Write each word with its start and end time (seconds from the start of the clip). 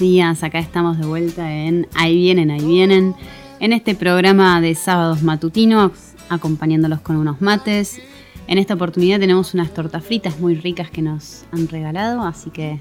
días, 0.00 0.42
acá 0.42 0.58
estamos 0.58 0.98
de 0.98 1.06
vuelta 1.06 1.52
en 1.52 1.86
Ahí 1.94 2.16
vienen, 2.16 2.50
ahí 2.50 2.64
vienen, 2.64 3.14
en 3.60 3.72
este 3.72 3.94
programa 3.94 4.60
de 4.62 4.74
sábados 4.74 5.22
matutinos, 5.22 5.92
acompañándolos 6.30 7.02
con 7.02 7.16
unos 7.16 7.40
mates. 7.42 8.00
En 8.48 8.56
esta 8.56 8.74
oportunidad 8.74 9.20
tenemos 9.20 9.52
unas 9.52 9.72
tortas 9.74 10.02
fritas 10.02 10.40
muy 10.40 10.54
ricas 10.54 10.90
que 10.90 11.02
nos 11.02 11.44
han 11.52 11.68
regalado, 11.68 12.22
así 12.22 12.50
que 12.50 12.80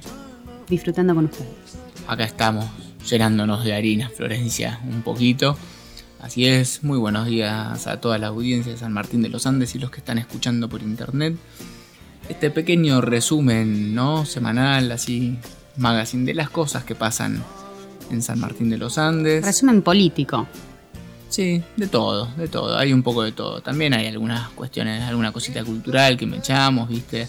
disfrutando 0.70 1.14
con 1.14 1.26
ustedes. 1.26 1.78
Acá 2.08 2.24
estamos, 2.24 2.66
llenándonos 3.08 3.66
de 3.66 3.74
harina, 3.74 4.10
Florencia, 4.10 4.80
un 4.90 5.02
poquito. 5.02 5.58
Así 6.22 6.46
es, 6.46 6.84
muy 6.84 6.98
buenos 6.98 7.28
días 7.28 7.86
a 7.86 8.00
toda 8.00 8.18
la 8.18 8.28
audiencia 8.28 8.72
de 8.72 8.78
San 8.78 8.94
Martín 8.94 9.22
de 9.22 9.30
los 9.30 9.46
Andes 9.46 9.76
y 9.76 9.80
los 9.80 9.92
que 9.92 10.00
están 10.00 10.18
escuchando 10.18 10.70
por 10.70 10.82
internet. 10.82 11.36
Este 12.30 12.50
pequeño 12.50 13.02
resumen, 13.02 13.94
¿no? 13.94 14.26
Semanal, 14.26 14.92
así, 14.92 15.38
magazine 15.78 16.26
de 16.26 16.34
las 16.34 16.50
cosas 16.50 16.84
que 16.84 16.96
pasan 16.96 17.44
en 18.12 18.22
San 18.22 18.40
Martín 18.40 18.70
de 18.70 18.78
los 18.78 18.98
Andes. 18.98 19.46
Resumen 19.46 19.82
político. 19.82 20.48
Sí, 21.30 21.62
de 21.78 21.88
todo, 21.88 22.28
de 22.38 22.48
todo, 22.48 22.76
hay 22.78 22.92
un 22.92 23.04
poco 23.04 23.22
de 23.24 23.32
todo. 23.32 23.62
También 23.62 23.94
hay 23.94 24.08
algunas 24.08 24.50
cuestiones, 24.50 25.04
alguna 25.04 25.32
cosita 25.32 25.64
cultural 25.64 26.18
que 26.18 26.26
me 26.26 26.38
echamos, 26.38 26.90
¿viste? 26.90 27.28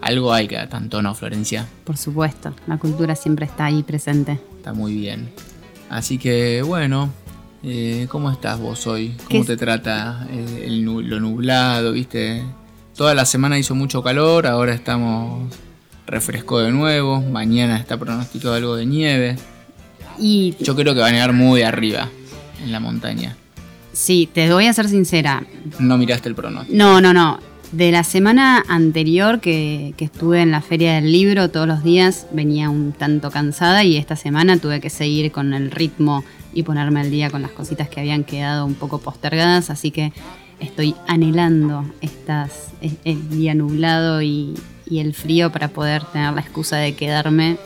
Algo 0.00 0.32
hay 0.32 0.48
que 0.48 0.56
tanto 0.68 1.02
no, 1.02 1.14
Florencia. 1.14 1.66
Por 1.84 1.96
supuesto, 1.98 2.54
la 2.66 2.78
cultura 2.78 3.14
siempre 3.14 3.44
está 3.46 3.66
ahí 3.66 3.82
presente. 3.82 4.40
Está 4.56 4.72
muy 4.72 4.94
bien. 4.94 5.30
Así 5.90 6.16
que 6.18 6.62
bueno, 6.62 7.10
eh, 7.62 8.06
¿cómo 8.10 8.30
estás 8.30 8.58
vos 8.58 8.86
hoy? 8.86 9.14
¿Qué 9.18 9.24
¿Cómo 9.28 9.40
es- 9.42 9.46
te 9.46 9.56
trata 9.58 10.26
eh, 10.30 10.64
el 10.66 10.82
lo 10.82 11.20
nublado, 11.20 11.92
viste? 11.92 12.42
Toda 12.96 13.14
la 13.14 13.26
semana 13.26 13.58
hizo 13.58 13.74
mucho 13.74 14.02
calor, 14.02 14.46
ahora 14.46 14.72
estamos 14.72 15.52
refrescó 16.06 16.60
de 16.60 16.70
nuevo, 16.70 17.20
mañana 17.20 17.76
está 17.78 17.96
pronosticado 17.98 18.54
algo 18.54 18.76
de 18.76 18.86
nieve. 18.86 19.36
Y 20.18 20.54
Yo 20.60 20.74
creo 20.74 20.94
que 20.94 21.00
va 21.00 21.08
a 21.08 21.12
nevar 21.12 21.32
muy 21.32 21.62
arriba, 21.62 22.08
en 22.62 22.72
la 22.72 22.80
montaña. 22.80 23.36
sí, 23.92 24.28
te 24.32 24.50
voy 24.52 24.66
a 24.66 24.72
ser 24.72 24.88
sincera, 24.88 25.42
No 25.78 25.98
miraste 25.98 26.28
el 26.28 26.34
pronóstico. 26.34 26.76
No, 26.76 27.00
no, 27.00 27.12
no. 27.12 27.38
De 27.72 27.90
la 27.90 28.04
semana 28.04 28.64
anterior 28.68 29.40
que, 29.40 29.92
que 29.96 30.04
estuve 30.04 30.40
en 30.40 30.52
la 30.52 30.60
feria 30.62 30.94
del 30.94 31.10
libro 31.10 31.50
todos 31.50 31.66
los 31.66 31.82
días 31.82 32.26
venía 32.30 32.70
un 32.70 32.92
tanto 32.92 33.30
cansada 33.32 33.82
y 33.82 33.96
esta 33.96 34.14
semana 34.14 34.56
tuve 34.58 34.80
que 34.80 34.88
seguir 34.88 35.32
con 35.32 35.52
el 35.52 35.72
ritmo 35.72 36.22
y 36.54 36.62
ponerme 36.62 37.00
al 37.00 37.10
día 37.10 37.28
con 37.28 37.42
las 37.42 37.50
cositas 37.50 37.88
que 37.88 37.98
habían 38.00 38.22
quedado 38.22 38.64
un 38.64 38.74
poco 38.74 38.98
postergadas, 39.00 39.68
así 39.70 39.90
que 39.90 40.12
estoy 40.60 40.94
anhelando 41.08 41.84
estas, 42.00 42.52
el- 42.80 42.96
el 43.04 43.28
día 43.30 43.54
nublado 43.54 44.22
y, 44.22 44.54
y 44.88 45.00
el 45.00 45.14
frío 45.14 45.50
para 45.50 45.68
poder 45.68 46.04
tener 46.04 46.32
la 46.32 46.40
excusa 46.40 46.76
de 46.76 46.94
quedarme 46.94 47.56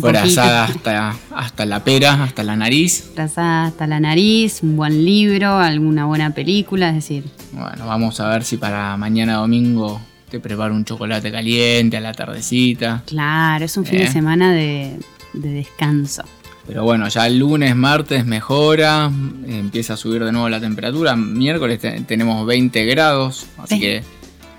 Frazada 0.00 0.64
hasta, 0.64 1.14
hasta 1.34 1.66
la 1.66 1.84
pera, 1.84 2.22
hasta 2.24 2.42
la 2.42 2.56
nariz. 2.56 3.10
frazada 3.14 3.64
hasta 3.66 3.86
la 3.86 4.00
nariz, 4.00 4.60
un 4.62 4.76
buen 4.76 5.04
libro, 5.04 5.58
alguna 5.58 6.06
buena 6.06 6.32
película, 6.32 6.88
es 6.90 6.94
decir, 6.94 7.24
Bueno, 7.52 7.86
vamos 7.86 8.18
a 8.20 8.28
ver 8.28 8.42
si 8.44 8.56
para 8.56 8.96
mañana 8.96 9.34
domingo 9.34 10.00
te 10.30 10.40
preparo 10.40 10.74
un 10.74 10.86
chocolate 10.86 11.30
caliente 11.30 11.98
a 11.98 12.00
la 12.00 12.14
tardecita. 12.14 13.02
claro, 13.06 13.64
es 13.66 13.76
un 13.76 13.84
fin 13.84 14.00
Eh. 14.00 14.04
de 14.04 14.08
semana 14.12 14.52
de, 14.52 14.98
de 15.34 15.50
descanso. 15.50 16.22
Pero 16.66 16.84
bueno, 16.84 17.08
ya 17.08 17.26
el 17.26 17.38
lunes, 17.38 17.74
martes 17.76 18.24
mejora, 18.24 19.10
empieza 19.46 19.94
a 19.94 19.96
subir 19.98 20.24
de 20.24 20.32
nuevo 20.32 20.48
la 20.48 20.60
temperatura. 20.60 21.16
Miércoles 21.16 21.80
te- 21.80 22.00
tenemos 22.02 22.46
20 22.46 22.84
grados, 22.86 23.46
así 23.58 23.74
Sí. 23.74 23.80
que 23.80 24.02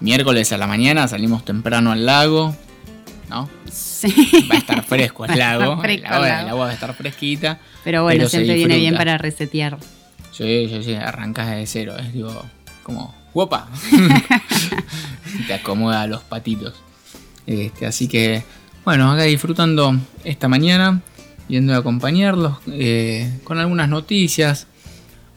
miércoles 0.03 0.51
a 0.51 0.57
la 0.57 0.67
mañana 0.67 1.07
salimos 1.07 1.45
temprano 1.45 1.93
al 1.93 2.05
lago, 2.05 2.55
¿no? 3.29 3.49
Sí. 3.71 4.13
Va 4.51 4.55
a 4.55 4.57
estar 4.59 4.83
fresco 4.87 5.23
a 5.23 5.27
el 5.27 5.39
lago, 5.39 5.73
el 5.73 5.79
fresco 5.79 6.07
el 6.07 6.13
agua, 6.13 6.41
el 6.41 6.49
agua 6.49 6.65
va 6.65 6.71
a 6.71 6.73
estar 6.73 6.93
fresquita. 6.93 7.59
Pero 7.83 8.03
bueno, 8.03 8.19
Pero 8.19 8.29
siempre 8.29 8.55
viene 8.55 8.77
bien 8.77 8.95
para 8.95 9.17
resetear. 9.17 9.77
Sí, 10.31 10.67
sí, 10.69 10.83
sí, 10.83 10.95
arrancas 10.95 11.49
de 11.51 11.65
cero, 11.65 11.95
es 11.97 12.11
digo, 12.11 12.45
como, 12.83 13.15
¡guapa! 13.33 13.69
te 15.47 15.53
acomoda 15.53 16.05
los 16.05 16.21
patitos. 16.23 16.75
Este, 17.47 17.85
así 17.85 18.07
que, 18.07 18.43
bueno, 18.83 19.09
acá 19.09 19.23
disfrutando 19.23 19.95
esta 20.25 20.49
mañana, 20.49 21.01
yendo 21.47 21.73
a 21.73 21.77
acompañarlos 21.77 22.57
eh, 22.67 23.39
con 23.43 23.57
algunas 23.57 23.87
noticias. 23.87 24.67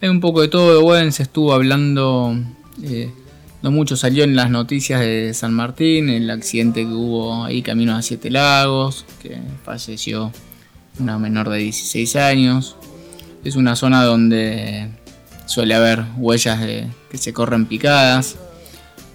Hay 0.01 0.09
un 0.09 0.19
poco 0.19 0.41
de 0.41 0.49
todo, 0.49 0.81
bueno, 0.81 1.11
se 1.11 1.23
estuvo 1.23 1.53
hablando, 1.53 2.35
eh, 2.83 3.11
mucho 3.71 3.95
salió 3.97 4.23
en 4.23 4.35
las 4.35 4.49
noticias 4.49 4.99
de 5.01 5.33
San 5.33 5.53
Martín, 5.53 6.09
el 6.09 6.29
accidente 6.29 6.81
que 6.81 6.87
hubo 6.93 7.43
ahí 7.45 7.61
camino 7.61 7.95
a 7.95 8.01
Siete 8.01 8.29
Lagos, 8.29 9.05
que 9.21 9.37
falleció 9.63 10.31
una 10.99 11.17
menor 11.19 11.49
de 11.49 11.59
16 11.59 12.15
años. 12.15 12.75
Es 13.43 13.55
una 13.55 13.75
zona 13.75 14.03
donde 14.03 14.89
suele 15.45 15.73
haber 15.75 16.03
huellas 16.17 16.59
de, 16.59 16.87
que 17.09 17.17
se 17.17 17.33
corren 17.33 17.65
picadas. 17.65 18.35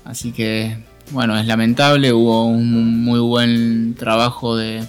Así 0.05 0.33
que, 0.33 0.77
bueno, 1.11 1.39
es 1.39 1.47
lamentable. 1.47 2.13
Hubo 2.13 2.47
un 2.47 3.03
muy 3.05 3.21
buen 3.21 3.95
trabajo 3.99 4.57
de- 4.57 4.85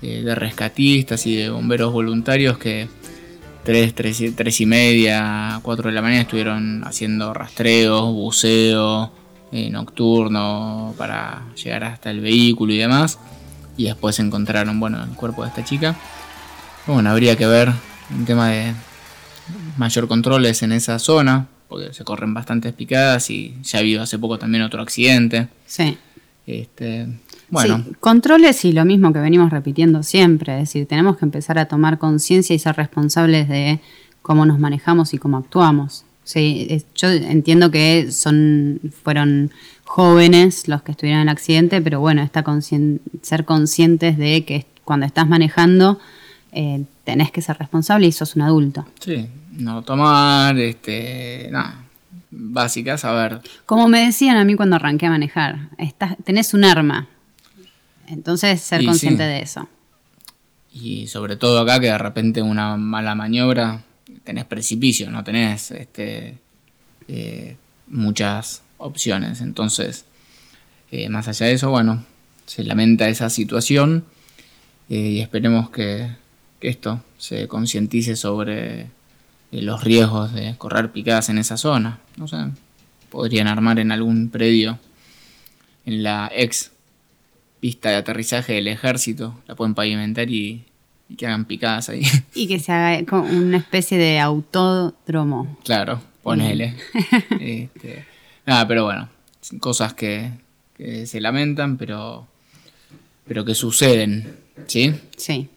de 0.00 0.34
rescatistas 0.36 1.26
y 1.26 1.34
de 1.34 1.50
bomberos 1.50 1.92
voluntarios 1.92 2.56
que 2.58 2.86
3, 3.68 3.94
3, 4.34 4.60
y 4.62 4.64
media, 4.64 5.60
4 5.62 5.90
de 5.90 5.94
la 5.94 6.00
mañana 6.00 6.22
estuvieron 6.22 6.82
haciendo 6.84 7.34
rastreos, 7.34 8.14
buceo 8.14 9.12
eh, 9.52 9.68
nocturno 9.68 10.94
para 10.96 11.42
llegar 11.54 11.84
hasta 11.84 12.10
el 12.10 12.20
vehículo 12.20 12.72
y 12.72 12.78
demás. 12.78 13.18
Y 13.76 13.84
después 13.84 14.18
encontraron, 14.20 14.80
bueno, 14.80 15.04
el 15.04 15.10
cuerpo 15.10 15.42
de 15.42 15.48
esta 15.48 15.66
chica. 15.66 15.94
Bueno, 16.86 17.10
habría 17.10 17.36
que 17.36 17.46
ver 17.46 17.70
un 18.08 18.24
tema 18.24 18.48
de 18.48 18.72
mayor 19.76 20.08
controles 20.08 20.62
en 20.62 20.72
esa 20.72 20.98
zona, 20.98 21.48
porque 21.68 21.92
se 21.92 22.04
corren 22.04 22.32
bastantes 22.32 22.72
picadas 22.72 23.28
y 23.28 23.54
ya 23.64 23.80
ha 23.80 23.82
habido 23.82 24.02
hace 24.02 24.18
poco 24.18 24.38
también 24.38 24.64
otro 24.64 24.80
accidente. 24.80 25.48
Sí. 25.66 25.98
Este, 26.46 27.06
bueno, 27.50 27.82
Sí, 27.86 27.92
controles 28.00 28.64
y 28.64 28.72
lo 28.72 28.84
mismo 28.84 29.12
que 29.12 29.20
venimos 29.20 29.50
repitiendo 29.50 30.02
siempre. 30.02 30.54
Es 30.54 30.60
decir, 30.68 30.86
tenemos 30.86 31.16
que 31.16 31.24
empezar 31.24 31.58
a 31.58 31.66
tomar 31.66 31.98
conciencia 31.98 32.54
y 32.54 32.58
ser 32.58 32.76
responsables 32.76 33.48
de 33.48 33.80
cómo 34.22 34.44
nos 34.46 34.58
manejamos 34.58 35.14
y 35.14 35.18
cómo 35.18 35.38
actuamos. 35.38 36.04
Sí, 36.24 36.66
es- 36.68 36.84
yo 36.94 37.08
entiendo 37.08 37.70
que 37.70 38.12
son, 38.12 38.80
fueron 39.02 39.50
jóvenes 39.84 40.68
los 40.68 40.82
que 40.82 40.92
estuvieron 40.92 41.22
en 41.22 41.28
el 41.28 41.32
accidente, 41.32 41.80
pero 41.80 42.00
bueno, 42.00 42.20
está 42.22 42.44
conscien- 42.44 43.00
ser 43.22 43.44
conscientes 43.46 44.18
de 44.18 44.44
que 44.44 44.66
cuando 44.84 45.06
estás 45.06 45.26
manejando 45.28 45.98
eh, 46.52 46.84
tenés 47.04 47.30
que 47.30 47.40
ser 47.42 47.58
responsable 47.58 48.06
y 48.06 48.12
sos 48.12 48.34
un 48.36 48.42
adulto. 48.42 48.86
sí, 49.00 49.26
no 49.52 49.82
tomar, 49.82 50.56
este, 50.58 51.48
nada, 51.50 51.82
básicas, 52.30 53.04
a 53.04 53.12
ver, 53.12 53.40
Como 53.66 53.88
me 53.88 54.00
decían 54.04 54.36
a 54.36 54.44
mí 54.44 54.54
cuando 54.54 54.76
arranqué 54.76 55.06
a 55.06 55.10
manejar, 55.10 55.68
estás, 55.78 56.16
tenés 56.24 56.54
un 56.54 56.64
arma. 56.64 57.06
Entonces, 58.10 58.60
ser 58.60 58.82
Y 58.82 58.86
consciente 58.86 59.24
sí. 59.24 59.28
de 59.28 59.40
eso. 59.40 59.68
y 60.72 61.06
sobre 61.08 61.36
todo 61.36 61.58
acá 61.60 61.80
que 61.80 61.86
de 61.86 61.98
repente 61.98 62.42
una 62.42 62.76
mala 62.76 63.14
maniobra, 63.14 63.82
tenés 64.24 64.44
precipicio, 64.44 65.10
no 65.10 65.24
tenés 65.24 65.70
este, 65.70 66.38
eh, 67.08 67.56
muchas 67.88 68.62
opciones. 68.76 69.40
Entonces, 69.40 70.04
eh, 70.90 71.08
más 71.08 71.28
allá 71.28 71.46
de 71.46 71.52
eso, 71.52 71.70
bueno, 71.70 72.04
se 72.46 72.64
lamenta 72.64 73.08
esa 73.08 73.30
situación 73.30 74.04
eh, 74.88 74.96
y 74.96 75.20
esperemos 75.20 75.70
que, 75.70 76.10
que 76.60 76.68
esto 76.68 77.02
se 77.18 77.48
concientice 77.48 78.16
sobre 78.16 78.86
los 79.50 79.82
riesgos 79.82 80.32
de 80.34 80.54
correr 80.58 80.92
picadas 80.92 81.28
en 81.30 81.38
esa 81.38 81.56
zona. 81.56 82.00
No 82.16 82.28
sé, 82.28 82.36
podrían 83.10 83.48
armar 83.48 83.78
en 83.78 83.92
algún 83.92 84.28
predio, 84.30 84.78
en 85.86 86.02
la 86.02 86.30
ex 86.34 86.70
pista 87.60 87.90
de 87.90 87.96
aterrizaje 87.96 88.54
del 88.54 88.68
ejército, 88.68 89.34
la 89.46 89.54
pueden 89.54 89.74
pavimentar 89.74 90.30
y, 90.30 90.64
y 91.08 91.16
que 91.16 91.26
hagan 91.26 91.44
picadas 91.44 91.88
ahí. 91.88 92.02
Y 92.34 92.46
que 92.48 92.58
se 92.60 92.72
haga 92.72 93.20
una 93.20 93.56
especie 93.58 93.98
de 93.98 94.20
autódromo. 94.20 95.58
claro, 95.64 96.00
ponele. 96.22 96.74
Este, 97.40 98.04
nada, 98.46 98.66
pero 98.68 98.84
bueno, 98.84 99.08
cosas 99.60 99.94
que, 99.94 100.30
que 100.76 101.06
se 101.06 101.20
lamentan, 101.20 101.76
pero, 101.76 102.26
pero 103.26 103.44
que 103.44 103.54
suceden. 103.54 104.36
¿Sí? 104.66 104.94
Sí. 105.16 105.48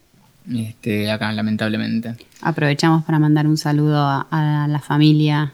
Este, 0.54 1.12
acá, 1.12 1.32
lamentablemente. 1.34 2.16
Aprovechamos 2.42 3.04
para 3.06 3.20
mandar 3.20 3.48
un 3.48 3.58
saludo 3.58 3.98
a, 4.00 4.28
a 4.32 4.68
la 4.68 4.80
familia 4.80 5.54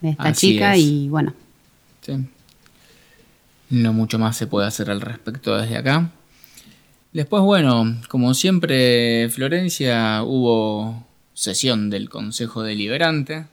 de 0.00 0.10
esta 0.10 0.24
Así 0.28 0.52
chica 0.52 0.74
es. 0.74 0.82
y 0.82 1.08
bueno, 1.08 1.32
Sí. 2.02 2.12
No 3.70 3.92
mucho 3.92 4.18
más 4.18 4.36
se 4.36 4.46
puede 4.46 4.66
hacer 4.66 4.90
al 4.90 5.00
respecto 5.00 5.56
desde 5.56 5.76
acá. 5.76 6.10
Después, 7.12 7.42
bueno, 7.42 7.96
como 8.08 8.34
siempre, 8.34 9.28
Florencia 9.30 10.22
hubo 10.22 11.06
sesión 11.34 11.90
del 11.90 12.08
Consejo 12.08 12.62
Deliberante. 12.62 13.46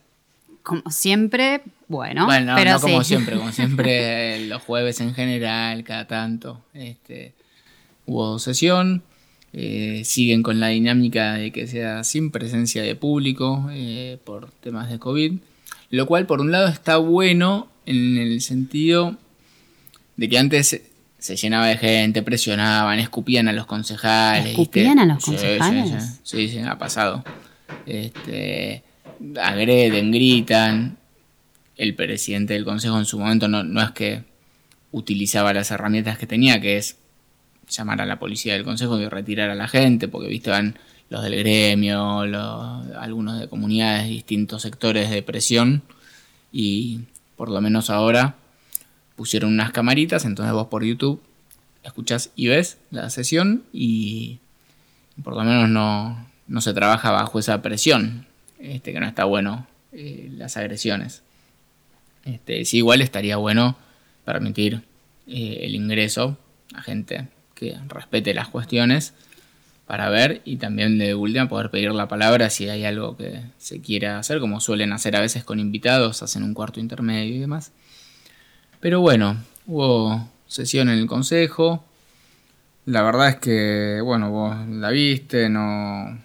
como 0.64 0.90
siempre, 0.90 1.62
bueno, 1.88 2.26
bueno, 2.26 2.52
no, 2.52 2.56
pero 2.58 2.72
no 2.72 2.80
como 2.82 3.04
sí. 3.04 3.10
siempre, 3.10 3.38
como 3.38 3.52
siempre 3.52 4.46
los 4.48 4.62
jueves 4.64 5.00
en 5.02 5.14
general, 5.14 5.84
cada 5.84 6.08
tanto, 6.08 6.62
este, 6.74 7.34
hubo 8.06 8.40
sesión. 8.40 9.04
Eh, 9.58 10.02
siguen 10.04 10.44
con 10.44 10.60
la 10.60 10.68
dinámica 10.68 11.36
de 11.36 11.54
que 11.54 11.66
sea 11.66 12.04
sin 12.04 12.30
presencia 12.30 12.84
de 12.84 12.94
público 12.96 13.70
eh, 13.72 14.18
por 14.26 14.52
temas 14.52 14.90
de 14.90 15.00
COVID. 15.00 15.34
Lo 15.92 16.06
cual, 16.08 16.26
por 16.26 16.42
un 16.42 16.52
lado, 16.52 16.68
está 16.68 16.98
bueno 16.98 17.70
en 17.86 18.18
el 18.18 18.42
sentido 18.42 19.16
de 20.18 20.30
que 20.30 20.38
antes 20.38 20.82
se- 21.20 21.36
llenaba 21.36 21.68
de 21.68 21.78
gente, 21.78 22.22
presionaban, 22.22 23.00
escupían 23.00 23.48
a 23.48 23.54
los 23.54 23.66
concejales. 23.66 24.48
¿Escupían 24.52 24.96
¿viste? 24.96 25.02
a 25.02 25.06
los 25.06 25.24
sí, 25.24 25.32
concejales? 25.32 26.04
Sí, 26.24 26.48
sí, 26.48 26.50
sí, 26.50 26.60
ha 26.60 26.78
pasado. 26.78 27.24
Este, 27.86 28.84
agreden, 29.42 30.12
gritan. 30.12 30.98
El 31.78 31.94
presidente 31.96 32.54
del 32.54 32.64
consejo 32.64 32.98
en 32.98 33.06
su 33.06 33.20
momento 33.20 33.48
no, 33.50 33.64
no 33.64 33.82
es 33.82 33.92
que 33.92 34.24
utilizaba 34.92 35.54
las 35.54 35.72
herramientas 35.72 36.18
que 36.18 36.26
tenía, 36.26 36.62
que 36.62 36.78
es 36.78 36.98
llamar 37.70 38.00
a 38.02 38.06
la 38.06 38.18
policía 38.18 38.54
del 38.54 38.64
consejo 38.64 38.98
y 39.00 39.10
retirar 39.10 39.50
a 39.50 39.56
la 39.56 39.68
gente, 39.68 40.08
porque 40.08 40.30
viste 40.30 40.52
van 40.52 40.78
los 41.10 41.22
del 41.24 41.36
gremio, 41.38 42.26
los, 42.26 42.96
algunos 42.96 43.40
de 43.40 43.50
comunidades, 43.50 44.08
distintos 44.08 44.62
sectores 44.62 45.10
de 45.10 45.22
presión, 45.22 45.82
y 46.52 47.02
por 47.36 47.50
lo 47.50 47.60
menos 47.60 47.90
ahora 47.90 48.36
pusieron 49.16 49.54
unas 49.54 49.72
camaritas, 49.72 50.26
entonces 50.26 50.54
vos 50.54 50.68
por 50.68 50.84
YouTube 50.84 51.22
escuchás 51.84 52.32
y 52.36 52.48
ves 52.48 52.78
la 52.92 53.10
sesión 53.10 53.64
y 53.72 54.40
por 55.24 55.36
lo 55.36 55.44
menos 55.44 55.70
no, 55.70 56.28
no 56.48 56.62
se 56.62 56.74
trabaja 56.74 57.12
bajo 57.12 57.40
esa 57.40 57.62
presión, 57.62 58.26
este, 58.60 58.92
que 58.92 59.00
no 59.00 59.06
está 59.06 59.24
bueno 59.26 59.68
eh, 59.92 60.30
las 60.36 60.58
agresiones. 60.58 61.22
Este, 62.26 62.66
sí, 62.66 62.78
igual 62.78 63.02
estaría 63.02 63.38
bueno 63.38 63.78
permitir 64.26 64.82
eh, 65.28 65.60
el 65.62 65.76
ingreso 65.76 66.38
a 66.74 66.82
gente 66.82 67.28
que 67.54 67.78
respete 67.88 68.34
las 68.34 68.50
cuestiones 68.50 69.14
para 69.86 70.10
ver 70.10 70.42
y 70.46 70.58
también 70.58 70.98
de 70.98 71.14
última 71.14 71.48
poder 71.48 71.70
pedir 71.70 71.92
la 71.92 72.08
palabra 72.08 72.50
si 72.50 72.68
hay 72.68 72.86
algo 72.86 73.16
que 73.16 73.42
se 73.60 73.82
quiera 73.82 74.18
hacer, 74.18 74.40
como 74.40 74.60
suelen 74.60 74.92
hacer 74.92 75.16
a 75.16 75.22
veces 75.22 75.44
con 75.44 75.60
invitados, 75.60 76.24
hacen 76.24 76.44
un 76.44 76.56
cuarto 76.56 76.80
intermedio 76.80 77.36
y 77.36 77.40
demás. 77.40 77.72
Pero 78.86 79.02
bueno, 79.02 79.36
hubo 79.66 80.30
sesión 80.46 80.90
en 80.90 81.00
el 81.00 81.08
consejo. 81.08 81.84
La 82.86 83.02
verdad 83.02 83.30
es 83.30 83.36
que, 83.38 84.00
bueno, 84.00 84.30
vos 84.30 84.56
la 84.68 84.92
viste, 84.92 85.50
no. 85.50 86.20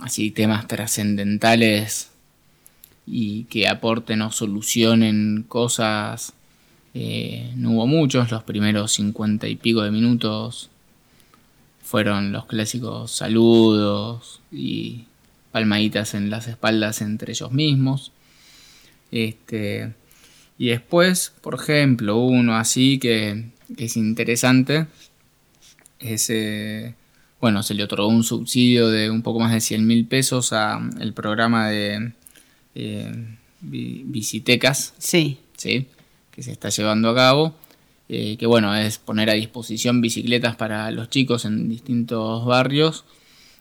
Así 0.00 0.30
temas 0.30 0.66
trascendentales 0.66 2.10
y 3.04 3.44
que 3.44 3.68
aporten 3.68 4.22
o 4.22 4.32
solucionen 4.32 5.44
cosas. 5.46 6.32
eh, 6.94 7.52
no 7.54 7.72
hubo 7.72 7.86
muchos, 7.86 8.30
los 8.30 8.42
primeros 8.44 8.90
cincuenta 8.90 9.46
y 9.46 9.56
pico 9.56 9.82
de 9.82 9.90
minutos 9.90 10.70
fueron 11.82 12.32
los 12.32 12.46
clásicos 12.46 13.10
saludos 13.10 14.40
y 14.50 15.04
palmaditas 15.52 16.14
en 16.14 16.30
las 16.30 16.48
espaldas 16.48 17.02
entre 17.02 17.32
ellos 17.32 17.52
mismos. 17.52 18.10
Este, 19.12 19.92
y 20.60 20.68
después, 20.68 21.32
por 21.40 21.54
ejemplo, 21.54 22.18
uno 22.18 22.54
así 22.54 22.98
que, 22.98 23.46
que 23.78 23.86
es 23.86 23.96
interesante, 23.96 24.88
es, 25.98 26.28
eh, 26.28 26.94
bueno, 27.40 27.62
se 27.62 27.72
le 27.72 27.82
otorgó 27.82 28.08
un 28.08 28.24
subsidio 28.24 28.90
de 28.90 29.08
un 29.08 29.22
poco 29.22 29.40
más 29.40 29.52
de 29.54 29.62
100 29.62 29.86
mil 29.86 30.04
pesos 30.04 30.52
al 30.52 31.14
programa 31.14 31.70
de 31.70 32.12
eh, 32.74 33.38
visitecas, 33.62 34.92
Sí, 34.98 35.38
¿sí? 35.56 35.86
que 36.30 36.42
se 36.42 36.52
está 36.52 36.68
llevando 36.68 37.08
a 37.08 37.14
cabo, 37.14 37.54
eh, 38.10 38.36
que 38.36 38.44
bueno, 38.44 38.76
es 38.76 38.98
poner 38.98 39.30
a 39.30 39.34
disposición 39.34 40.02
bicicletas 40.02 40.56
para 40.56 40.90
los 40.90 41.08
chicos 41.08 41.46
en 41.46 41.70
distintos 41.70 42.44
barrios, 42.44 43.06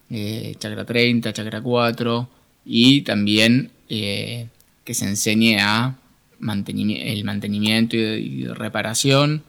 eh, 0.09 0.53
Chacra 0.59 0.83
30, 0.83 1.31
Chacra 1.31 1.61
4, 1.61 2.29
y 2.65 3.03
también 3.03 3.71
eh, 3.87 4.49
que 4.83 4.93
se 4.93 5.05
enseñe 5.05 5.59
a 5.61 5.95
mantenimi- 6.39 6.99
el 7.01 7.23
mantenimiento 7.23 7.95
y, 7.95 7.99
y 8.43 8.47
reparación, 8.47 9.43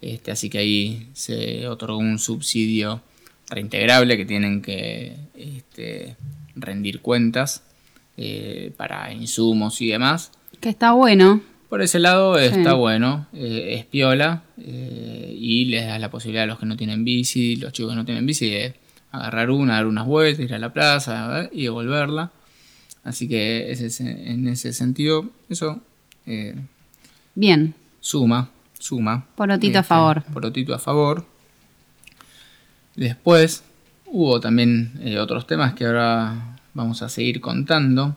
este, 0.00 0.30
así 0.32 0.50
que 0.50 0.58
ahí 0.58 1.06
se 1.12 1.66
otorgó 1.68 1.98
un 1.98 2.18
subsidio 2.18 3.02
reintegrable 3.48 4.16
que 4.16 4.24
tienen 4.24 4.62
que 4.62 5.14
este, 5.36 6.16
rendir 6.56 7.00
cuentas 7.00 7.62
eh, 8.16 8.72
para 8.76 9.12
insumos 9.12 9.80
y 9.80 9.88
demás. 9.88 10.32
que 10.60 10.68
está 10.68 10.92
bueno. 10.92 11.40
Por 11.68 11.80
ese 11.80 11.98
lado 12.00 12.38
está 12.38 12.74
bueno, 12.74 13.26
eh, 13.32 13.76
es 13.78 13.86
piola 13.86 14.42
eh, 14.58 15.34
y 15.38 15.64
les 15.66 15.86
da 15.86 15.98
la 15.98 16.10
posibilidad 16.10 16.44
a 16.44 16.46
los 16.46 16.58
que 16.58 16.66
no 16.66 16.76
tienen 16.76 17.02
bici, 17.04 17.56
los 17.56 17.72
chicos 17.72 17.92
que 17.92 17.96
no 17.96 18.04
tienen 18.04 18.26
bici, 18.26 18.50
de 18.50 18.74
agarrar 19.10 19.50
una, 19.50 19.74
dar 19.74 19.86
unas 19.86 20.06
vueltas, 20.06 20.44
ir 20.44 20.52
a 20.54 20.58
la 20.58 20.72
plaza 20.74 21.48
y 21.52 21.62
devolverla. 21.62 22.30
Así 23.04 23.26
que 23.28 23.70
ese- 23.70 24.30
en 24.30 24.48
ese 24.48 24.72
sentido, 24.74 25.30
eso 25.48 25.80
eh, 26.26 26.54
Bien, 27.34 27.74
suma, 28.00 28.50
suma. 28.78 29.26
Porotito 29.34 29.78
a 29.78 29.82
favor. 29.82 30.22
Porotito 30.32 30.74
a 30.74 30.78
favor. 30.78 31.26
Después 32.94 33.64
hubo 34.06 34.40
también 34.40 34.92
eh, 35.00 35.18
otros 35.18 35.46
temas 35.46 35.74
que 35.74 35.86
ahora 35.86 36.58
vamos 36.74 37.02
a 37.02 37.08
seguir 37.08 37.40
contando. 37.40 38.16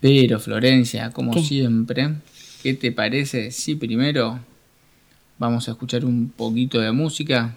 Pero 0.00 0.38
Florencia, 0.38 1.10
como 1.10 1.32
¿Qué? 1.32 1.42
siempre, 1.42 2.16
¿qué 2.62 2.74
te 2.74 2.92
parece 2.92 3.50
si 3.50 3.74
primero 3.74 4.38
vamos 5.38 5.66
a 5.68 5.72
escuchar 5.72 6.04
un 6.04 6.28
poquito 6.28 6.78
de 6.80 6.92
música? 6.92 7.56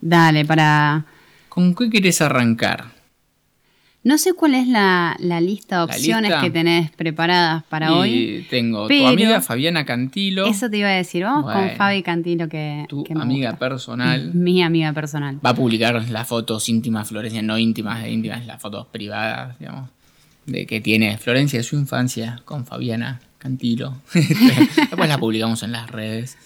dale, 0.00 0.44
para... 0.44 1.04
¿Con 1.48 1.74
qué 1.74 1.90
querés 1.90 2.20
arrancar? 2.20 3.01
No 4.04 4.18
sé 4.18 4.32
cuál 4.34 4.54
es 4.56 4.66
la, 4.66 5.16
la 5.20 5.40
lista 5.40 5.76
de 5.76 5.86
¿La 5.86 5.94
opciones 5.94 6.30
lista? 6.30 6.42
que 6.42 6.50
tenés 6.50 6.90
preparadas 6.90 7.62
para 7.68 7.90
Y 7.90 7.92
hoy. 7.94 8.46
tengo 8.50 8.88
tu 8.88 9.06
amiga 9.06 9.40
Fabiana 9.40 9.84
Cantilo, 9.84 10.46
Eso 10.46 10.68
te 10.68 10.78
iba 10.78 10.88
a 10.88 10.92
decir, 10.92 11.22
vamos 11.22 11.52
con. 11.52 11.70
Fabi 11.76 12.02
Cantilo 12.02 12.48
que, 12.48 12.84
tu 12.88 13.04
que 13.04 13.14
me 13.14 13.22
amiga 13.22 13.50
gusta. 13.50 13.58
personal. 13.68 14.30
Mi 14.34 14.62
amiga 14.62 14.92
personal. 14.92 15.38
Va 15.44 15.50
a 15.50 15.54
publicar 15.54 16.08
las 16.10 16.26
fotos 16.26 16.68
íntimas, 16.68 17.08
Florencia, 17.08 17.42
no 17.42 17.56
íntimas, 17.58 18.04
íntimas, 18.08 18.44
las 18.44 18.60
fotos 18.60 18.88
privadas, 18.88 19.56
digamos, 19.60 19.88
de 20.46 20.66
que 20.66 20.80
tiene 20.80 21.16
Florencia 21.18 21.60
de 21.60 21.62
su 21.62 21.76
infancia 21.76 22.42
con 22.44 22.66
Fabiana 22.66 23.20
Cantilo. 23.38 23.94
Después 24.14 25.08
la 25.08 25.18
publicamos 25.18 25.62
en 25.62 25.70
las 25.70 25.88
redes. 25.88 26.36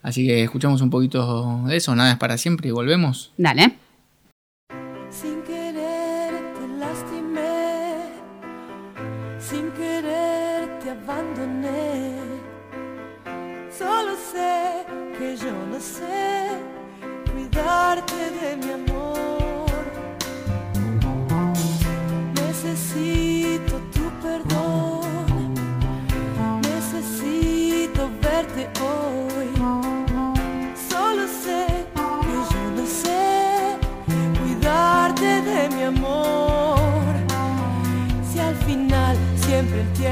Así 0.00 0.24
que 0.24 0.44
escuchamos 0.44 0.80
un 0.80 0.90
poquito 0.90 1.64
de 1.66 1.76
eso, 1.76 1.96
nada 1.96 2.12
es 2.12 2.18
para 2.18 2.38
siempre 2.38 2.68
y 2.68 2.70
volvemos. 2.70 3.32
Dale. 3.36 3.72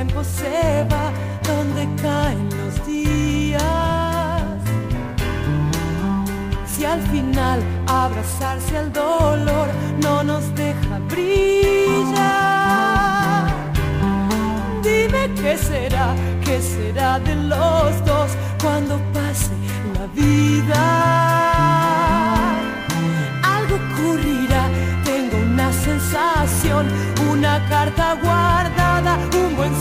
tiempo 0.06 0.24
se 0.24 0.86
va 0.90 1.12
donde 1.42 1.88
caen 2.02 2.48
los 2.56 2.86
días. 2.86 3.62
Si 6.66 6.84
al 6.84 7.00
final 7.02 7.62
abrazarse 7.86 8.76
al 8.76 8.92
dolor 8.92 9.68
no 10.02 10.22
nos 10.22 10.54
deja 10.54 10.98
brillar. 11.08 12.16
Dime 14.82 15.30
qué 15.40 15.56
será, 15.58 16.14
qué 16.44 16.60
será 16.60 17.18
de 17.18 17.34
los 17.34 18.04
dos 18.04 18.30
cuando 18.62 19.00
pase 19.12 19.52
la 19.94 20.06
vida. 20.14 20.82
Algo 23.42 23.76
ocurrirá, 23.76 24.68
tengo 25.04 25.36
una 25.38 25.72
sensación, 25.72 26.86
una 27.30 27.66
carta 27.68 28.16
guarda 28.22 28.75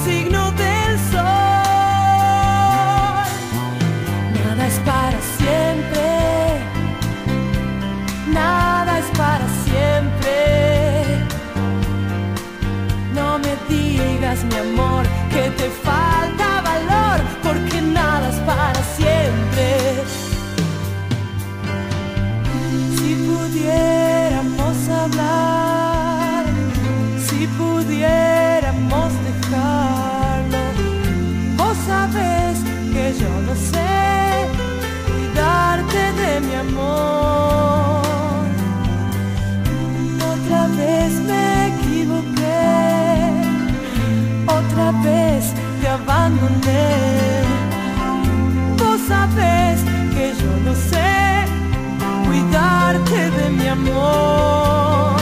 signo 0.06 0.52
del 0.52 0.94
sol. 1.12 1.24
Nada 4.44 4.64
es 4.72 4.78
para 4.90 5.20
siempre, 5.40 6.08
nada 8.32 9.00
es 9.00 9.10
para 9.22 9.48
siempre. 9.66 10.38
No 13.18 13.40
me 13.44 13.54
digas, 13.74 14.40
mi 14.50 14.58
amor, 14.68 15.04
que 15.34 15.44
te 15.60 15.68
falta 15.88 16.48
valor, 16.72 17.18
porque 17.46 17.82
nada 17.82 18.30
es 18.30 18.40
para 18.52 18.82
siempre. 19.00 19.70
Si 22.98 23.10
pudiéramos 23.28 24.78
hablar, 25.02 26.44
si 27.28 27.48
pudiéramos 27.60 28.35
abandoné. 46.46 47.42
Vos 48.78 49.00
sabes 49.08 49.82
que 50.14 50.34
yo 50.42 50.52
no 50.66 50.74
sé 50.76 51.46
cuidarte 52.26 53.32
de 53.32 53.50
mi 53.50 53.68
amor. 53.68 55.20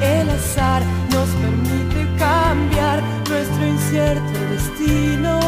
El 0.00 0.30
azar 0.30 0.82
nos 1.10 1.28
permite 1.28 2.06
cambiar 2.18 3.02
nuestro 3.28 3.66
incierto 3.66 4.38
destino. 4.50 5.40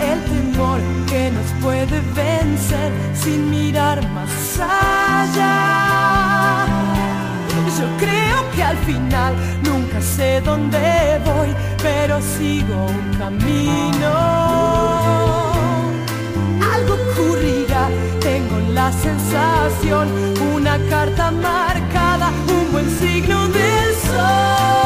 El 0.00 0.20
temor 0.24 0.80
que 1.08 1.30
nos 1.30 1.46
puede 1.62 2.00
vencer 2.14 2.92
sin 3.14 3.50
mirar 3.50 4.06
más 4.10 4.60
allá. 4.60 5.54
Yo 7.78 7.86
creo 7.98 8.50
que 8.54 8.62
al 8.62 8.76
final 8.78 9.34
sé 10.04 10.40
dónde 10.42 11.20
voy, 11.24 11.48
pero 11.82 12.20
sigo 12.20 12.86
un 12.86 13.16
camino 13.18 14.44
algo 16.74 16.94
ocurrirá, 16.94 17.88
tengo 18.20 18.58
la 18.72 18.92
sensación, 18.92 20.08
una 20.54 20.78
carta 20.90 21.30
marcada, 21.30 22.30
un 22.48 22.72
buen 22.72 22.90
signo 22.98 23.48
del 23.48 23.94
sol. 24.06 24.83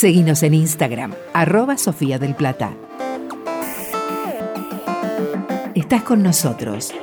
Seguinos 0.00 0.42
en 0.42 0.54
Instagram, 0.54 1.12
arroba 1.34 1.76
Sofía 1.76 2.18
del 2.18 2.34
Plata. 2.34 2.72
Estás 5.74 6.02
con 6.04 6.22
nosotros. 6.22 6.94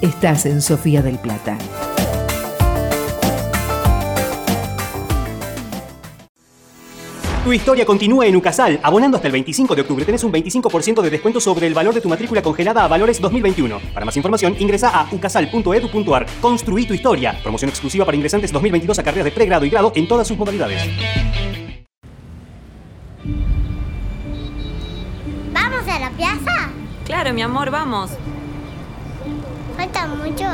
Estás 0.00 0.44
en 0.46 0.60
Sofía 0.60 1.02
del 1.02 1.20
Plata. 1.20 1.56
Tu 7.46 7.52
historia 7.52 7.86
continúa 7.86 8.26
en 8.26 8.34
Ucasal. 8.34 8.80
Abonando 8.82 9.18
hasta 9.18 9.28
el 9.28 9.32
25 9.32 9.76
de 9.76 9.82
octubre 9.82 10.04
tenés 10.04 10.24
un 10.24 10.32
25% 10.32 11.00
de 11.00 11.10
descuento 11.10 11.40
sobre 11.40 11.68
el 11.68 11.74
valor 11.74 11.94
de 11.94 12.00
tu 12.00 12.08
matrícula 12.08 12.42
congelada 12.42 12.82
a 12.82 12.88
valores 12.88 13.20
2021. 13.20 13.78
Para 13.94 14.04
más 14.04 14.16
información 14.16 14.56
ingresa 14.58 14.88
a 14.88 15.06
ucasal.edu.ar. 15.12 16.26
Construí 16.40 16.86
tu 16.86 16.94
historia. 16.94 17.38
Promoción 17.44 17.68
exclusiva 17.68 18.04
para 18.04 18.16
ingresantes 18.16 18.50
2022 18.50 18.98
a 18.98 19.02
carreras 19.04 19.26
de 19.26 19.30
pregrado 19.30 19.64
y 19.64 19.70
grado 19.70 19.92
en 19.94 20.08
todas 20.08 20.26
sus 20.26 20.36
modalidades. 20.36 20.82
Vamos 25.52 25.86
¿Vamos 25.86 25.88
a 25.88 26.00
la 26.00 26.10
plaza? 26.10 26.70
Claro, 27.04 27.32
mi 27.32 27.42
amor, 27.42 27.70
vamos. 27.70 28.10
¿Falta 29.76 30.08
mucho? 30.08 30.46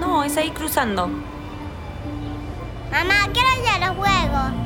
No, 0.00 0.24
es 0.24 0.36
ahí 0.36 0.50
cruzando. 0.50 1.06
Mamá, 2.90 3.28
quiero 3.32 3.48
ir 3.62 3.68
a 3.80 3.86
los 3.86 3.96
juegos. 3.96 4.65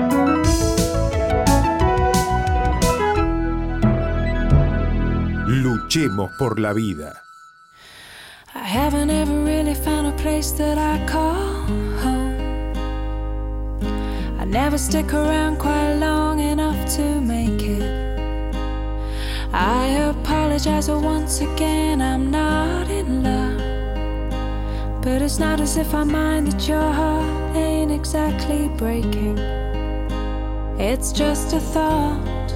Luchemos 5.61 6.31
por 6.39 6.59
la 6.59 6.73
vida. 6.73 7.21
I 8.55 8.63
haven't 8.63 9.11
ever 9.11 9.43
really 9.43 9.75
found 9.75 10.07
a 10.07 10.11
place 10.13 10.49
that 10.53 10.79
I 10.79 11.05
call 11.05 11.35
home. 12.01 12.73
I 14.39 14.45
never 14.45 14.79
stick 14.79 15.13
around 15.13 15.59
quite 15.59 15.97
long 15.99 16.39
enough 16.39 16.95
to 16.95 17.21
make 17.21 17.61
it. 17.61 17.83
I 19.53 19.85
apologize 20.09 20.89
once 20.89 21.41
again, 21.41 22.01
I'm 22.01 22.31
not 22.31 22.89
in 22.89 23.21
love. 23.21 23.61
But 25.03 25.21
it's 25.21 25.37
not 25.37 25.59
as 25.59 25.77
if 25.77 25.93
I 25.93 26.03
mind 26.03 26.47
that 26.47 26.67
your 26.67 26.91
heart 26.91 27.55
ain't 27.55 27.91
exactly 27.91 28.67
breaking. 28.77 29.37
It's 30.79 31.11
just 31.11 31.53
a 31.53 31.59
thought, 31.59 32.51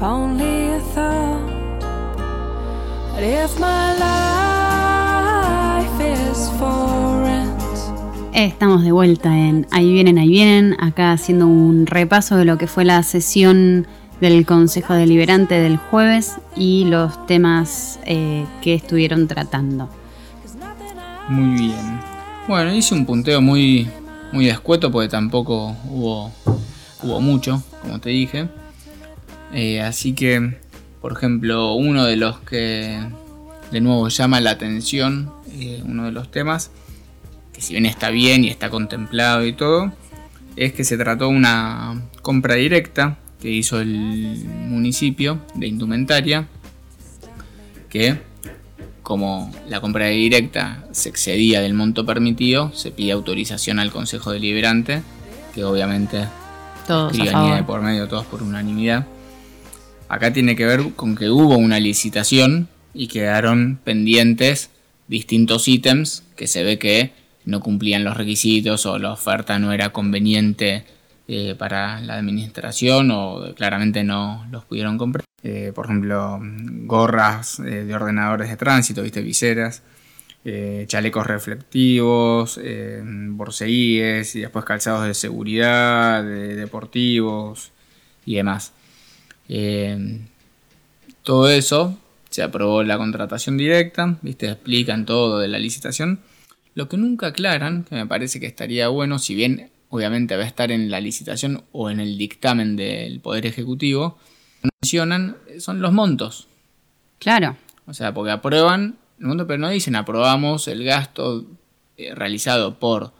only 0.00 0.68
a 0.68 0.80
thought. 0.94 1.61
Estamos 8.34 8.82
de 8.82 8.90
vuelta 8.90 9.38
en 9.38 9.68
Ahí 9.70 9.92
vienen, 9.92 10.18
ahí 10.18 10.28
vienen, 10.28 10.76
acá 10.80 11.12
haciendo 11.12 11.46
un 11.46 11.86
repaso 11.86 12.36
de 12.36 12.44
lo 12.44 12.58
que 12.58 12.66
fue 12.66 12.84
la 12.84 13.00
sesión 13.04 13.86
del 14.20 14.44
Consejo 14.44 14.94
Deliberante 14.94 15.54
del 15.54 15.76
jueves 15.76 16.32
y 16.56 16.86
los 16.86 17.24
temas 17.28 18.00
eh, 18.06 18.44
que 18.60 18.74
estuvieron 18.74 19.28
tratando. 19.28 19.88
Muy 21.28 21.60
bien. 21.60 22.00
Bueno, 22.48 22.74
hice 22.74 22.92
un 22.96 23.06
punteo 23.06 23.40
muy, 23.40 23.88
muy 24.32 24.48
escueto 24.48 24.90
porque 24.90 25.08
tampoco 25.08 25.76
hubo, 25.88 26.32
hubo 27.04 27.20
mucho, 27.20 27.62
como 27.82 28.00
te 28.00 28.10
dije. 28.10 28.48
Eh, 29.52 29.80
así 29.80 30.12
que, 30.12 30.58
por 31.02 31.12
ejemplo, 31.12 31.74
uno 31.74 32.06
de 32.06 32.16
los 32.16 32.38
que 32.40 32.98
de 33.72 33.80
nuevo 33.80 34.08
llama 34.08 34.40
la 34.40 34.52
atención, 34.52 35.32
eh, 35.50 35.82
uno 35.84 36.04
de 36.04 36.12
los 36.12 36.30
temas, 36.30 36.70
que 37.52 37.60
si 37.60 37.74
bien 37.74 37.86
está 37.86 38.10
bien 38.10 38.44
y 38.44 38.48
está 38.48 38.70
contemplado 38.70 39.44
y 39.44 39.52
todo, 39.52 39.92
es 40.54 40.72
que 40.72 40.84
se 40.84 40.96
trató 40.96 41.28
una 41.28 42.00
compra 42.22 42.54
directa 42.54 43.18
que 43.40 43.50
hizo 43.50 43.80
el 43.80 44.44
municipio 44.68 45.40
de 45.54 45.66
indumentaria, 45.66 46.46
que 47.88 48.20
como 49.02 49.52
la 49.68 49.80
compra 49.80 50.06
directa 50.06 50.86
se 50.92 51.08
excedía 51.08 51.60
del 51.60 51.74
monto 51.74 52.06
permitido, 52.06 52.72
se 52.72 52.92
pide 52.92 53.10
autorización 53.10 53.80
al 53.80 53.90
Consejo 53.90 54.30
Deliberante, 54.30 55.02
que 55.52 55.64
obviamente 55.64 56.28
Todos 56.86 57.12
escribanía 57.12 57.56
de 57.56 57.62
por 57.64 57.80
medio, 57.82 58.06
todos 58.06 58.24
por 58.26 58.42
unanimidad. 58.44 59.04
Acá 60.12 60.30
tiene 60.30 60.56
que 60.56 60.66
ver 60.66 60.92
con 60.94 61.16
que 61.16 61.30
hubo 61.30 61.56
una 61.56 61.80
licitación 61.80 62.68
y 62.92 63.06
quedaron 63.08 63.80
pendientes 63.82 64.68
distintos 65.08 65.66
ítems 65.68 66.22
que 66.36 66.46
se 66.46 66.62
ve 66.62 66.78
que 66.78 67.12
no 67.46 67.60
cumplían 67.60 68.04
los 68.04 68.14
requisitos 68.14 68.84
o 68.84 68.98
la 68.98 69.12
oferta 69.12 69.58
no 69.58 69.72
era 69.72 69.88
conveniente 69.88 70.84
eh, 71.28 71.54
para 71.58 71.98
la 72.02 72.16
administración 72.16 73.10
o 73.10 73.54
claramente 73.56 74.04
no 74.04 74.46
los 74.50 74.66
pudieron 74.66 74.98
comprar. 74.98 75.24
Eh, 75.42 75.72
por 75.74 75.86
ejemplo, 75.86 76.38
gorras 76.84 77.58
eh, 77.60 77.84
de 77.84 77.94
ordenadores 77.94 78.50
de 78.50 78.58
tránsito, 78.58 79.00
viste, 79.00 79.22
viseras, 79.22 79.82
chalecos 80.88 81.26
reflectivos, 81.26 82.60
borseguíes 83.28 84.36
y 84.36 84.40
después 84.40 84.66
calzados 84.66 85.06
de 85.06 85.14
seguridad, 85.14 86.22
de 86.22 86.54
deportivos 86.54 87.70
y 88.26 88.34
demás. 88.34 88.74
Eh, 89.54 90.18
todo 91.22 91.50
eso 91.50 91.98
se 92.30 92.42
aprobó 92.42 92.82
la 92.82 92.96
contratación 92.96 93.58
directa, 93.58 94.16
¿viste? 94.22 94.48
explican 94.48 95.04
todo 95.04 95.38
de 95.40 95.48
la 95.48 95.58
licitación. 95.58 96.20
Lo 96.74 96.88
que 96.88 96.96
nunca 96.96 97.26
aclaran, 97.28 97.84
que 97.84 97.94
me 97.94 98.06
parece 98.06 98.40
que 98.40 98.46
estaría 98.46 98.88
bueno, 98.88 99.18
si 99.18 99.34
bien 99.34 99.70
obviamente 99.90 100.36
va 100.36 100.44
a 100.44 100.46
estar 100.46 100.72
en 100.72 100.90
la 100.90 101.00
licitación 101.02 101.64
o 101.72 101.90
en 101.90 102.00
el 102.00 102.16
dictamen 102.16 102.76
del 102.76 103.20
Poder 103.20 103.44
Ejecutivo, 103.44 104.16
mencionan 104.80 105.36
son 105.58 105.82
los 105.82 105.92
montos. 105.92 106.48
Claro, 107.18 107.56
O 107.86 107.92
sea, 107.92 108.14
porque 108.14 108.30
aprueban 108.30 108.96
el 109.20 109.26
monto, 109.26 109.46
pero 109.46 109.58
no 109.58 109.68
dicen 109.68 109.96
aprobamos 109.96 110.66
el 110.66 110.82
gasto 110.82 111.44
eh, 111.98 112.14
realizado 112.14 112.78
por 112.78 113.12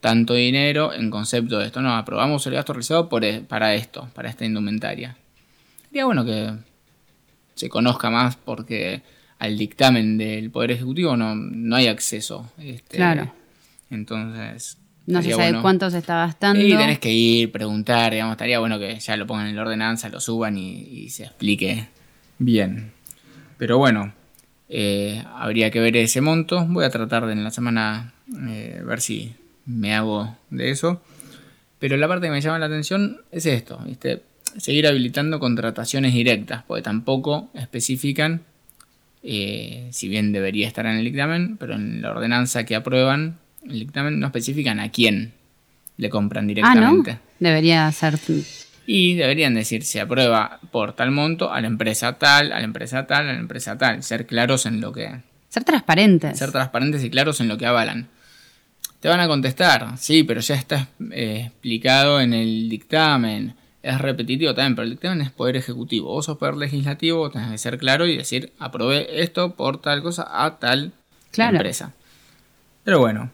tanto 0.00 0.32
dinero 0.32 0.94
en 0.94 1.10
concepto 1.10 1.58
de 1.58 1.66
esto. 1.66 1.82
No, 1.82 1.94
aprobamos 1.94 2.46
el 2.46 2.54
gasto 2.54 2.72
realizado 2.72 3.10
por, 3.10 3.24
e- 3.24 3.42
para 3.42 3.74
esto, 3.74 4.08
para 4.14 4.30
esta 4.30 4.46
indumentaria. 4.46 5.18
Sería 5.90 6.04
bueno 6.04 6.24
que 6.24 6.52
se 7.54 7.68
conozca 7.68 8.10
más 8.10 8.36
porque 8.36 9.02
al 9.40 9.58
dictamen 9.58 10.16
del 10.18 10.50
Poder 10.50 10.70
Ejecutivo 10.70 11.16
no, 11.16 11.34
no 11.34 11.76
hay 11.76 11.88
acceso. 11.88 12.50
este, 12.58 12.96
Claro. 12.96 13.32
Entonces. 13.90 14.78
no 15.06 15.20
se 15.20 15.30
sabe 15.30 15.44
bueno. 15.44 15.62
cuánto 15.62 15.90
se 15.90 15.98
está 15.98 16.14
gastando. 16.14 16.64
Y 16.64 16.70
tenés 16.70 17.00
que 17.00 17.12
ir, 17.12 17.50
preguntar, 17.50 18.12
digamos, 18.12 18.34
estaría 18.34 18.60
bueno 18.60 18.78
que 18.78 19.00
ya 19.00 19.16
lo 19.16 19.26
pongan 19.26 19.48
en 19.48 19.56
la 19.56 19.62
ordenanza, 19.62 20.08
lo 20.08 20.20
suban 20.20 20.56
y, 20.56 20.82
y 20.82 21.10
se 21.10 21.24
explique 21.24 21.88
bien. 22.38 22.92
Pero 23.58 23.78
bueno, 23.78 24.12
eh, 24.68 25.24
habría 25.34 25.72
que 25.72 25.80
ver 25.80 25.96
ese 25.96 26.20
monto. 26.20 26.64
Voy 26.66 26.84
a 26.84 26.90
tratar 26.90 27.26
de 27.26 27.32
en 27.32 27.42
la 27.42 27.50
semana 27.50 28.14
eh, 28.48 28.80
ver 28.86 29.00
si 29.00 29.34
me 29.66 29.94
hago 29.94 30.36
de 30.50 30.70
eso. 30.70 31.02
Pero 31.80 31.96
la 31.96 32.06
parte 32.06 32.26
que 32.26 32.30
me 32.30 32.40
llama 32.40 32.58
la 32.58 32.66
atención 32.66 33.22
es 33.32 33.46
esto, 33.46 33.80
¿viste? 33.84 34.22
Seguir 34.58 34.86
habilitando 34.86 35.40
contrataciones 35.40 36.14
directas, 36.14 36.62
porque 36.66 36.82
tampoco 36.82 37.50
especifican, 37.54 38.42
eh, 39.22 39.88
si 39.92 40.08
bien 40.08 40.32
debería 40.32 40.66
estar 40.66 40.86
en 40.86 40.96
el 40.96 41.04
dictamen, 41.04 41.56
pero 41.56 41.74
en 41.74 42.02
la 42.02 42.10
ordenanza 42.10 42.64
que 42.64 42.74
aprueban, 42.74 43.38
el 43.64 43.80
dictamen 43.80 44.18
no 44.18 44.26
especifican 44.26 44.80
a 44.80 44.90
quién 44.90 45.32
le 45.96 46.08
compran 46.08 46.44
ah, 46.44 46.46
¿no? 46.46 46.48
directamente. 46.48 47.18
Debería 47.38 47.92
ser. 47.92 48.18
Y 48.86 49.14
deberían 49.14 49.54
decir, 49.54 49.84
se 49.84 50.00
aprueba 50.00 50.58
por 50.72 50.94
tal 50.94 51.10
monto 51.10 51.52
a 51.52 51.60
la 51.60 51.68
empresa 51.68 52.18
tal, 52.18 52.52
a 52.52 52.58
la 52.58 52.64
empresa 52.64 53.06
tal, 53.06 53.28
a 53.28 53.32
la 53.32 53.38
empresa 53.38 53.78
tal. 53.78 54.02
Ser 54.02 54.26
claros 54.26 54.66
en 54.66 54.80
lo 54.80 54.92
que... 54.92 55.20
Ser 55.48 55.64
transparentes. 55.64 56.38
Ser 56.38 56.50
transparentes 56.50 57.04
y 57.04 57.10
claros 57.10 57.40
en 57.40 57.48
lo 57.48 57.56
que 57.56 57.66
avalan. 57.66 58.08
Te 59.00 59.08
van 59.08 59.20
a 59.20 59.28
contestar, 59.28 59.96
sí, 59.98 60.24
pero 60.24 60.40
ya 60.40 60.54
está 60.54 60.88
eh, 61.12 61.44
explicado 61.46 62.20
en 62.20 62.34
el 62.34 62.68
dictamen. 62.68 63.54
Es 63.82 63.98
repetitivo 64.00 64.54
también, 64.54 64.74
pero 64.76 64.84
el 64.84 64.90
dictamen 64.90 65.22
es 65.22 65.30
poder 65.30 65.56
ejecutivo. 65.56 66.08
Vos 66.12 66.26
sos 66.26 66.36
poder 66.36 66.56
legislativo, 66.56 67.18
vos 67.18 67.32
tenés 67.32 67.50
que 67.50 67.58
ser 67.58 67.78
claro 67.78 68.06
y 68.06 68.16
decir, 68.16 68.52
aprobé 68.58 69.22
esto 69.22 69.54
por 69.54 69.80
tal 69.80 70.02
cosa 70.02 70.26
a 70.44 70.58
tal 70.58 70.92
Claro. 71.30 71.56
empresa. 71.56 71.92
Pero 72.84 72.98
bueno, 72.98 73.30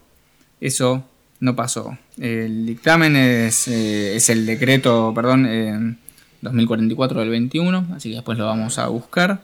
eso 0.61 1.03
no 1.41 1.55
pasó. 1.55 1.97
El 2.17 2.65
dictamen 2.65 3.15
es, 3.15 3.67
eh, 3.67 4.15
es 4.15 4.29
el 4.29 4.45
decreto, 4.45 5.11
perdón, 5.13 5.45
eh, 5.49 5.95
2044 6.41 7.19
del 7.19 7.29
21, 7.29 7.87
así 7.95 8.09
que 8.09 8.15
después 8.15 8.37
lo 8.37 8.45
vamos 8.45 8.77
a 8.79 8.87
buscar. 8.87 9.41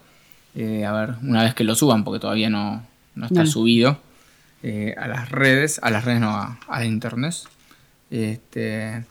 Eh, 0.56 0.86
a 0.86 0.94
ver, 0.94 1.16
una 1.24 1.44
vez 1.44 1.54
que 1.54 1.64
lo 1.64 1.76
suban, 1.76 2.04
porque 2.04 2.20
todavía 2.20 2.50
no, 2.50 2.86
no 3.16 3.26
está 3.26 3.40
Dale. 3.40 3.50
subido 3.50 3.98
eh, 4.62 4.94
a 4.98 5.08
las 5.08 5.30
redes, 5.30 5.80
a 5.84 5.90
las 5.90 6.06
redes 6.06 6.22
no, 6.22 6.30
a, 6.30 6.60
a 6.70 6.86
internet. 6.86 7.34
Este, 8.12 9.04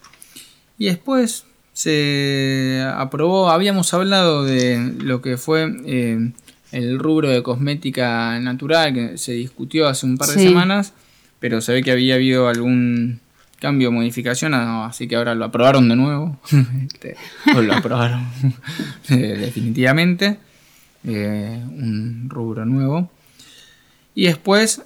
y 0.77 0.85
después 0.85 1.45
se 1.73 2.85
aprobó, 2.95 3.49
habíamos 3.49 3.93
hablado 3.93 4.43
de 4.45 4.93
lo 4.99 5.21
que 5.21 5.37
fue 5.37 5.73
eh, 5.85 6.31
el 6.71 6.99
rubro 6.99 7.29
de 7.29 7.41
cosmética 7.43 8.39
natural, 8.39 8.93
que 8.93 9.17
se 9.17 9.33
discutió 9.33 9.87
hace 9.87 10.05
un 10.05 10.17
par 10.17 10.29
de 10.29 10.35
Sí. 10.35 10.47
semanas, 10.47 10.93
pero 11.39 11.61
se 11.61 11.73
ve 11.73 11.83
que 11.83 11.91
había 11.91 12.15
habido 12.15 12.47
algún 12.47 13.19
cambio 13.59 13.89
o 13.89 13.91
modificación, 13.91 14.53
ah, 14.53 14.85
así 14.85 15.07
que 15.07 15.15
ahora 15.15 15.35
lo 15.35 15.45
aprobaron 15.45 15.89
de 15.89 15.95
nuevo. 15.95 16.37
Este, 16.85 17.15
o 17.55 17.61
lo 17.61 17.73
aprobaron 17.73 18.27
eh, 19.09 19.15
definitivamente. 19.39 20.37
Eh, 21.05 21.59
un 21.67 22.29
rubro 22.29 22.65
nuevo. 22.65 23.11
Y 24.15 24.25
después 24.27 24.83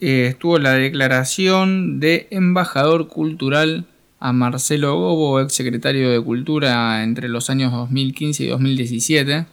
estuvo 0.00 0.58
la 0.58 0.72
declaración 0.72 2.00
de 2.00 2.26
embajador 2.30 3.08
cultural 3.08 3.84
a 4.24 4.32
Marcelo 4.32 4.96
Gobo, 4.96 5.40
ex 5.40 5.52
secretario 5.52 6.08
de 6.08 6.20
Cultura 6.22 7.02
entre 7.02 7.28
los 7.28 7.50
años 7.50 7.72
2015 7.72 8.44
y 8.44 8.46
2017, 8.46 9.46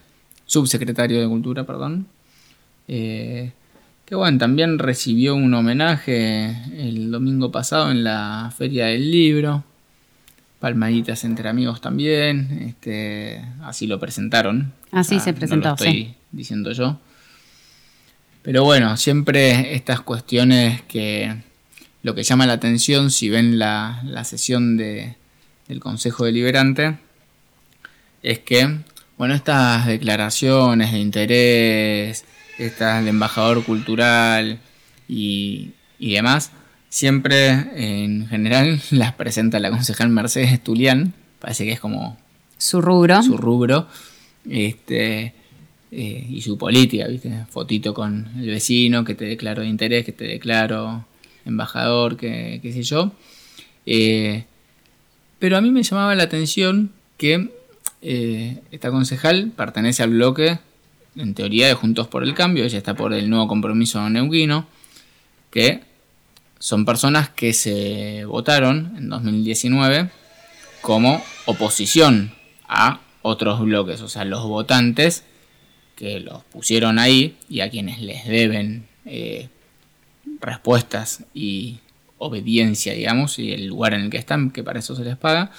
subsecretario 0.45 1.19
de 1.19 1.27
Cultura, 1.27 1.63
perdón. 1.63 2.05
Eh, 2.87 3.51
que 4.05 4.13
bueno, 4.13 4.37
también 4.37 4.77
recibió 4.77 5.33
un 5.33 5.51
homenaje 5.55 6.55
el 6.77 7.09
domingo 7.09 7.51
pasado 7.51 7.89
en 7.89 8.03
la 8.03 8.53
Feria 8.55 8.85
del 8.85 9.09
Libro. 9.09 9.63
Palmaditas 10.59 11.23
entre 11.23 11.49
amigos 11.49 11.81
también, 11.81 12.67
este, 12.67 13.43
así 13.63 13.87
lo 13.87 13.99
presentaron. 13.99 14.71
Así 14.91 15.15
O 15.15 15.19
sea, 15.19 15.25
se 15.25 15.33
presentó, 15.33 15.69
no 15.69 15.69
lo 15.69 15.75
estoy 15.77 15.91
sí. 15.91 16.15
diciendo 16.31 16.71
yo. 16.73 16.99
Pero 18.43 18.63
bueno, 18.65 18.97
siempre 18.97 19.73
estas 19.73 20.01
cuestiones 20.01 20.83
que 20.83 21.48
lo 22.01 22.15
que 22.15 22.23
llama 22.23 22.47
la 22.47 22.53
atención 22.53 23.11
si 23.11 23.29
ven 23.29 23.59
la, 23.59 24.01
la 24.05 24.23
sesión 24.23 24.77
de, 24.77 25.15
del 25.67 25.79
Consejo 25.79 26.25
Deliberante 26.25 26.97
es 28.23 28.39
que, 28.39 28.79
bueno, 29.17 29.33
estas 29.33 29.85
declaraciones 29.85 30.91
de 30.91 30.99
interés, 30.99 32.25
estas 32.57 33.03
de 33.03 33.09
embajador 33.09 33.63
cultural 33.63 34.59
y, 35.07 35.71
y 35.97 36.13
demás, 36.13 36.51
siempre 36.89 37.49
en 37.75 38.27
general 38.27 38.81
las 38.91 39.13
presenta 39.13 39.59
la 39.59 39.69
concejal 39.69 40.09
Mercedes 40.09 40.61
Tulián, 40.63 41.13
parece 41.39 41.65
que 41.65 41.73
es 41.73 41.79
como 41.79 42.17
Su 42.57 42.81
rubro. 42.81 43.23
su 43.23 43.37
rubro 43.37 43.87
este, 44.49 45.33
eh, 45.91 46.27
y 46.29 46.41
su 46.41 46.57
política, 46.57 47.07
¿viste? 47.07 47.45
Fotito 47.49 47.93
con 47.93 48.29
el 48.37 48.47
vecino 48.47 49.03
que 49.03 49.15
te 49.15 49.25
declaro 49.25 49.61
de 49.61 49.67
interés, 49.67 50.05
que 50.05 50.11
te 50.11 50.25
declaro 50.25 51.05
embajador, 51.45 52.17
qué 52.17 52.59
sé 52.63 52.83
yo. 52.83 53.11
Eh, 53.85 54.45
pero 55.39 55.57
a 55.57 55.61
mí 55.61 55.71
me 55.71 55.83
llamaba 55.83 56.13
la 56.15 56.23
atención 56.23 56.91
que 57.17 57.49
eh, 58.01 58.61
esta 58.71 58.91
concejal 58.91 59.51
pertenece 59.55 60.03
al 60.03 60.11
bloque, 60.11 60.59
en 61.15 61.33
teoría, 61.33 61.67
de 61.67 61.73
Juntos 61.73 62.07
por 62.07 62.23
el 62.23 62.33
Cambio, 62.33 62.63
ella 62.63 62.77
está 62.77 62.93
por 62.93 63.13
el 63.13 63.29
nuevo 63.29 63.47
compromiso 63.47 64.07
neuquino, 64.09 64.67
que 65.49 65.81
son 66.59 66.85
personas 66.85 67.29
que 67.29 67.53
se 67.53 68.25
votaron 68.25 68.93
en 68.97 69.09
2019 69.09 70.09
como 70.81 71.23
oposición 71.45 72.31
a 72.67 73.01
otros 73.21 73.59
bloques, 73.61 74.01
o 74.01 74.07
sea, 74.07 74.23
los 74.23 74.43
votantes 74.43 75.23
que 75.95 76.19
los 76.19 76.43
pusieron 76.45 76.99
ahí 76.99 77.37
y 77.49 77.61
a 77.61 77.69
quienes 77.69 78.01
les 78.01 78.25
deben 78.25 78.87
eh, 79.05 79.49
respuestas 80.41 81.23
y 81.33 81.79
obediencia, 82.17 82.93
digamos, 82.93 83.39
y 83.39 83.51
el 83.53 83.67
lugar 83.67 83.93
en 83.93 84.01
el 84.01 84.09
que 84.09 84.17
están, 84.17 84.51
que 84.51 84.63
para 84.63 84.79
eso 84.79 84.95
se 84.95 85.03
les 85.03 85.17
paga, 85.17 85.51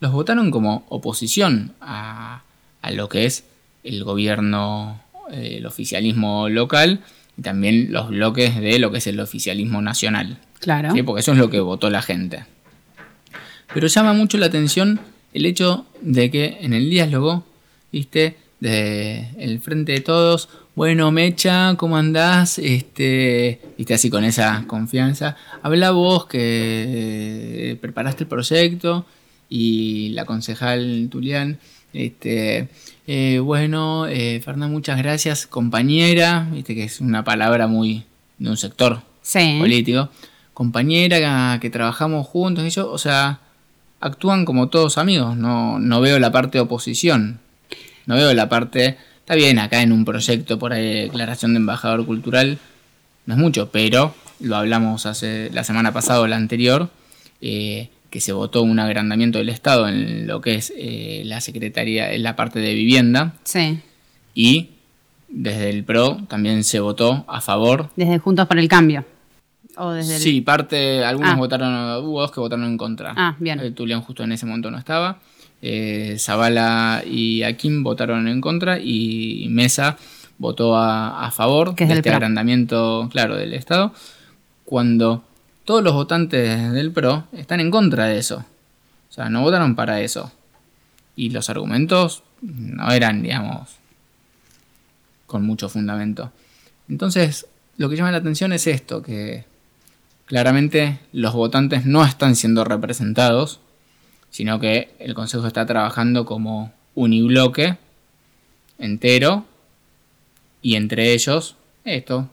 los 0.00 0.12
votaron 0.12 0.50
como 0.50 0.84
oposición 0.88 1.74
a, 1.80 2.42
a 2.82 2.90
lo 2.90 3.08
que 3.08 3.24
es 3.24 3.44
el 3.84 4.04
gobierno, 4.04 5.00
eh, 5.30 5.56
el 5.58 5.66
oficialismo 5.66 6.48
local 6.48 7.00
y 7.36 7.42
también 7.42 7.92
los 7.92 8.08
bloques 8.08 8.60
de 8.60 8.78
lo 8.78 8.90
que 8.90 8.98
es 8.98 9.06
el 9.06 9.20
oficialismo 9.20 9.80
nacional. 9.80 10.38
Claro. 10.60 10.92
¿sí? 10.92 11.02
Porque 11.02 11.20
eso 11.20 11.32
es 11.32 11.38
lo 11.38 11.50
que 11.50 11.60
votó 11.60 11.90
la 11.90 12.02
gente. 12.02 12.44
Pero 13.72 13.86
llama 13.86 14.12
mucho 14.12 14.38
la 14.38 14.46
atención 14.46 15.00
el 15.32 15.46
hecho 15.46 15.86
de 16.00 16.30
que 16.30 16.58
en 16.60 16.72
el 16.72 16.90
Díaz 16.90 17.10
Logó, 17.10 17.44
viste, 17.90 18.36
de 18.60 19.30
el 19.38 19.60
frente 19.60 19.92
de 19.92 20.00
todos, 20.00 20.48
bueno, 20.74 21.10
Mecha, 21.12 21.74
¿cómo 21.76 21.96
andás? 21.96 22.58
Este, 22.58 23.60
viste, 23.76 23.94
así 23.94 24.08
con 24.10 24.24
esa 24.24 24.64
confianza. 24.66 25.36
Habla 25.62 25.90
vos 25.90 26.26
que 26.26 26.40
eh, 27.72 27.76
preparaste 27.80 28.24
el 28.24 28.28
proyecto 28.28 29.04
y 29.50 30.10
la 30.10 30.24
concejal 30.24 31.08
Tulián, 31.10 31.58
este, 31.92 32.68
eh, 33.06 33.38
bueno, 33.40 34.06
eh, 34.06 34.40
Fernanda, 34.42 34.72
muchas 34.72 34.96
gracias, 34.96 35.46
compañera, 35.46 36.48
viste 36.50 36.74
que 36.74 36.84
es 36.84 37.00
una 37.02 37.22
palabra 37.22 37.66
muy 37.66 38.04
de 38.38 38.48
un 38.48 38.56
sector 38.56 39.02
Sí. 39.20 39.58
político, 39.60 40.08
compañera 40.54 41.58
que 41.60 41.68
trabajamos 41.68 42.26
juntos 42.26 42.64
y 42.64 42.70
yo, 42.70 42.90
o 42.90 42.96
sea, 42.96 43.40
actúan 44.00 44.46
como 44.46 44.68
todos 44.68 44.96
amigos, 44.96 45.36
no, 45.36 45.78
no 45.78 46.00
veo 46.00 46.18
la 46.18 46.32
parte 46.32 46.56
de 46.56 46.62
oposición, 46.62 47.38
no 48.06 48.14
veo 48.14 48.32
la 48.32 48.48
parte, 48.48 48.96
está 49.22 49.34
bien 49.34 49.58
acá 49.58 49.82
en 49.82 49.92
un 49.92 50.04
proyecto 50.04 50.58
por 50.58 50.72
ahí 50.72 50.82
de 50.84 51.00
declaración 51.02 51.54
de 51.54 51.58
embajador 51.58 52.04
cultural, 52.04 52.58
no 53.26 53.34
es 53.34 53.40
mucho, 53.40 53.70
pero 53.70 54.14
lo 54.40 54.56
hablamos 54.56 55.06
hace 55.06 55.48
la 55.52 55.64
semana 55.64 55.92
pasada 55.92 56.20
o 56.20 56.26
la 56.26 56.36
anterior, 56.36 56.90
eh, 57.40 57.88
que 58.10 58.20
se 58.20 58.32
votó 58.32 58.62
un 58.62 58.78
agrandamiento 58.78 59.38
del 59.38 59.48
Estado 59.48 59.88
en 59.88 60.26
lo 60.26 60.40
que 60.40 60.56
es 60.56 60.72
eh, 60.76 61.22
la 61.24 61.40
Secretaría, 61.40 62.12
en 62.12 62.22
la 62.22 62.36
parte 62.36 62.58
de 62.58 62.74
vivienda, 62.74 63.34
Sí. 63.44 63.78
y 64.34 64.70
desde 65.28 65.70
el 65.70 65.84
PRO 65.84 66.18
también 66.28 66.62
se 66.64 66.80
votó 66.80 67.24
a 67.26 67.40
favor 67.40 67.88
Desde 67.96 68.18
Juntos 68.18 68.46
por 68.46 68.58
el 68.58 68.68
Cambio. 68.68 69.04
O 69.78 69.92
desde 69.92 70.16
el- 70.16 70.20
Sí, 70.20 70.40
parte, 70.42 71.02
algunos 71.02 71.32
Ah. 71.32 71.36
votaron, 71.36 72.04
hubo 72.04 72.20
dos 72.20 72.30
que 72.32 72.40
votaron 72.40 72.66
en 72.66 72.76
contra. 72.76 73.14
Ah, 73.16 73.36
bien. 73.38 73.58
Eh, 73.60 73.70
Tulián 73.70 74.02
justo 74.02 74.22
en 74.24 74.32
ese 74.32 74.44
momento 74.44 74.70
no 74.70 74.76
estaba. 74.76 75.20
Eh, 75.62 76.16
Zavala 76.18 77.04
y 77.06 77.44
Akim 77.44 77.84
votaron 77.84 78.26
en 78.26 78.40
contra 78.40 78.80
y 78.80 79.46
Mesa 79.48 79.96
votó 80.38 80.76
a, 80.76 81.24
a 81.24 81.30
favor 81.30 81.76
de 81.76 81.84
este 81.84 82.02
PRO. 82.02 82.14
agrandamiento, 82.14 83.08
claro, 83.12 83.36
del 83.36 83.54
Estado, 83.54 83.94
cuando 84.64 85.24
todos 85.64 85.84
los 85.84 85.94
votantes 85.94 86.72
del 86.72 86.90
PRO 86.90 87.28
están 87.32 87.60
en 87.60 87.70
contra 87.70 88.06
de 88.06 88.18
eso. 88.18 88.44
O 89.08 89.12
sea, 89.12 89.28
no 89.28 89.42
votaron 89.42 89.76
para 89.76 90.00
eso. 90.00 90.32
Y 91.14 91.30
los 91.30 91.48
argumentos 91.48 92.24
no 92.40 92.90
eran, 92.90 93.22
digamos, 93.22 93.70
con 95.26 95.46
mucho 95.46 95.68
fundamento. 95.68 96.32
Entonces, 96.88 97.46
lo 97.76 97.88
que 97.88 97.96
llama 97.96 98.10
la 98.10 98.18
atención 98.18 98.52
es 98.52 98.66
esto, 98.66 99.02
que 99.02 99.44
claramente 100.26 100.98
los 101.12 101.34
votantes 101.34 101.86
no 101.86 102.04
están 102.04 102.36
siendo 102.36 102.64
representados, 102.64 103.60
sino 104.32 104.58
que 104.58 104.88
el 104.98 105.14
Consejo 105.14 105.46
está 105.46 105.64
trabajando 105.66 106.24
como 106.24 106.72
unibloque 106.96 107.76
entero 108.78 109.44
y 110.62 110.74
entre 110.74 111.12
ellos 111.12 111.56
esto, 111.84 112.28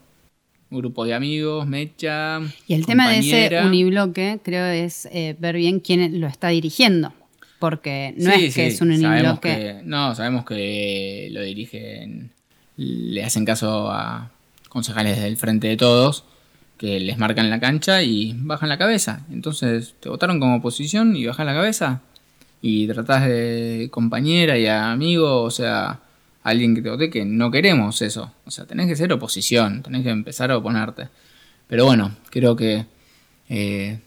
un 0.72 0.78
grupo 0.80 1.04
de 1.06 1.14
amigos, 1.16 1.66
mecha. 1.68 2.40
Y 2.68 2.74
el 2.76 2.86
tema 2.86 3.10
de 3.12 3.20
ese 3.20 3.60
unibloque, 3.66 4.40
creo, 4.44 4.66
es 4.66 5.08
eh, 5.12 5.36
ver 5.40 5.56
bien 5.56 5.80
quién 5.80 6.20
lo 6.22 6.28
está 6.28 6.50
dirigiendo. 6.50 7.12
Porque 7.58 8.14
no 8.18 8.32
Sí, 8.36 8.46
es 8.46 8.56
que 8.56 8.68
es 8.68 8.80
un 8.82 8.92
unibloque. 8.92 9.50
que- 9.50 9.82
no, 9.84 10.16
sabemos 10.16 10.46
que 10.46 11.28
lo 11.32 11.42
dirigen, 11.42 12.32
le 12.78 13.24
hacen 13.26 13.44
caso 13.44 13.92
a 13.92 14.32
concejales 14.70 15.20
del 15.22 15.36
Frente 15.36 15.68
de 15.68 15.76
Todos, 15.76 16.24
que 16.80 17.00
les 17.02 17.18
marcan 17.18 17.50
la 17.50 17.60
cancha 17.60 18.02
y 18.02 18.34
bajan 18.38 18.70
la 18.70 18.78
cabeza. 18.78 19.26
Entonces, 19.30 19.96
te 20.00 20.08
votaron 20.08 20.40
como 20.40 20.56
oposición 20.56 21.14
y 21.16 21.26
bajan 21.26 21.46
la 21.46 21.54
cabeza. 21.54 22.02
Y 22.62 22.88
tratás 22.88 23.26
de 23.28 23.90
compañera 23.92 24.58
y 24.58 24.66
amigo, 24.66 25.44
o 25.44 25.52
sea, 25.52 26.00
alguien 26.42 26.74
que 26.76 26.82
te 26.82 26.90
vote, 26.90 27.10
que 27.10 27.26
no 27.26 27.52
queremos 27.52 28.02
eso. 28.02 28.32
O 28.46 28.52
sea, 28.52 28.66
tenés 28.66 28.88
que 28.88 28.96
ser 28.96 29.12
oposición, 29.12 29.84
tenés 29.84 30.04
que 30.04 30.10
empezar 30.10 30.52
a 30.52 30.58
oponerte. 30.58 31.10
Pero 31.68 31.84
bueno, 31.86 32.16
creo 32.30 32.56
que 32.56 32.86
eh, 33.50 34.00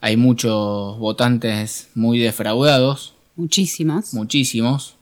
hay 0.00 0.16
muchos 0.16 0.98
votantes 0.98 1.90
muy 1.96 2.20
defraudados 2.20 3.14
Muchísimos. 3.34 4.14
muchísimos 4.14 4.94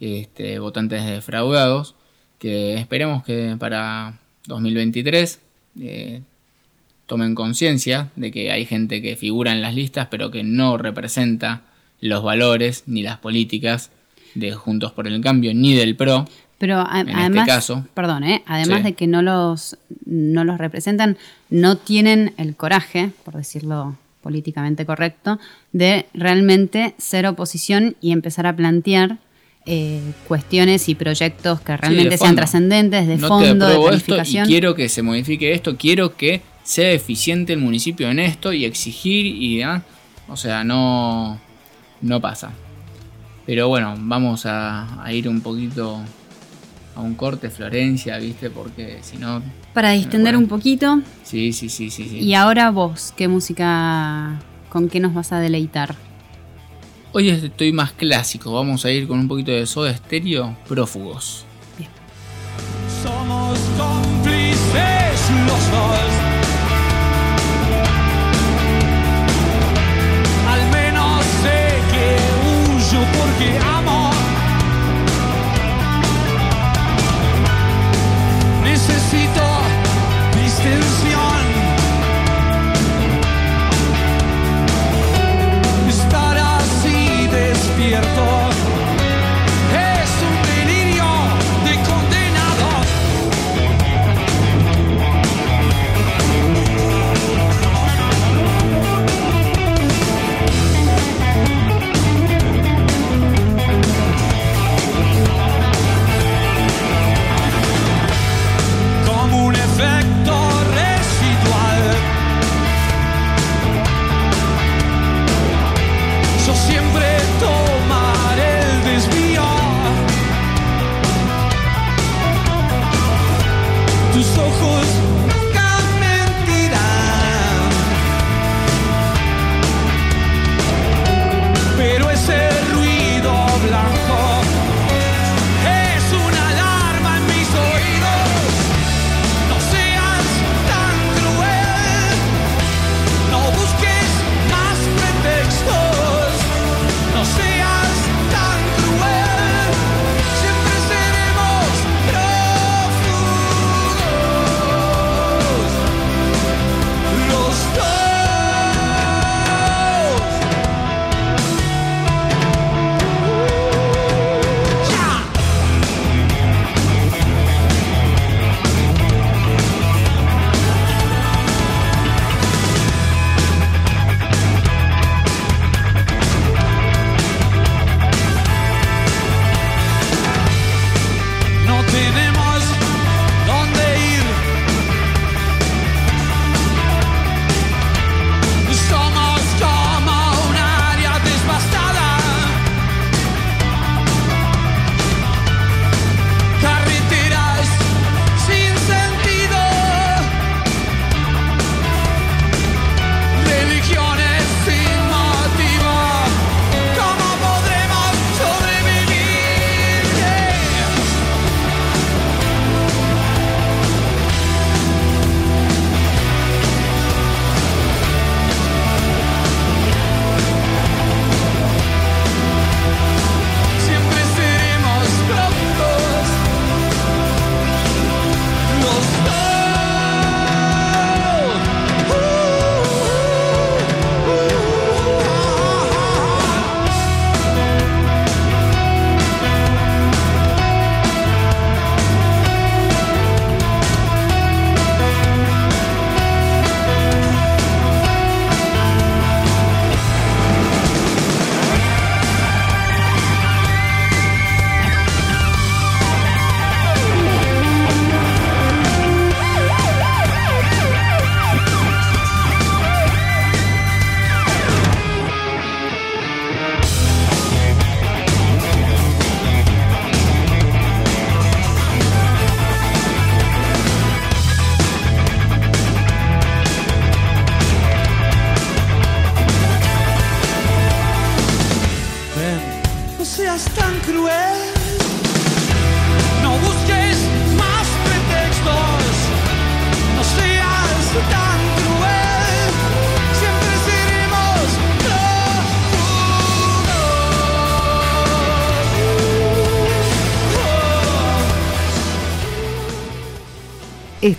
este, 0.00 0.58
votantes 0.58 1.06
defraudados 1.06 1.94
que 2.40 2.74
esperemos 2.74 3.22
que 3.22 3.56
para 3.58 4.18
2023 4.46 5.40
eh, 5.80 6.22
tomen 7.06 7.34
conciencia 7.34 8.10
de 8.16 8.30
que 8.30 8.50
hay 8.52 8.64
gente 8.66 9.02
que 9.02 9.16
figura 9.16 9.52
en 9.52 9.60
las 9.62 9.74
listas 9.74 10.08
pero 10.10 10.30
que 10.30 10.42
no 10.44 10.78
representa 10.78 11.62
los 12.00 12.22
valores 12.22 12.84
ni 12.86 13.02
las 13.02 13.18
políticas 13.18 13.90
de 14.34 14.52
Juntos 14.52 14.92
por 14.92 15.06
el 15.06 15.20
Cambio 15.20 15.52
ni 15.54 15.74
del 15.74 15.94
PRO. 15.96 16.26
Pero 16.58 16.78
a- 16.80 17.00
En 17.00 17.08
este 17.08 17.20
además, 17.20 17.46
caso. 17.46 17.86
perdón, 17.94 18.24
¿eh? 18.24 18.42
además 18.46 18.78
Sí. 18.78 18.84
de 18.84 18.92
que 18.94 19.06
no 19.06 19.20
los, 19.22 19.76
no 20.06 20.44
los 20.44 20.58
representan, 20.58 21.16
no 21.50 21.76
tienen 21.76 22.32
el 22.38 22.54
coraje, 22.56 23.10
por 23.24 23.34
decirlo 23.34 23.96
políticamente 24.22 24.86
correcto, 24.86 25.40
de 25.72 26.06
realmente 26.14 26.94
ser 26.98 27.26
oposición 27.26 27.96
y 28.00 28.12
empezar 28.12 28.46
a 28.46 28.54
plantear 28.54 29.18
eh, 29.66 30.00
cuestiones 30.26 30.88
y 30.88 30.94
proyectos 30.96 31.60
que 31.60 31.76
realmente 31.76 32.16
sean 32.18 32.34
trascendentes, 32.36 33.06
de 33.06 33.16
no 33.16 33.22
te 33.22 33.28
fondo, 33.46 33.66
de 33.66 33.72
apruebo 33.74 33.90
esto 33.90 33.98
y 33.98 34.14
planificación. 34.14 34.46
quiero 34.48 34.74
que 34.74 34.88
se 34.88 35.02
modifique 35.02 35.52
esto, 35.52 35.76
quiero 35.76 36.16
que 36.16 36.40
sea 36.62 36.90
eficiente 36.92 37.52
el 37.52 37.58
municipio 37.58 38.10
en 38.10 38.18
esto 38.18 38.52
y 38.52 38.64
exigir 38.64 39.26
y 39.26 39.58
demás. 39.58 39.82
O 40.28 40.36
sea, 40.36 40.64
no, 40.64 41.40
no 42.00 42.20
pasa. 42.20 42.52
Pero 43.46 43.68
bueno, 43.68 43.94
vamos 43.98 44.46
a, 44.46 45.02
a 45.02 45.12
ir 45.12 45.28
un 45.28 45.40
poquito 45.40 46.00
a 46.94 47.00
un 47.00 47.14
corte 47.14 47.50
Florencia, 47.50 48.18
¿viste? 48.18 48.50
Porque 48.50 48.98
si 49.02 49.16
no... 49.16 49.42
Para 49.74 49.92
distender 49.92 50.36
un 50.36 50.46
poquito. 50.46 51.00
Sí, 51.24 51.52
sí, 51.52 51.68
sí, 51.68 51.90
sí, 51.90 52.08
sí. 52.08 52.18
Y 52.18 52.34
ahora 52.34 52.70
vos, 52.70 53.12
¿qué 53.16 53.26
música, 53.28 54.38
con 54.68 54.88
qué 54.88 55.00
nos 55.00 55.14
vas 55.14 55.32
a 55.32 55.40
deleitar? 55.40 55.96
Hoy 57.12 57.28
estoy 57.28 57.72
más 57.72 57.92
clásico, 57.92 58.52
vamos 58.52 58.84
a 58.84 58.90
ir 58.90 59.06
con 59.06 59.18
un 59.18 59.28
poquito 59.28 59.52
de 59.52 59.66
soda 59.66 59.90
estéreo, 59.90 60.56
prófugos. 60.68 61.44
Somos 63.02 63.58
cómplices 63.76 65.30
los 65.46 65.70
dos. 65.70 66.11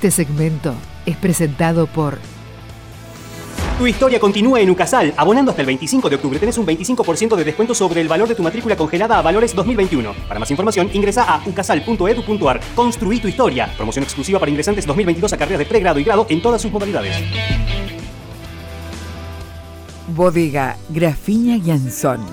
Este 0.03 0.25
segmento 0.25 0.75
es 1.05 1.15
presentado 1.15 1.87
por 1.87 2.17
Tu 3.77 3.87
historia 3.87 4.19
continúa 4.19 4.59
en 4.59 4.69
Ucasal. 4.69 5.13
Abonando 5.15 5.51
hasta 5.51 5.61
el 5.61 5.67
25 5.67 6.09
de 6.09 6.17
octubre 6.17 6.39
tenés 6.39 6.57
un 6.57 6.65
25% 6.65 7.37
de 7.37 7.45
descuento 7.45 7.73
sobre 7.73 8.01
el 8.01 8.09
valor 8.09 8.27
de 8.27 8.35
tu 8.35 8.43
matrícula 8.43 8.75
congelada 8.75 9.17
a 9.17 9.21
valores 9.21 9.55
2021. 9.55 10.13
Para 10.27 10.41
más 10.41 10.51
información 10.51 10.89
ingresa 10.91 11.23
a 11.23 11.41
ucasal.edu.ar. 11.45 12.59
Construí 12.75 13.21
tu 13.21 13.29
historia. 13.29 13.73
Promoción 13.77 14.03
exclusiva 14.03 14.39
para 14.39 14.51
ingresantes 14.51 14.85
2022 14.85 15.31
a 15.31 15.37
carreras 15.37 15.59
de 15.59 15.65
pregrado 15.67 15.97
y 16.01 16.03
grado 16.03 16.27
en 16.27 16.41
todas 16.41 16.61
sus 16.61 16.69
modalidades. 16.69 17.15
Bodega 20.09 20.75
Grafiña 20.89 21.55
y 21.55 21.71
Anzón, 21.71 22.25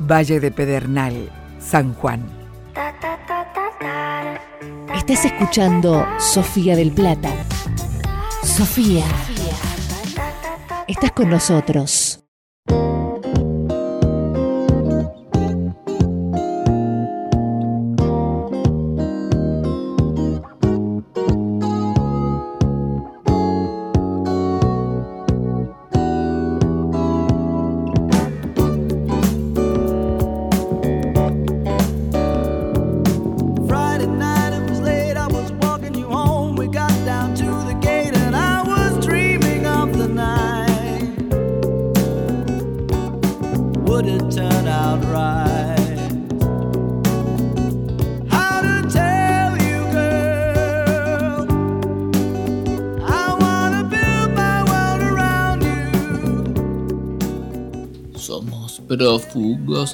Valle 0.00 0.40
de 0.40 0.50
Pedernal, 0.50 1.30
San 1.60 1.94
Juan. 1.94 2.37
Estás 5.08 5.24
escuchando 5.24 6.06
Sofía 6.18 6.76
del 6.76 6.92
Plata. 6.92 7.30
Sofía. 8.42 9.06
Estás 10.86 11.12
con 11.12 11.30
nosotros. 11.30 12.07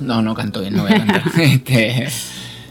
No, 0.00 0.22
no 0.22 0.34
canto 0.34 0.60
bien, 0.60 0.74
no 0.74 0.82
voy 0.82 0.92
a 0.92 0.96
cantar. 0.98 1.22
Este, 1.40 2.06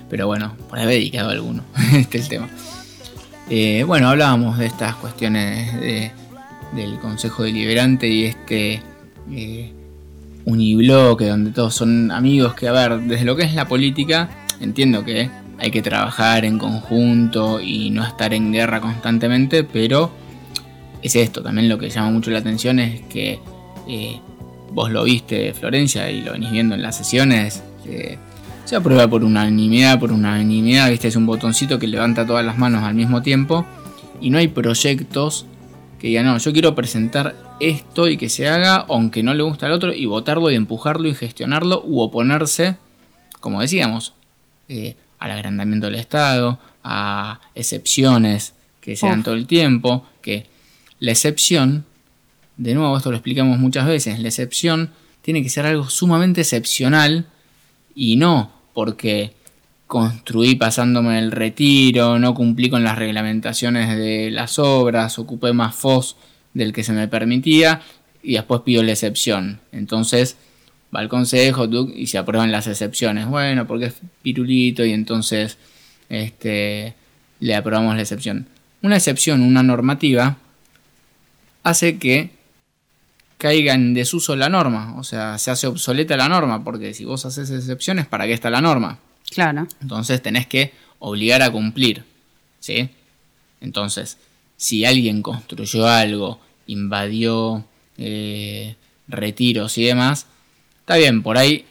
pero 0.09 0.27
bueno, 0.27 0.55
por 0.69 0.79
haber 0.79 0.95
dedicado 0.95 1.29
alguno. 1.29 1.63
Este 1.93 2.17
es 2.17 2.23
el 2.25 2.29
tema. 2.29 2.49
Eh, 3.49 3.83
bueno, 3.85 4.09
hablábamos 4.09 4.57
de 4.57 4.65
estas 4.67 4.95
cuestiones 4.95 5.73
de- 5.79 6.11
del 6.75 6.97
Consejo 6.99 7.43
Deliberante 7.43 8.07
y 8.07 8.23
este 8.25 8.81
eh, 9.31 9.71
unibloque 10.45 11.27
donde 11.27 11.51
todos 11.51 11.73
son 11.75 12.11
amigos 12.11 12.53
que, 12.55 12.67
a 12.67 12.71
ver, 12.71 12.99
desde 13.01 13.25
lo 13.25 13.35
que 13.35 13.43
es 13.43 13.53
la 13.53 13.67
política, 13.67 14.29
entiendo 14.59 15.03
que 15.05 15.29
hay 15.59 15.71
que 15.71 15.81
trabajar 15.81 16.45
en 16.45 16.57
conjunto 16.57 17.59
y 17.61 17.89
no 17.91 18.03
estar 18.05 18.33
en 18.33 18.51
guerra 18.51 18.81
constantemente, 18.81 19.63
pero 19.63 20.11
es 21.01 21.15
esto, 21.15 21.41
también 21.43 21.69
lo 21.69 21.77
que 21.77 21.89
llama 21.89 22.09
mucho 22.11 22.31
la 22.31 22.39
atención 22.39 22.79
es 22.79 23.01
que 23.01 23.39
eh, 23.87 24.19
vos 24.73 24.91
lo 24.91 25.03
viste, 25.03 25.53
Florencia, 25.53 26.09
y 26.09 26.21
lo 26.21 26.33
venís 26.33 26.51
viendo 26.51 26.75
en 26.75 26.81
las 26.81 26.97
sesiones, 26.97 27.63
se 28.65 28.75
aprueba 28.75 29.07
por 29.07 29.23
unanimidad, 29.23 29.99
por 29.99 30.11
unanimidad, 30.11 30.89
viste, 30.89 31.07
es 31.07 31.15
un 31.15 31.25
botoncito 31.25 31.79
que 31.79 31.87
levanta 31.87 32.25
todas 32.25 32.45
las 32.45 32.57
manos 32.57 32.83
al 32.83 32.95
mismo 32.95 33.21
tiempo, 33.21 33.65
y 34.19 34.29
no 34.29 34.37
hay 34.37 34.47
proyectos 34.47 35.45
que 35.99 36.07
digan, 36.07 36.25
no, 36.25 36.37
yo 36.37 36.51
quiero 36.53 36.75
presentar 36.75 37.35
esto 37.59 38.07
y 38.07 38.17
que 38.17 38.29
se 38.29 38.49
haga, 38.49 38.85
aunque 38.89 39.23
no 39.23 39.33
le 39.33 39.43
gusta 39.43 39.67
al 39.67 39.73
otro, 39.73 39.93
y 39.93 40.05
votarlo 40.05 40.49
y 40.49 40.55
empujarlo 40.55 41.07
y 41.07 41.15
gestionarlo, 41.15 41.83
u 41.85 42.01
oponerse, 42.01 42.77
como 43.39 43.61
decíamos, 43.61 44.13
eh, 44.69 44.95
al 45.19 45.31
agrandamiento 45.31 45.87
del 45.87 45.95
Estado, 45.95 46.59
a 46.83 47.39
excepciones 47.55 48.53
que 48.81 48.95
se 48.95 49.07
dan 49.07 49.23
todo 49.23 49.35
el 49.35 49.47
tiempo, 49.47 50.05
que 50.21 50.47
la 50.99 51.11
excepción, 51.11 51.85
de 52.57 52.75
nuevo 52.75 52.95
esto 52.95 53.11
lo 53.11 53.17
explicamos 53.17 53.57
muchas 53.59 53.85
veces, 53.85 54.19
la 54.19 54.27
excepción 54.27 54.91
tiene 55.21 55.41
que 55.41 55.49
ser 55.49 55.65
algo 55.65 55.89
sumamente 55.89 56.41
excepcional 56.41 57.27
y 57.95 58.15
no 58.17 58.51
porque 58.73 59.33
construí 59.87 60.55
pasándome 60.55 61.19
el 61.19 61.31
retiro, 61.31 62.17
no 62.17 62.33
cumplí 62.33 62.69
con 62.69 62.83
las 62.83 62.97
reglamentaciones 62.97 63.95
de 63.95 64.31
las 64.31 64.57
obras, 64.57 65.19
ocupé 65.19 65.53
más 65.53 65.75
FOS 65.75 66.15
del 66.53 66.73
que 66.73 66.83
se 66.83 66.93
me 66.93 67.07
permitía 67.07 67.81
y 68.23 68.33
después 68.33 68.61
pido 68.61 68.81
la 68.81 68.93
excepción. 68.93 69.59
Entonces 69.71 70.37
va 70.95 70.99
al 70.99 71.09
consejo 71.09 71.67
y 71.93 72.07
se 72.07 72.17
aprueban 72.17 72.51
las 72.51 72.67
excepciones. 72.67 73.27
Bueno, 73.27 73.67
porque 73.67 73.85
es 73.85 73.95
pirulito 74.21 74.83
y 74.85 74.93
entonces 74.93 75.57
este, 76.09 76.95
le 77.39 77.55
aprobamos 77.55 77.95
la 77.95 78.01
excepción. 78.01 78.47
Una 78.81 78.97
excepción, 78.97 79.41
una 79.41 79.63
normativa, 79.63 80.37
hace 81.63 81.97
que 81.97 82.31
caiga 83.43 83.73
en 83.73 83.93
desuso 83.93 84.37
la 84.37 84.47
norma, 84.47 84.95
o 84.97 85.03
sea, 85.03 85.37
se 85.37 85.51
hace 85.51 85.67
obsoleta 85.67 86.15
la 86.15 86.29
norma, 86.29 86.63
porque 86.63 86.93
si 86.93 87.03
vos 87.03 87.25
haces 87.25 87.49
excepciones, 87.49 88.07
¿para 88.07 88.25
qué 88.25 88.31
está 88.31 88.49
la 88.49 88.61
norma? 88.61 88.99
Claro. 89.29 89.67
Entonces 89.81 90.21
tenés 90.21 90.47
que 90.47 90.71
obligar 90.99 91.41
a 91.41 91.51
cumplir, 91.51 92.05
¿sí? 92.61 92.89
Entonces, 93.59 94.17
si 94.55 94.85
alguien 94.85 95.21
construyó 95.21 95.89
algo, 95.89 96.39
invadió 96.67 97.65
eh, 97.97 98.77
retiros 99.09 99.77
y 99.77 99.83
demás, 99.83 100.25
está 100.79 100.95
bien, 100.95 101.21
por 101.21 101.37
ahí 101.37 101.65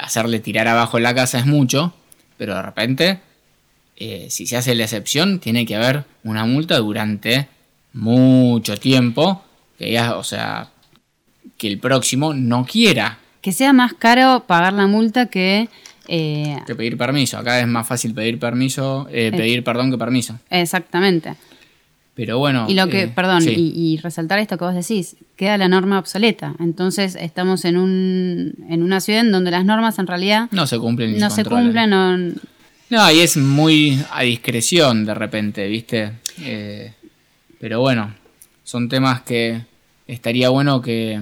hacerle 0.00 0.40
tirar 0.40 0.66
abajo 0.66 0.98
la 0.98 1.14
casa 1.14 1.40
es 1.40 1.44
mucho, 1.44 1.92
pero 2.38 2.54
de 2.54 2.62
repente, 2.62 3.20
eh, 3.98 4.28
si 4.30 4.46
se 4.46 4.56
hace 4.56 4.74
la 4.74 4.84
excepción, 4.84 5.40
tiene 5.40 5.66
que 5.66 5.76
haber 5.76 6.04
una 6.24 6.46
multa 6.46 6.78
durante 6.78 7.48
mucho 7.92 8.78
tiempo, 8.78 9.44
que 9.76 9.92
ya, 9.92 10.16
o 10.16 10.24
sea, 10.24 10.70
que 11.58 11.66
el 11.68 11.78
próximo 11.78 12.32
no 12.32 12.64
quiera 12.64 13.18
Que 13.42 13.52
sea 13.52 13.74
más 13.74 13.92
caro 13.92 14.44
pagar 14.46 14.72
la 14.72 14.86
multa 14.86 15.26
que... 15.26 15.68
eh, 16.06 16.56
que 16.66 16.74
pedir 16.74 16.96
permiso. 16.96 17.36
Acá 17.36 17.60
es 17.60 17.66
más 17.66 17.86
fácil 17.86 18.14
pedir 18.14 18.38
permiso, 18.38 19.06
eh, 19.12 19.30
pedir 19.30 19.62
perdón 19.62 19.90
que 19.90 19.98
permiso. 19.98 20.38
exactamente. 20.48 21.34
Pero 22.14 22.38
bueno. 22.38 22.66
Y 22.68 22.74
lo 22.74 22.88
que, 22.88 23.02
eh, 23.02 23.08
perdón, 23.08 23.42
sí. 23.42 23.54
y, 23.56 23.92
y 23.94 23.96
resaltar 23.98 24.40
esto 24.40 24.58
que 24.58 24.64
vos 24.64 24.74
decís, 24.74 25.14
queda 25.36 25.56
la 25.56 25.68
norma 25.68 26.00
obsoleta. 26.00 26.54
Entonces 26.58 27.14
estamos 27.14 27.64
en, 27.64 27.76
un, 27.76 28.54
en 28.68 28.82
una 28.82 29.00
ciudad 29.00 29.20
en 29.20 29.30
donde 29.30 29.52
las 29.52 29.64
normas 29.64 30.00
en 30.00 30.08
realidad 30.08 30.48
no 30.50 30.66
se 30.66 30.78
cumplen 30.80 31.12
ni 31.12 31.18
no 31.20 31.30
se 31.30 31.44
cumplen. 31.44 31.90
No, 31.90 32.16
No, 32.90 33.10
y 33.12 33.20
es 33.20 33.36
muy 33.36 34.02
a 34.10 34.22
discreción 34.22 35.04
de 35.06 35.14
repente, 35.14 35.68
¿viste? 35.68 36.14
Eh, 36.40 36.92
pero 37.60 37.78
bueno, 37.80 38.12
son 38.64 38.88
temas 38.88 39.20
que 39.20 39.60
estaría 40.08 40.48
bueno 40.48 40.82
que, 40.82 41.20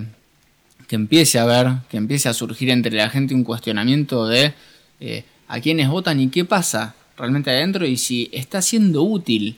que 0.86 0.96
empiece 0.96 1.38
a 1.38 1.44
ver, 1.44 1.68
que 1.90 1.96
empiece 1.96 2.28
a 2.28 2.34
surgir 2.34 2.70
entre 2.70 2.96
la 2.96 3.10
gente 3.10 3.34
un 3.34 3.44
cuestionamiento 3.44 4.26
de 4.26 4.54
eh, 5.00 5.24
a 5.48 5.60
quiénes 5.60 5.88
votan 5.88 6.20
y 6.20 6.28
qué 6.28 6.44
pasa 6.44 6.94
realmente 7.16 7.50
adentro 7.50 7.86
y 7.86 7.96
si 7.96 8.28
está 8.32 8.62
siendo 8.62 9.02
útil 9.02 9.56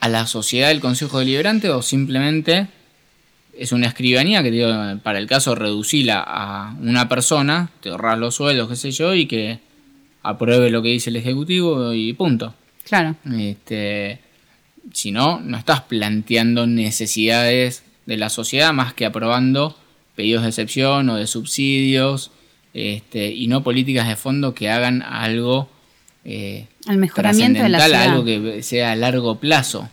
a 0.00 0.08
la 0.08 0.26
sociedad 0.26 0.68
del 0.68 0.80
Consejo 0.80 1.18
Deliberante 1.18 1.68
o 1.68 1.82
simplemente 1.82 2.68
es 3.56 3.72
una 3.72 3.88
escribanía 3.88 4.42
que 4.42 4.50
digo, 4.50 4.70
para 5.02 5.18
el 5.18 5.26
caso 5.26 5.54
reducirla 5.54 6.24
a 6.26 6.74
una 6.80 7.08
persona, 7.08 7.70
te 7.80 7.90
ahorras 7.90 8.18
los 8.18 8.34
sueldos, 8.34 8.68
qué 8.68 8.76
sé 8.76 8.90
yo, 8.90 9.14
y 9.14 9.26
que 9.26 9.58
apruebe 10.22 10.70
lo 10.70 10.82
que 10.82 10.88
dice 10.88 11.10
el 11.10 11.16
Ejecutivo 11.16 11.92
y 11.92 12.12
punto. 12.14 12.54
claro. 12.84 13.16
Este, 13.38 14.20
si 14.92 15.12
no, 15.12 15.40
no 15.40 15.58
estás 15.58 15.82
planteando 15.82 16.66
necesidades 16.66 17.82
de 18.06 18.16
la 18.16 18.30
sociedad 18.30 18.72
más 18.72 18.94
que 18.94 19.04
aprobando 19.04 19.76
pedidos 20.20 20.42
de 20.42 20.50
excepción 20.50 21.08
o 21.08 21.16
de 21.16 21.26
subsidios 21.26 22.30
este, 22.74 23.32
y 23.32 23.46
no 23.48 23.62
políticas 23.62 24.06
de 24.06 24.16
fondo 24.16 24.54
que 24.54 24.68
hagan 24.68 25.00
algo 25.00 25.70
eh, 26.26 26.66
El 26.86 26.98
mejoramiento 26.98 27.62
de 27.62 27.70
la 27.70 27.80
ciudad. 27.80 28.02
algo 28.02 28.22
que 28.22 28.62
sea 28.62 28.92
a 28.92 28.96
largo 28.96 29.38
plazo. 29.38 29.88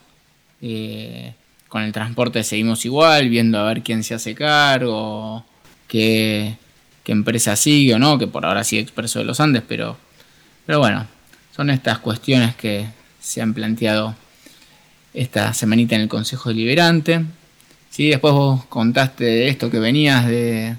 Eh, 0.61 1.33
con 1.69 1.81
el 1.83 1.93
transporte 1.93 2.43
seguimos 2.43 2.83
igual, 2.83 3.29
viendo 3.29 3.57
a 3.57 3.63
ver 3.63 3.83
quién 3.83 4.03
se 4.03 4.15
hace 4.15 4.35
cargo, 4.35 5.45
qué, 5.87 6.57
qué 7.05 7.13
empresa 7.13 7.55
sigue 7.55 7.93
o 7.93 7.99
no, 7.99 8.17
que 8.17 8.27
por 8.27 8.45
ahora 8.45 8.65
sigue 8.65 8.81
Expreso 8.81 9.19
de 9.19 9.25
los 9.25 9.39
Andes, 9.39 9.63
pero, 9.65 9.95
pero 10.65 10.79
bueno, 10.79 11.07
son 11.55 11.69
estas 11.69 11.99
cuestiones 11.99 12.53
que 12.55 12.85
se 13.21 13.41
han 13.41 13.53
planteado 13.53 14.13
esta 15.13 15.53
semanita 15.53 15.95
en 15.95 16.01
el 16.01 16.09
Consejo 16.09 16.49
Deliberante. 16.49 17.23
Sí, 17.97 18.09
después 18.09 18.31
vos 18.31 18.63
contaste 18.65 19.47
esto 19.47 19.71
que 19.71 19.79
venías 19.79 20.27
de, 20.27 20.75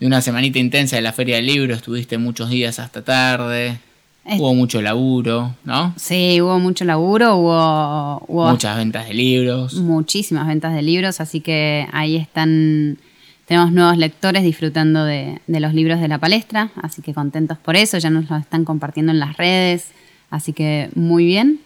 de 0.00 0.06
una 0.08 0.20
semanita 0.20 0.58
intensa 0.58 0.96
de 0.96 1.02
la 1.02 1.12
Feria 1.12 1.36
del 1.36 1.46
Libro, 1.46 1.76
estuviste 1.76 2.18
muchos 2.18 2.50
días 2.50 2.80
hasta 2.80 3.04
tarde, 3.04 3.78
hubo 4.24 4.52
mucho 4.56 4.82
laburo, 4.82 5.54
¿no? 5.62 5.94
Sí, 5.96 6.40
hubo 6.40 6.58
mucho 6.58 6.84
laburo, 6.84 7.36
hubo, 7.36 8.24
hubo 8.26 8.50
Muchas 8.50 8.76
ventas 8.76 9.06
de 9.06 9.14
libros. 9.14 9.74
muchísimas 9.74 10.48
ventas 10.48 10.74
de 10.74 10.82
libros, 10.82 11.20
así 11.20 11.40
que 11.40 11.86
ahí 11.92 12.16
están, 12.16 12.98
tenemos 13.46 13.70
nuevos 13.70 13.96
lectores 13.96 14.42
disfrutando 14.42 15.04
de, 15.04 15.38
de 15.46 15.60
los 15.60 15.72
libros 15.72 16.00
de 16.00 16.08
la 16.08 16.18
palestra, 16.18 16.72
así 16.82 17.00
que 17.00 17.14
contentos 17.14 17.58
por 17.58 17.76
eso, 17.76 17.96
ya 17.98 18.10
nos 18.10 18.28
lo 18.28 18.36
están 18.36 18.64
compartiendo 18.64 19.12
en 19.12 19.20
las 19.20 19.36
redes, 19.36 19.92
así 20.30 20.52
que 20.52 20.88
muy 20.96 21.24
bien. 21.26 21.60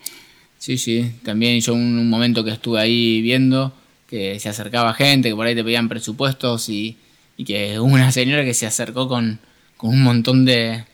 Sí, 0.58 0.76
sí, 0.76 1.10
también 1.22 1.58
yo 1.62 1.72
un, 1.72 1.98
un 1.98 2.10
momento 2.10 2.44
que 2.44 2.50
estuve 2.50 2.80
ahí 2.80 3.22
viendo 3.22 3.72
que 4.18 4.38
se 4.40 4.48
acercaba 4.48 4.94
gente, 4.94 5.28
que 5.28 5.34
por 5.34 5.46
ahí 5.46 5.54
te 5.54 5.64
pedían 5.64 5.88
presupuestos 5.88 6.68
y, 6.68 6.96
y 7.36 7.44
que 7.44 7.78
hubo 7.80 7.92
una 7.92 8.12
señora 8.12 8.44
que 8.44 8.54
se 8.54 8.66
acercó 8.66 9.08
con, 9.08 9.40
con 9.76 9.90
un 9.90 10.02
montón 10.02 10.44
de... 10.44 10.84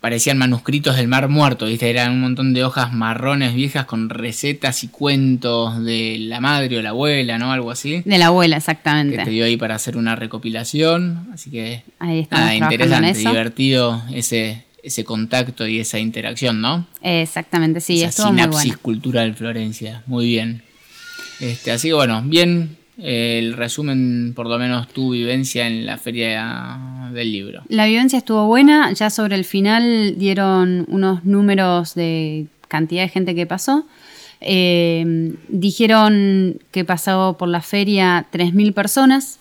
parecían 0.00 0.38
manuscritos 0.38 0.96
del 0.96 1.08
Mar 1.08 1.28
Muerto, 1.28 1.66
¿viste? 1.66 1.88
Eran 1.90 2.12
un 2.12 2.20
montón 2.20 2.54
de 2.54 2.64
hojas 2.64 2.92
marrones 2.92 3.54
viejas 3.54 3.84
con 3.86 4.08
recetas 4.10 4.82
y 4.84 4.88
cuentos 4.88 5.84
de 5.84 6.16
la 6.20 6.40
madre 6.40 6.78
o 6.78 6.82
la 6.82 6.90
abuela, 6.90 7.38
¿no? 7.38 7.52
Algo 7.52 7.70
así. 7.70 8.02
De 8.04 8.18
la 8.18 8.26
abuela, 8.26 8.56
Que 8.56 8.60
te 8.64 8.70
exactamente. 8.70 9.30
dio 9.30 9.44
ahí 9.44 9.56
para 9.56 9.74
hacer 9.74 9.96
una 9.96 10.14
recopilación, 10.16 11.28
así 11.32 11.50
que... 11.50 11.82
Ahí 11.98 12.20
estamos 12.20 12.44
Nada, 12.44 12.54
interesante, 12.56 13.10
eso. 13.10 13.28
divertido 13.30 14.02
ese, 14.12 14.64
ese 14.82 15.04
contacto 15.04 15.66
y 15.66 15.80
esa 15.80 15.98
interacción, 15.98 16.60
¿no? 16.60 16.86
Exactamente, 17.02 17.80
sí, 17.80 18.00
Esa 18.00 18.08
estuvo 18.08 18.26
muy 18.32 18.40
sinapsis 18.42 18.64
bueno. 18.64 18.82
cultural 18.82 19.34
Florencia, 19.34 20.02
muy 20.06 20.26
bien. 20.26 20.62
Este, 21.40 21.70
así 21.70 21.88
que 21.88 21.94
bueno, 21.94 22.22
bien 22.24 22.76
eh, 22.98 23.38
el 23.38 23.54
resumen, 23.54 24.32
por 24.34 24.48
lo 24.48 24.58
menos 24.58 24.88
tu 24.88 25.12
vivencia 25.12 25.66
en 25.66 25.86
la 25.86 25.98
feria 25.98 27.10
del 27.12 27.30
libro. 27.30 27.62
La 27.68 27.86
vivencia 27.86 28.18
estuvo 28.18 28.46
buena, 28.46 28.92
ya 28.92 29.10
sobre 29.10 29.36
el 29.36 29.44
final 29.44 30.18
dieron 30.18 30.84
unos 30.88 31.24
números 31.24 31.94
de 31.94 32.46
cantidad 32.66 33.02
de 33.02 33.08
gente 33.08 33.34
que 33.34 33.46
pasó. 33.46 33.86
Eh, 34.40 35.34
dijeron 35.48 36.60
que 36.70 36.84
pasó 36.84 37.36
por 37.38 37.48
la 37.48 37.60
feria 37.60 38.26
3.000 38.32 38.72
personas. 38.72 39.38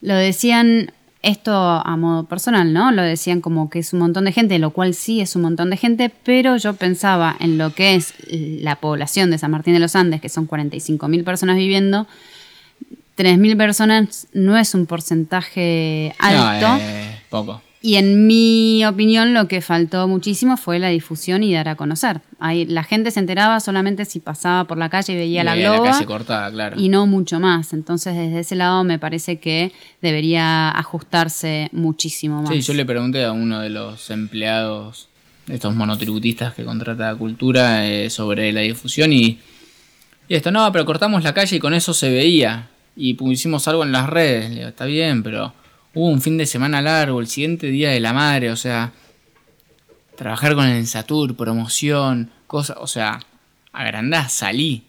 Lo 0.00 0.14
decían 0.14 0.92
esto 1.24 1.52
a 1.52 1.96
modo 1.96 2.24
personal, 2.24 2.72
¿no? 2.72 2.92
Lo 2.92 3.02
decían 3.02 3.40
como 3.40 3.70
que 3.70 3.80
es 3.80 3.92
un 3.92 4.00
montón 4.00 4.24
de 4.24 4.32
gente, 4.32 4.58
lo 4.58 4.70
cual 4.70 4.94
sí 4.94 5.20
es 5.20 5.34
un 5.36 5.42
montón 5.42 5.70
de 5.70 5.76
gente, 5.76 6.10
pero 6.24 6.56
yo 6.56 6.74
pensaba 6.74 7.34
en 7.40 7.58
lo 7.58 7.74
que 7.74 7.94
es 7.94 8.14
la 8.28 8.76
población 8.76 9.30
de 9.30 9.38
San 9.38 9.50
Martín 9.50 9.74
de 9.74 9.80
los 9.80 9.96
Andes, 9.96 10.20
que 10.20 10.28
son 10.28 10.48
45.000 10.48 11.24
personas 11.24 11.56
viviendo. 11.56 12.06
3.000 13.16 13.56
personas 13.56 14.26
no 14.32 14.56
es 14.56 14.74
un 14.74 14.86
porcentaje 14.86 16.14
alto. 16.18 16.68
No, 16.68 16.78
eh, 16.80 17.22
poco. 17.30 17.62
Y 17.86 17.96
en 17.96 18.26
mi 18.26 18.82
opinión 18.86 19.34
lo 19.34 19.46
que 19.46 19.60
faltó 19.60 20.08
muchísimo 20.08 20.56
fue 20.56 20.78
la 20.78 20.88
difusión 20.88 21.42
y 21.42 21.52
dar 21.52 21.68
a 21.68 21.76
conocer. 21.76 22.22
Ahí, 22.38 22.64
la 22.64 22.82
gente 22.82 23.10
se 23.10 23.20
enteraba 23.20 23.60
solamente 23.60 24.06
si 24.06 24.20
pasaba 24.20 24.64
por 24.64 24.78
la 24.78 24.88
calle 24.88 25.12
y 25.12 25.16
veía 25.16 25.42
Y 25.42 25.44
la 25.44 25.52
veía 25.52 25.68
la 25.68 25.76
globa 25.76 25.90
calle 25.90 26.06
cortada, 26.06 26.50
claro. 26.50 26.80
y 26.80 26.88
no 26.88 27.06
mucho 27.06 27.40
más. 27.40 27.74
Entonces 27.74 28.16
desde 28.16 28.40
ese 28.40 28.54
lado 28.54 28.84
me 28.84 28.98
parece 28.98 29.38
que 29.38 29.70
debería 30.00 30.70
ajustarse 30.70 31.68
muchísimo 31.72 32.40
más. 32.40 32.54
Sí, 32.54 32.62
yo 32.62 32.72
le 32.72 32.86
pregunté 32.86 33.22
a 33.22 33.32
uno 33.32 33.60
de 33.60 33.68
los 33.68 34.08
empleados, 34.08 35.10
de 35.46 35.56
estos 35.56 35.74
monotributistas 35.74 36.54
que 36.54 36.64
contrata 36.64 37.14
Cultura, 37.16 37.86
eh, 37.86 38.08
sobre 38.08 38.50
la 38.54 38.62
difusión 38.62 39.12
y, 39.12 39.40
y 40.26 40.34
esto, 40.34 40.50
no, 40.50 40.72
pero 40.72 40.86
cortamos 40.86 41.22
la 41.22 41.34
calle 41.34 41.56
y 41.56 41.60
con 41.60 41.74
eso 41.74 41.92
se 41.92 42.08
veía. 42.08 42.70
Y 42.96 43.12
pusimos 43.12 43.68
algo 43.68 43.84
en 43.84 43.92
las 43.92 44.08
redes. 44.08 44.48
Le 44.48 44.56
digo, 44.56 44.68
está 44.68 44.86
bien, 44.86 45.22
pero 45.22 45.52
hubo 45.94 46.08
un 46.08 46.20
fin 46.20 46.36
de 46.36 46.46
semana 46.46 46.82
largo, 46.82 47.20
el 47.20 47.26
siguiente 47.26 47.68
día 47.68 47.90
de 47.90 48.00
la 48.00 48.12
madre, 48.12 48.50
o 48.50 48.56
sea, 48.56 48.92
trabajar 50.16 50.54
con 50.54 50.66
el 50.66 50.86
Satur, 50.86 51.36
promoción, 51.36 52.30
cosas, 52.46 52.76
o 52.80 52.86
sea, 52.86 53.20
agrandá, 53.72 54.28
salí, 54.28 54.82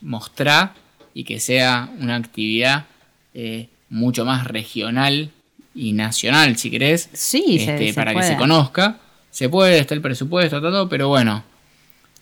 mostrá 0.00 0.74
y 1.14 1.24
que 1.24 1.40
sea 1.40 1.90
una 1.98 2.16
actividad 2.16 2.86
eh, 3.34 3.68
mucho 3.88 4.24
más 4.24 4.46
regional 4.46 5.30
y 5.74 5.92
nacional, 5.92 6.56
si 6.56 6.70
querés. 6.70 7.08
Sí, 7.12 7.56
este, 7.60 7.88
se 7.88 7.94
para 7.94 8.14
que 8.14 8.22
se 8.22 8.36
conozca. 8.36 8.98
Se 9.30 9.48
puede, 9.48 9.78
está 9.78 9.94
el 9.94 10.02
presupuesto, 10.02 10.60
todo, 10.60 10.88
pero 10.88 11.08
bueno. 11.08 11.44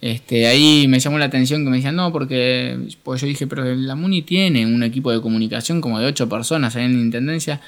Este, 0.01 0.47
ahí 0.47 0.87
me 0.89 0.99
llamó 0.99 1.19
la 1.19 1.27
atención 1.27 1.63
que 1.63 1.71
me 1.71 1.77
decían, 1.77 1.97
no, 1.97 2.11
porque 2.11 2.79
pues 3.03 3.21
yo 3.21 3.27
dije, 3.27 3.47
pero 3.47 3.65
la 3.75 3.95
MUNI 3.95 4.23
tiene 4.23 4.65
un 4.65 4.83
equipo 4.83 5.13
de 5.13 5.21
comunicación 5.21 5.81
como 5.81 5.99
de 5.99 6.07
ocho 6.07 6.29
personas 6.29 6.75
ahí 6.77 6.85
en 6.85 6.95
la 6.95 7.03
Intendencia. 7.03 7.61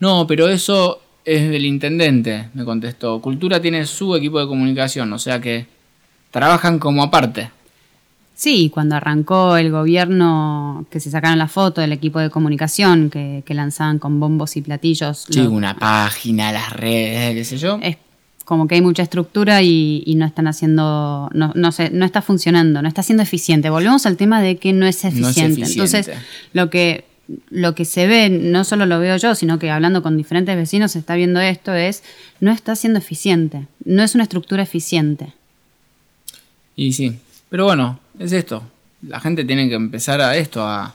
No, 0.00 0.26
pero 0.26 0.48
eso 0.48 1.00
es 1.24 1.48
del 1.50 1.64
intendente, 1.64 2.48
me 2.54 2.64
contestó. 2.64 3.20
Cultura 3.20 3.60
tiene 3.60 3.84
su 3.86 4.14
equipo 4.14 4.38
de 4.40 4.46
comunicación, 4.46 5.12
o 5.12 5.18
sea 5.18 5.40
que 5.40 5.66
trabajan 6.30 6.78
como 6.78 7.02
aparte. 7.02 7.50
Sí, 8.34 8.70
cuando 8.72 8.96
arrancó 8.96 9.56
el 9.56 9.70
gobierno, 9.70 10.84
que 10.90 11.00
se 11.00 11.10
sacaron 11.10 11.38
la 11.38 11.48
foto 11.48 11.80
del 11.80 11.92
equipo 11.92 12.18
de 12.18 12.28
comunicación 12.28 13.08
que, 13.08 13.42
que 13.46 13.54
lanzaban 13.54 13.98
con 13.98 14.20
bombos 14.20 14.56
y 14.58 14.62
platillos. 14.62 15.26
Sí, 15.30 15.40
lo- 15.42 15.50
una 15.50 15.74
página, 15.74 16.52
las 16.52 16.70
redes, 16.74 17.34
qué 17.34 17.44
sé 17.44 17.56
yo. 17.56 17.78
es 17.82 17.96
como 18.44 18.68
que 18.68 18.74
hay 18.76 18.82
mucha 18.82 19.02
estructura 19.02 19.62
y, 19.62 20.02
y 20.06 20.14
no 20.16 20.24
están 20.26 20.46
haciendo, 20.46 21.28
no, 21.32 21.50
no, 21.56 21.72
sé, 21.72 21.90
no 21.90 22.04
está 22.04 22.20
funcionando, 22.22 22.80
no 22.82 22.86
está 22.88 23.02
siendo 23.02 23.22
eficiente. 23.24 23.70
Volvemos 23.70 24.04
al 24.06 24.16
tema 24.18 24.40
de 24.42 24.58
que 24.58 24.72
no 24.72 24.86
es 24.86 25.02
No 25.02 25.08
es 25.08 25.14
eficiente. 25.16 25.62
eficiente. 25.62 25.72
Entonces, 25.96 26.10
lo 26.52 26.68
que, 26.70 27.04
lo 27.50 27.74
que 27.74 27.84
se 27.84 28.06
ve, 28.06 28.28
no 28.30 28.64
solo 28.64 28.86
lo 28.86 28.98
veo 28.98 29.16
yo, 29.16 29.34
sino 29.34 29.58
que 29.58 29.70
hablando 29.70 30.02
con 30.02 30.16
diferentes 30.16 30.56
vecinos 30.56 30.92
se 30.92 31.00
está 31.00 31.14
viendo 31.14 31.40
esto, 31.40 31.74
es 31.74 32.02
no 32.40 32.52
está 32.52 32.76
siendo 32.76 32.98
eficiente, 32.98 33.66
no 33.84 34.02
es 34.02 34.14
una 34.14 34.24
estructura 34.24 34.62
eficiente. 34.62 35.32
Y 36.76 36.92
sí, 36.92 37.18
pero 37.48 37.64
bueno, 37.64 37.98
es 38.18 38.32
esto. 38.32 38.62
La 39.02 39.20
gente 39.20 39.44
tiene 39.44 39.68
que 39.68 39.74
empezar 39.74 40.20
a 40.20 40.36
esto, 40.36 40.62
a, 40.66 40.94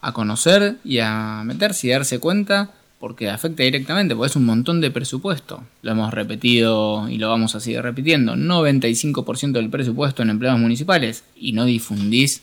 a 0.00 0.12
conocer 0.12 0.76
y 0.84 0.98
a 0.98 1.42
meterse 1.44 1.86
y 1.86 1.90
darse 1.90 2.18
cuenta 2.18 2.70
porque 3.02 3.28
afecta 3.30 3.64
directamente, 3.64 4.14
porque 4.14 4.30
es 4.30 4.36
un 4.36 4.44
montón 4.44 4.80
de 4.80 4.92
presupuesto. 4.92 5.64
Lo 5.82 5.90
hemos 5.90 6.14
repetido 6.14 7.08
y 7.08 7.18
lo 7.18 7.28
vamos 7.28 7.56
a 7.56 7.60
seguir 7.60 7.82
repitiendo. 7.82 8.36
95% 8.36 9.50
del 9.50 9.70
presupuesto 9.70 10.22
en 10.22 10.30
empleados 10.30 10.60
municipales 10.60 11.24
y 11.34 11.50
no 11.50 11.64
difundís 11.64 12.42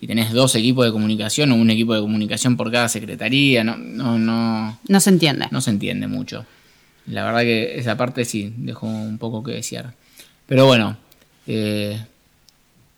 y 0.00 0.06
tenés 0.06 0.32
dos 0.32 0.54
equipos 0.54 0.84
de 0.86 0.92
comunicación 0.92 1.50
o 1.52 1.56
un 1.56 1.70
equipo 1.70 1.94
de 1.94 2.00
comunicación 2.00 2.56
por 2.56 2.70
cada 2.70 2.88
secretaría. 2.88 3.64
No, 3.64 3.76
no, 3.76 4.18
no, 4.18 4.78
No 4.86 5.00
se 5.00 5.10
entiende. 5.10 5.46
no 5.50 5.60
se 5.60 5.70
entiende 5.70 6.06
mucho. 6.06 6.46
La 7.06 7.24
verdad 7.24 7.40
que 7.40 7.78
esa 7.78 7.96
parte 7.96 8.24
sí 8.24 8.52
dejó 8.58 8.86
un 8.86 9.18
poco 9.18 9.42
que 9.42 9.52
desear. 9.52 9.94
Pero 10.46 10.66
bueno, 10.66 10.96
eh, 11.46 11.98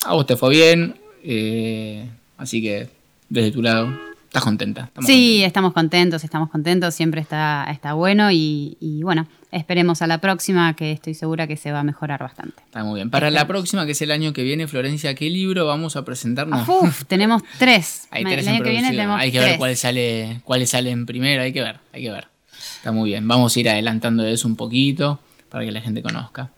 a 0.05 0.13
vos 0.15 0.27
te 0.27 0.37
fue 0.37 0.51
bien, 0.51 0.95
eh, 1.25 2.07
así 2.37 2.61
que 2.61 2.89
desde 3.29 3.53
tu 3.53 3.63
lado 3.63 3.97
estás 4.31 4.45
contenta. 4.45 4.83
estamos 4.83 5.07
Sí, 5.07 5.43
estamos 5.43 5.73
contentos, 5.73 6.23
estamos 6.23 6.51
contentos, 6.51 6.95
siempre 6.95 7.21
está, 7.21 7.67
está 7.69 7.95
bueno 7.95 8.31
y, 8.31 8.77
y 8.79 9.03
bueno, 9.03 9.27
esperemos 9.51 10.03
a 10.03 10.07
la 10.07 10.19
próxima 10.19 10.75
que 10.77 10.93
estoy 10.93 11.15
segura 11.15 11.49
que 11.49 11.57
se 11.57 11.73
va 11.73 11.81
a 11.81 11.83
mejorar 11.83 12.21
bastante. 12.21 12.63
Está 12.65 12.85
muy 12.85 12.95
bien. 12.95 13.11
Para 13.11 13.33
la 13.33 13.49
próxima, 13.49 13.87
que 13.87 13.93
es 13.93 14.03
el 14.03 14.13
año 14.13 14.33
que 14.33 14.45
viene, 14.45 14.69
Florencia, 14.69 15.17
¿qué 15.17 15.29
libro 15.31 15.67
vamos 15.67 15.97
a 15.97 16.05
presentarnos? 16.05 16.69
Uf, 16.69 17.05
tenemos 17.07 17.43
tres. 17.59 18.07
Hay 18.13 18.23
tres 18.23 18.39
el 18.47 18.49
en 18.49 18.55
año 18.55 18.65
que 18.65 18.71
viene 18.71 18.91
tenemos 18.91 19.21
Hay 19.21 19.33
que 19.33 19.39
tres. 19.39 19.51
ver 19.51 19.59
cuáles 19.59 19.81
sale, 19.81 20.41
cuáles 20.45 20.71
salen 20.71 21.07
primero, 21.07 21.43
hay 21.43 21.53
que 21.53 21.63
ver, 21.63 21.81
hay 21.93 22.03
que 22.03 22.11
ver. 22.13 22.29
Está 22.77 22.93
muy 22.93 23.11
bien. 23.11 23.27
Vamos 23.27 23.57
a 23.57 23.61
ir 23.61 23.69
adelantando 23.69 24.23
de 24.23 24.33
eso 24.33 24.47
un 24.47 24.55
poquito 24.55 25.19
para 25.49 25.65
que 25.65 25.73
la 25.73 25.81
gente 25.81 26.03
conozca. 26.03 26.51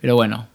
Pero 0.00 0.14
bueno, 0.14 0.46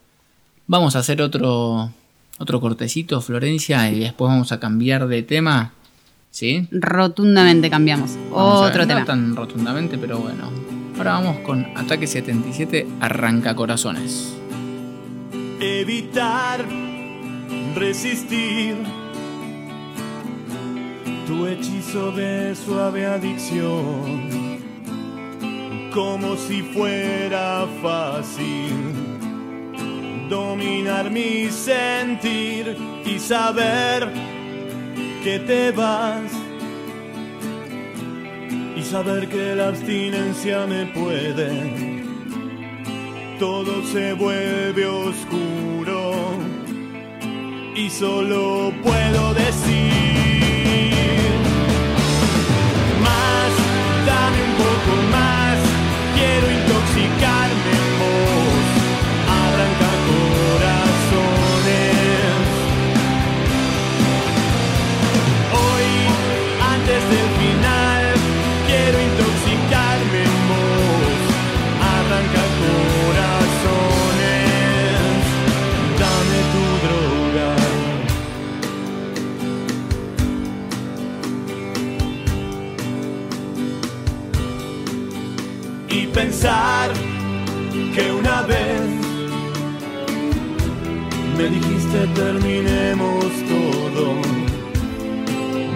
vamos 0.67 0.95
a 0.95 0.99
hacer 0.99 1.21
otro, 1.21 1.91
otro 2.39 2.61
cortecito, 2.61 3.19
Florencia, 3.21 3.91
y 3.91 3.99
después 3.99 4.29
vamos 4.29 4.53
a 4.53 4.59
cambiar 4.61 5.07
de 5.07 5.21
tema. 5.21 5.73
¿Sí? 6.36 6.67
Rotundamente 6.69 7.69
cambiamos. 7.69 8.17
Vamos 8.29 8.59
a 8.59 8.65
ver, 8.65 8.71
Otro 8.71 8.88
tema. 8.88 8.99
No 8.99 9.05
tan 9.05 9.36
rotundamente, 9.38 9.97
pero 9.97 10.17
bueno. 10.19 10.51
Ahora 10.97 11.13
vamos 11.13 11.38
con 11.45 11.65
Ataque 11.77 12.07
77, 12.07 12.86
Arranca 12.99 13.55
Corazones. 13.55 14.36
evitar 15.61 16.65
resistir 17.73 18.75
tu 21.25 21.47
hechizo 21.47 22.11
de 22.11 22.53
suave 22.53 23.05
adicción, 23.05 24.59
como 25.93 26.36
si 26.36 26.61
fuera 26.63 27.65
fácil 27.81 28.73
dominar 30.29 31.09
mi 31.09 31.49
sentir 31.49 32.75
y 33.05 33.19
saber 33.19 34.34
que 35.26 35.39
te 35.39 35.71
vas. 35.71 36.32
Y 38.78 38.82
saber 38.84 39.28
que 39.28 39.55
la 39.55 39.69
abstinencia 39.69 40.67
me 40.67 40.86
puede 40.86 41.95
todo 43.39 43.84
se 43.84 44.13
vuelve 44.13 44.86
oscuro 44.86 46.13
y 47.76 47.89
solo 47.89 48.71
puedo 48.82 49.34
decir 49.34 49.91
más, 53.03 53.51
dame 54.05 54.41
un 54.49 54.55
poco 54.63 54.93
más, 55.11 55.57
quiero 56.15 56.47
pensar 86.15 86.93
que 87.93 88.11
una 88.11 88.41
vez 88.43 88.81
me 91.37 91.49
dijiste 91.49 92.07
terminemos 92.15 93.25
todo. 93.49 94.44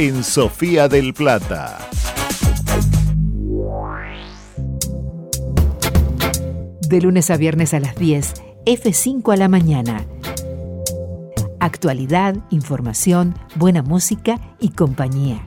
En 0.00 0.24
Sofía 0.24 0.88
del 0.88 1.12
Plata. 1.12 1.78
De 6.88 7.02
lunes 7.02 7.30
a 7.30 7.36
viernes 7.36 7.74
a 7.74 7.80
las 7.80 7.96
10, 7.96 8.32
F5 8.64 9.34
a 9.34 9.36
la 9.36 9.48
mañana. 9.48 10.06
Actualidad, 11.60 12.34
información, 12.48 13.34
buena 13.56 13.82
música 13.82 14.40
y 14.58 14.70
compañía. 14.70 15.46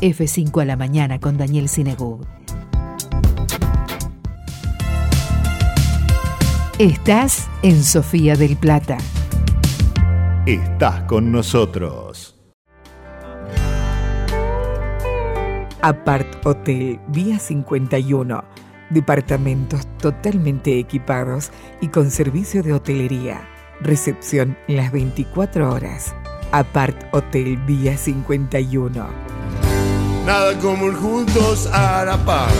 F5 0.00 0.62
a 0.62 0.64
la 0.64 0.76
mañana 0.76 1.20
con 1.20 1.36
Daniel 1.36 1.68
Sinegub. 1.68 2.26
Estás 6.78 7.46
en 7.62 7.84
Sofía 7.84 8.36
del 8.36 8.56
Plata. 8.56 8.96
Estás 10.44 11.02
con 11.02 11.30
nosotros. 11.30 12.11
Apart 15.82 16.46
Hotel 16.46 17.00
Vía 17.08 17.40
51. 17.40 18.44
Departamentos 18.90 19.84
totalmente 19.98 20.78
equipados 20.78 21.50
y 21.80 21.88
con 21.88 22.12
servicio 22.12 22.62
de 22.62 22.72
hotelería. 22.72 23.48
Recepción 23.80 24.56
las 24.68 24.92
24 24.92 25.72
horas. 25.72 26.14
Apart 26.52 26.96
Hotel 27.12 27.56
Vía 27.66 27.96
51. 27.96 29.06
Nada 30.24 30.56
como 30.60 30.86
el 30.86 30.94
juntos 30.94 31.68
a 31.72 32.04
la 32.04 32.16
par. 32.24 32.52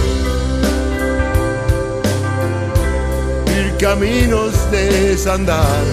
Ir 3.56 3.76
caminos 3.78 4.68
de 4.72 5.10
desandar. 5.10 5.84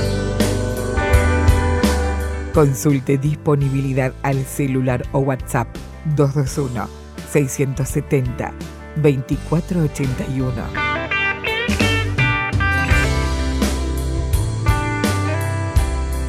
Consulte 2.56 3.20
disponibilidad 3.20 4.14
al 4.24 4.44
celular 4.46 5.04
o 5.12 5.20
WhatsApp 5.20 5.68
221 6.16 7.09
670 7.32 8.54
2481. 8.96 10.90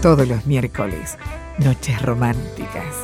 Todos 0.02 0.26
los 0.26 0.46
miércoles, 0.46 1.18
noches 1.58 2.00
románticas. 2.02 2.94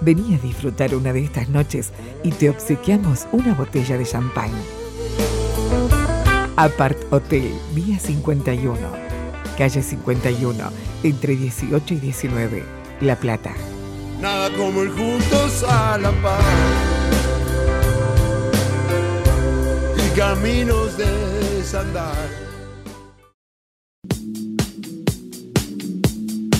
Vení 0.00 0.34
a 0.34 0.38
disfrutar 0.38 0.94
una 0.94 1.12
de 1.12 1.24
estas 1.24 1.48
noches 1.48 1.92
y 2.24 2.32
te 2.32 2.50
obsequiamos 2.50 3.28
una 3.30 3.54
botella 3.54 3.96
de 3.96 4.04
champán. 4.04 4.50
Apart 6.56 6.98
Hotel, 7.12 7.52
Vía 7.74 7.98
51, 7.98 8.76
calle 9.56 9.82
51, 9.82 10.70
entre 11.04 11.36
18 11.36 11.94
y 11.94 11.98
19, 11.98 12.64
La 13.00 13.16
Plata. 13.16 13.52
Nada 14.20 14.50
como 14.56 14.82
el 14.82 14.90
juntos 14.90 15.64
a 15.68 15.96
la 15.98 16.10
par. 16.22 17.01
Caminos 20.16 20.96
de 20.96 21.06
desandar. 21.56 22.28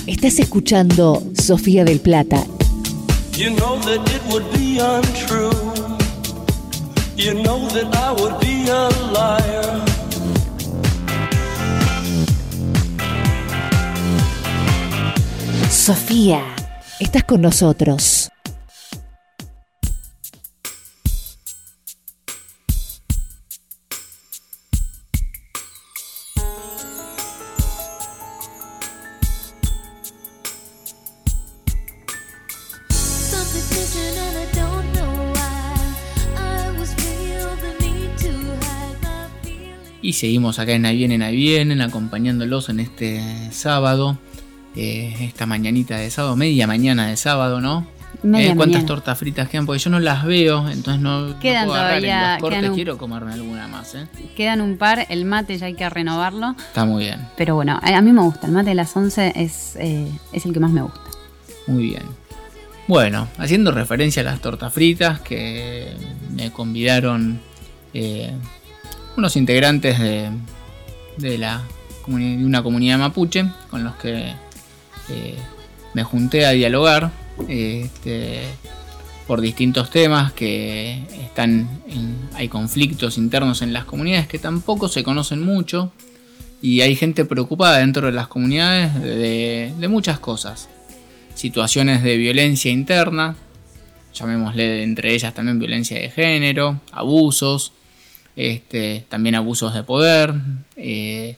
Estás 0.07 0.39
escuchando 0.39 1.23
Sofía 1.35 1.83
del 1.85 1.99
Plata. 1.99 2.43
You 3.37 3.55
know 3.55 3.79
that 3.79 4.07
it 4.09 4.21
would 4.31 4.45
be 4.53 4.79
untrue. 4.79 5.51
You 7.15 7.33
know 7.43 7.67
that 7.69 7.95
I 7.95 8.11
would 8.19 8.39
be 8.39 8.69
a 8.69 8.89
liar. 9.11 9.81
Sofía, 15.69 16.41
estás 16.99 17.23
con 17.23 17.41
nosotros. 17.41 18.12
Y 40.13 40.15
seguimos 40.15 40.59
acá 40.59 40.73
en 40.73 40.85
Ahí 40.85 40.95
vienen, 40.97 41.23
ahí 41.23 41.35
vienen, 41.35 41.81
acompañándolos 41.81 42.69
en 42.69 42.79
este 42.81 43.49
sábado, 43.51 44.19
eh, 44.75 45.11
esta 45.21 45.47
mañanita 45.47 45.97
de 45.97 46.11
sábado, 46.11 46.35
media 46.35 46.67
mañana 46.67 47.07
de 47.07 47.17
sábado, 47.17 47.59
¿no? 47.61 47.87
Eh, 48.35 48.53
¿Cuántas 48.55 48.85
tortas 48.85 49.17
fritas 49.17 49.49
quedan? 49.49 49.65
Porque 49.65 49.79
yo 49.79 49.89
no 49.89 49.99
las 49.99 50.23
veo, 50.23 50.69
entonces 50.69 51.01
no, 51.01 51.29
no 51.29 51.39
Quedan 51.39 51.65
puedo 51.65 51.79
en 51.79 51.87
todavía- 51.87 52.31
los 52.33 52.41
cortes, 52.41 52.69
un- 52.69 52.75
quiero 52.75 52.97
comerme 52.99 53.33
alguna 53.33 53.67
más, 53.67 53.95
¿eh? 53.95 54.05
Quedan 54.35 54.61
un 54.61 54.77
par, 54.77 55.07
el 55.09 55.25
mate 55.25 55.57
ya 55.57 55.65
hay 55.65 55.73
que 55.73 55.89
renovarlo. 55.89 56.51
Está 56.59 56.85
muy 56.85 57.05
bien, 57.05 57.19
Pero 57.35 57.55
bueno, 57.55 57.79
a 57.81 57.97
a 57.97 58.01
mí 58.03 58.11
me 58.13 58.21
gusta, 58.21 58.45
el 58.45 58.53
mate 58.53 58.69
de 58.69 58.75
las 58.75 58.95
11 58.95 59.33
es, 59.35 59.75
eh, 59.77 60.07
es 60.31 60.45
el 60.45 60.53
que 60.53 60.59
más 60.59 60.69
me 60.69 60.83
gusta. 60.83 61.01
muy 61.65 61.85
bien. 61.85 62.03
Bueno, 62.87 63.29
haciendo 63.39 63.71
referencia 63.71 64.21
a 64.21 64.25
las 64.25 64.41
tortas 64.41 64.71
fritas 64.71 65.21
que 65.21 65.87
me 66.35 66.51
convidaron 66.51 67.41
eh, 67.95 68.31
unos 69.17 69.35
integrantes 69.35 69.99
de, 69.99 70.29
de 71.17 71.37
la 71.37 71.61
de 72.07 72.45
una 72.45 72.61
comunidad 72.61 72.97
mapuche 72.99 73.45
con 73.69 73.83
los 73.85 73.95
que 73.95 74.33
eh, 75.09 75.35
me 75.93 76.03
junté 76.03 76.45
a 76.45 76.51
dialogar 76.51 77.11
este, 77.47 78.41
por 79.25 79.39
distintos 79.39 79.89
temas 79.89 80.33
que 80.33 81.01
están 81.23 81.69
en- 81.87 82.17
hay 82.35 82.49
conflictos 82.49 83.17
internos 83.17 83.61
en 83.61 83.71
las 83.71 83.85
comunidades 83.85 84.27
que 84.27 84.37
tampoco 84.37 84.89
se 84.89 85.03
conocen 85.03 85.41
mucho 85.43 85.93
y 86.61 86.81
hay 86.81 86.95
gente 86.95 87.23
preocupada 87.25 87.77
dentro 87.77 88.07
de 88.07 88.13
las 88.13 88.27
comunidades 88.27 88.93
de, 89.01 89.73
de 89.77 89.87
muchas 89.87 90.19
cosas. 90.19 90.67
Situaciones 91.35 92.03
de 92.03 92.17
violencia 92.17 92.71
interna, 92.71 93.35
llamémosle 94.13 94.83
entre 94.83 95.13
ellas 95.13 95.33
también 95.33 95.57
violencia 95.59 95.97
de 95.99 96.09
género, 96.09 96.79
abusos, 96.91 97.71
este, 98.35 99.05
también 99.09 99.35
abusos 99.35 99.73
de 99.73 99.83
poder, 99.83 100.33
eh, 100.75 101.37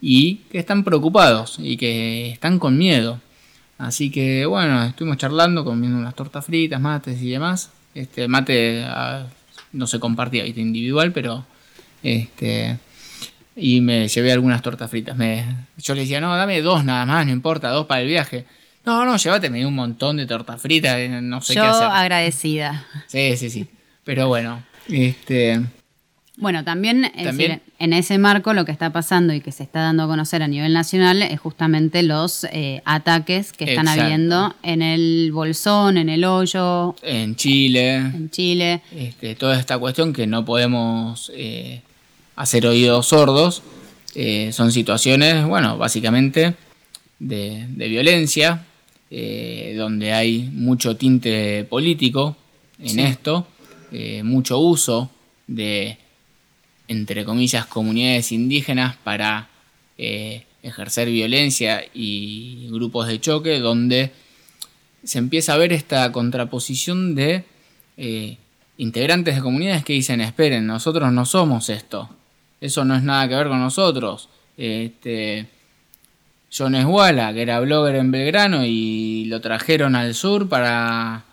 y 0.00 0.36
que 0.50 0.58
están 0.58 0.84
preocupados 0.84 1.56
y 1.58 1.76
que 1.76 2.30
están 2.30 2.58
con 2.58 2.76
miedo. 2.76 3.20
Así 3.78 4.10
que 4.10 4.46
bueno, 4.46 4.84
estuvimos 4.84 5.16
charlando, 5.16 5.64
comiendo 5.64 5.98
unas 5.98 6.14
tortas 6.14 6.44
fritas, 6.44 6.80
mates 6.80 7.20
y 7.22 7.30
demás. 7.30 7.70
Este 7.94 8.28
mate 8.28 8.84
ah, 8.86 9.26
no 9.72 9.86
se 9.86 10.00
compartía, 10.00 10.44
¿viste? 10.44 10.60
individual, 10.60 11.12
pero 11.12 11.44
este 12.02 12.78
y 13.56 13.80
me 13.80 14.08
llevé 14.08 14.32
algunas 14.32 14.62
tortas 14.62 14.90
fritas. 14.90 15.16
Me, 15.16 15.44
yo 15.78 15.94
le 15.94 16.02
decía, 16.02 16.20
no, 16.20 16.36
dame 16.36 16.60
dos 16.60 16.84
nada 16.84 17.06
más, 17.06 17.24
no 17.26 17.32
importa, 17.32 17.70
dos 17.70 17.86
para 17.86 18.02
el 18.02 18.08
viaje. 18.08 18.44
No, 18.84 19.04
no, 19.06 19.16
llévate, 19.16 19.48
me 19.48 19.58
dio 19.58 19.68
un 19.68 19.74
montón 19.74 20.18
de 20.18 20.26
tortas 20.26 20.60
fritas, 20.60 20.96
eh, 20.98 21.08
no 21.08 21.40
sé 21.40 21.54
Yo 21.54 21.62
qué 21.62 21.68
hacer. 21.68 21.88
agradecida. 21.90 22.86
Sí, 23.06 23.36
sí, 23.36 23.48
sí. 23.48 23.68
Pero 24.04 24.28
bueno, 24.28 24.62
este. 24.88 25.62
Bueno, 26.36 26.64
también, 26.64 27.04
es 27.04 27.24
También- 27.24 27.50
decir, 27.52 27.60
en 27.78 27.92
ese 27.92 28.18
marco 28.18 28.54
lo 28.54 28.64
que 28.64 28.72
está 28.72 28.90
pasando 28.92 29.32
y 29.32 29.40
que 29.40 29.52
se 29.52 29.62
está 29.62 29.82
dando 29.82 30.02
a 30.02 30.06
conocer 30.08 30.42
a 30.42 30.48
nivel 30.48 30.72
nacional 30.72 31.22
es 31.22 31.38
justamente 31.38 32.02
los 32.02 32.42
eh, 32.50 32.82
ataques 32.84 33.52
que 33.52 33.64
están 33.64 33.86
Exacto. 33.86 34.02
habiendo 34.02 34.54
en 34.64 34.82
el 34.82 35.30
Bolsón, 35.32 35.96
en 35.96 36.08
el 36.08 36.24
Hoyo, 36.24 36.96
En 37.02 37.36
Chile, 37.36 37.96
en 37.98 38.30
Chile. 38.30 38.80
este, 38.96 39.36
toda 39.36 39.58
esta 39.60 39.78
cuestión 39.78 40.12
que 40.12 40.26
no 40.26 40.44
podemos 40.44 41.30
eh, 41.36 41.82
hacer 42.34 42.66
oídos 42.66 43.06
sordos, 43.06 43.62
eh, 44.16 44.50
son 44.52 44.72
situaciones, 44.72 45.46
bueno, 45.46 45.78
básicamente 45.78 46.54
de, 47.20 47.64
de 47.68 47.88
violencia, 47.88 48.64
eh, 49.08 49.74
donde 49.78 50.12
hay 50.12 50.50
mucho 50.52 50.96
tinte 50.96 51.62
político 51.64 52.36
en 52.80 52.88
Sí. 52.88 53.00
esto, 53.02 53.46
mucho 54.24 54.58
uso 54.58 55.08
de, 55.46 55.96
entre 56.88 57.24
comillas, 57.24 57.66
comunidades 57.66 58.32
indígenas 58.32 58.96
para 58.96 59.48
eh, 59.98 60.44
ejercer 60.62 61.08
violencia 61.08 61.84
y 61.92 62.68
grupos 62.70 63.06
de 63.06 63.20
choque, 63.20 63.58
donde 63.58 64.12
se 65.04 65.18
empieza 65.18 65.54
a 65.54 65.58
ver 65.58 65.72
esta 65.72 66.10
contraposición 66.12 67.14
de 67.14 67.44
eh, 67.96 68.38
integrantes 68.78 69.36
de 69.36 69.42
comunidades 69.42 69.84
que 69.84 69.92
dicen, 69.92 70.20
esperen, 70.20 70.66
nosotros 70.66 71.12
no 71.12 71.24
somos 71.26 71.68
esto, 71.68 72.08
eso 72.60 72.84
no 72.84 72.96
es 72.96 73.02
nada 73.02 73.28
que 73.28 73.34
ver 73.34 73.48
con 73.48 73.60
nosotros. 73.60 74.28
Este, 74.56 75.46
John 76.56 76.74
Esguala, 76.74 77.34
que 77.34 77.42
era 77.42 77.60
blogger 77.60 77.96
en 77.96 78.10
Belgrano 78.10 78.64
y 78.64 79.24
lo 79.26 79.40
trajeron 79.40 79.96
al 79.96 80.14
sur 80.14 80.48
para 80.48 81.24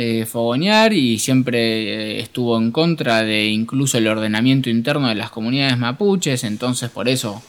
eh, 0.00 0.26
fogonear 0.26 0.92
y 0.92 1.18
siempre 1.18 1.58
eh, 1.58 2.20
estuvo 2.20 2.56
en 2.56 2.70
contra 2.70 3.24
de 3.24 3.46
incluso 3.46 3.98
el 3.98 4.06
ordenamiento 4.06 4.70
interno 4.70 5.08
de 5.08 5.16
las 5.16 5.30
comunidades 5.30 5.76
mapuches, 5.76 6.44
entonces 6.44 6.88
por 6.88 7.08
eso 7.08 7.42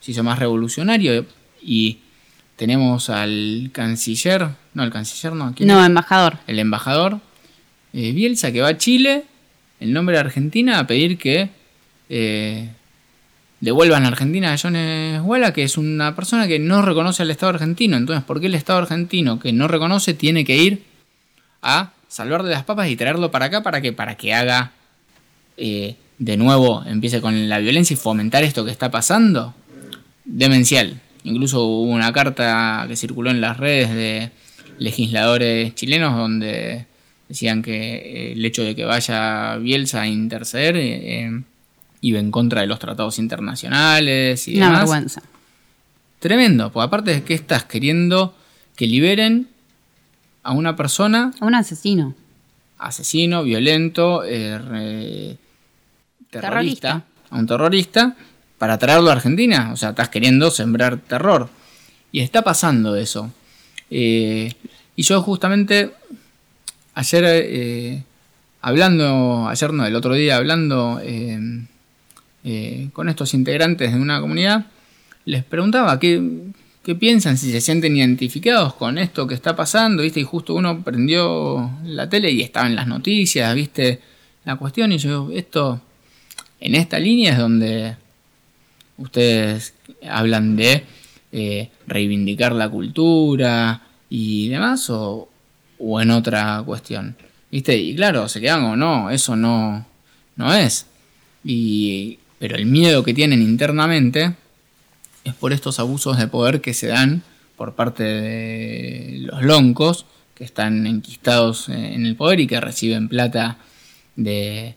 se 0.00 0.12
hizo 0.12 0.22
más 0.22 0.38
revolucionario 0.38 1.26
y 1.60 1.98
tenemos 2.54 3.10
al 3.10 3.70
canciller, 3.72 4.46
no, 4.74 4.84
el 4.84 4.92
canciller 4.92 5.32
no, 5.32 5.52
¿quién 5.52 5.68
No, 5.68 5.80
es? 5.80 5.86
embajador. 5.86 6.38
el 6.46 6.60
embajador 6.60 7.18
eh, 7.92 8.12
Bielsa 8.12 8.52
que 8.52 8.60
va 8.60 8.68
a 8.68 8.78
Chile 8.78 9.24
en 9.80 9.92
nombre 9.92 10.14
de 10.14 10.20
Argentina 10.20 10.78
a 10.78 10.86
pedir 10.86 11.18
que 11.18 11.50
eh, 12.08 12.68
devuelvan 13.60 14.04
a 14.04 14.08
Argentina 14.08 14.52
a 14.52 14.58
John 14.62 14.76
Esguela, 14.76 15.52
que 15.52 15.64
es 15.64 15.76
una 15.76 16.14
persona 16.14 16.46
que 16.46 16.60
no 16.60 16.82
reconoce 16.82 17.24
al 17.24 17.32
Estado 17.32 17.50
argentino. 17.50 17.96
Entonces, 17.96 18.22
¿por 18.24 18.40
qué 18.40 18.46
el 18.46 18.54
Estado 18.54 18.78
argentino 18.78 19.40
que 19.40 19.52
no 19.52 19.66
reconoce 19.66 20.14
tiene 20.14 20.44
que 20.44 20.56
ir 20.56 20.84
a 21.62 21.94
salvar 22.08 22.42
de 22.42 22.50
las 22.50 22.64
papas 22.64 22.88
y 22.88 22.96
traerlo 22.96 23.30
para 23.30 23.46
acá 23.46 23.62
para 23.62 23.80
que, 23.80 23.92
para 23.92 24.16
que 24.16 24.34
haga 24.34 24.72
eh, 25.56 25.96
de 26.18 26.36
nuevo, 26.36 26.82
empiece 26.86 27.20
con 27.20 27.48
la 27.48 27.58
violencia 27.58 27.94
y 27.94 27.96
fomentar 27.96 28.42
esto 28.44 28.64
que 28.64 28.70
está 28.70 28.90
pasando? 28.90 29.54
Demencial. 30.24 31.00
Incluso 31.24 31.64
hubo 31.64 31.90
una 31.90 32.12
carta 32.12 32.84
que 32.88 32.96
circuló 32.96 33.30
en 33.30 33.40
las 33.40 33.56
redes 33.56 33.90
de 33.90 34.30
legisladores 34.78 35.74
chilenos 35.74 36.16
donde 36.16 36.86
decían 37.28 37.62
que 37.62 37.96
eh, 37.96 38.32
el 38.32 38.44
hecho 38.44 38.62
de 38.62 38.74
que 38.74 38.84
vaya 38.84 39.56
Bielsa 39.56 40.02
a 40.02 40.06
interceder 40.06 40.76
eh, 40.76 41.42
iba 42.00 42.18
en 42.20 42.30
contra 42.30 42.60
de 42.60 42.66
los 42.66 42.78
tratados 42.78 43.18
internacionales 43.18 44.46
y 44.48 44.56
Una 44.56 44.66
demás. 44.66 44.80
vergüenza. 44.82 45.22
Tremendo, 46.20 46.72
porque 46.72 46.86
aparte 46.86 47.10
de 47.14 47.22
que 47.24 47.34
estás 47.34 47.64
queriendo 47.64 48.34
que 48.76 48.86
liberen 48.86 49.48
a 50.46 50.52
una 50.52 50.76
persona, 50.76 51.32
A 51.40 51.44
un 51.44 51.54
asesino. 51.54 52.14
asesino, 52.78 53.42
violento, 53.42 54.22
eh, 54.24 54.58
re- 54.58 55.36
terrorista, 56.30 56.40
Terrorista. 56.40 57.04
a 57.30 57.36
un 57.38 57.46
terrorista, 57.46 58.16
para 58.58 58.78
traerlo 58.78 59.10
a 59.10 59.14
Argentina. 59.14 59.70
O 59.72 59.76
sea, 59.76 59.90
estás 59.90 60.08
queriendo 60.08 60.50
sembrar 60.50 60.98
terror. 60.98 61.48
Y 62.12 62.20
está 62.20 62.42
pasando 62.42 62.96
eso. 62.96 63.30
Eh, 63.90 64.52
y 64.94 65.02
yo 65.02 65.20
justamente 65.22 65.92
ayer 66.94 67.24
eh, 67.26 68.02
hablando, 68.62 69.48
ayer 69.48 69.72
no, 69.72 69.84
el 69.84 69.94
otro 69.96 70.14
día 70.14 70.36
hablando 70.36 70.98
eh, 71.02 72.88
con 72.92 73.08
estos 73.08 73.34
integrantes 73.34 73.92
de 73.92 73.98
una 74.00 74.20
comunidad, 74.20 74.66
les 75.24 75.44
preguntaba 75.44 75.98
qué, 75.98 76.22
qué 76.86 76.94
piensan, 76.94 77.36
si 77.36 77.50
se 77.50 77.60
sienten 77.60 77.96
identificados 77.96 78.74
con 78.74 78.96
esto 78.96 79.26
que 79.26 79.34
está 79.34 79.56
pasando, 79.56 80.04
¿viste? 80.04 80.20
Y 80.20 80.22
justo 80.22 80.54
uno 80.54 80.84
prendió 80.84 81.68
la 81.82 82.08
tele 82.08 82.30
y 82.30 82.42
estaba 82.42 82.68
en 82.68 82.76
las 82.76 82.86
noticias, 82.86 83.52
¿viste? 83.56 84.00
La 84.44 84.54
cuestión, 84.54 84.92
y 84.92 84.98
yo, 84.98 85.28
esto, 85.34 85.80
en 86.60 86.76
esta 86.76 87.00
línea 87.00 87.32
es 87.32 87.38
donde 87.38 87.96
ustedes 88.98 89.74
hablan 90.08 90.54
de 90.54 90.84
eh, 91.32 91.70
reivindicar 91.88 92.52
la 92.52 92.68
cultura 92.68 93.82
y 94.08 94.48
demás, 94.48 94.88
o, 94.88 95.28
o 95.80 96.00
en 96.00 96.12
otra 96.12 96.62
cuestión, 96.64 97.16
¿viste? 97.50 97.76
Y 97.76 97.96
claro, 97.96 98.28
se 98.28 98.40
quedan 98.40 98.60
como, 98.60 98.76
no, 98.76 99.10
eso 99.10 99.34
no, 99.34 99.84
no 100.36 100.54
es. 100.54 100.86
Y, 101.42 102.20
pero 102.38 102.54
el 102.54 102.66
miedo 102.66 103.02
que 103.02 103.12
tienen 103.12 103.42
internamente 103.42 104.36
es 105.26 105.34
por 105.34 105.52
estos 105.52 105.78
abusos 105.78 106.18
de 106.18 106.28
poder 106.28 106.60
que 106.60 106.74
se 106.74 106.88
dan 106.88 107.22
por 107.56 107.74
parte 107.74 108.04
de 108.04 109.18
los 109.20 109.42
loncos 109.42 110.06
que 110.34 110.44
están 110.44 110.86
enquistados 110.86 111.68
en 111.68 112.04
el 112.04 112.16
poder 112.16 112.40
y 112.40 112.46
que 112.46 112.60
reciben 112.60 113.08
plata 113.08 113.56
de 114.14 114.76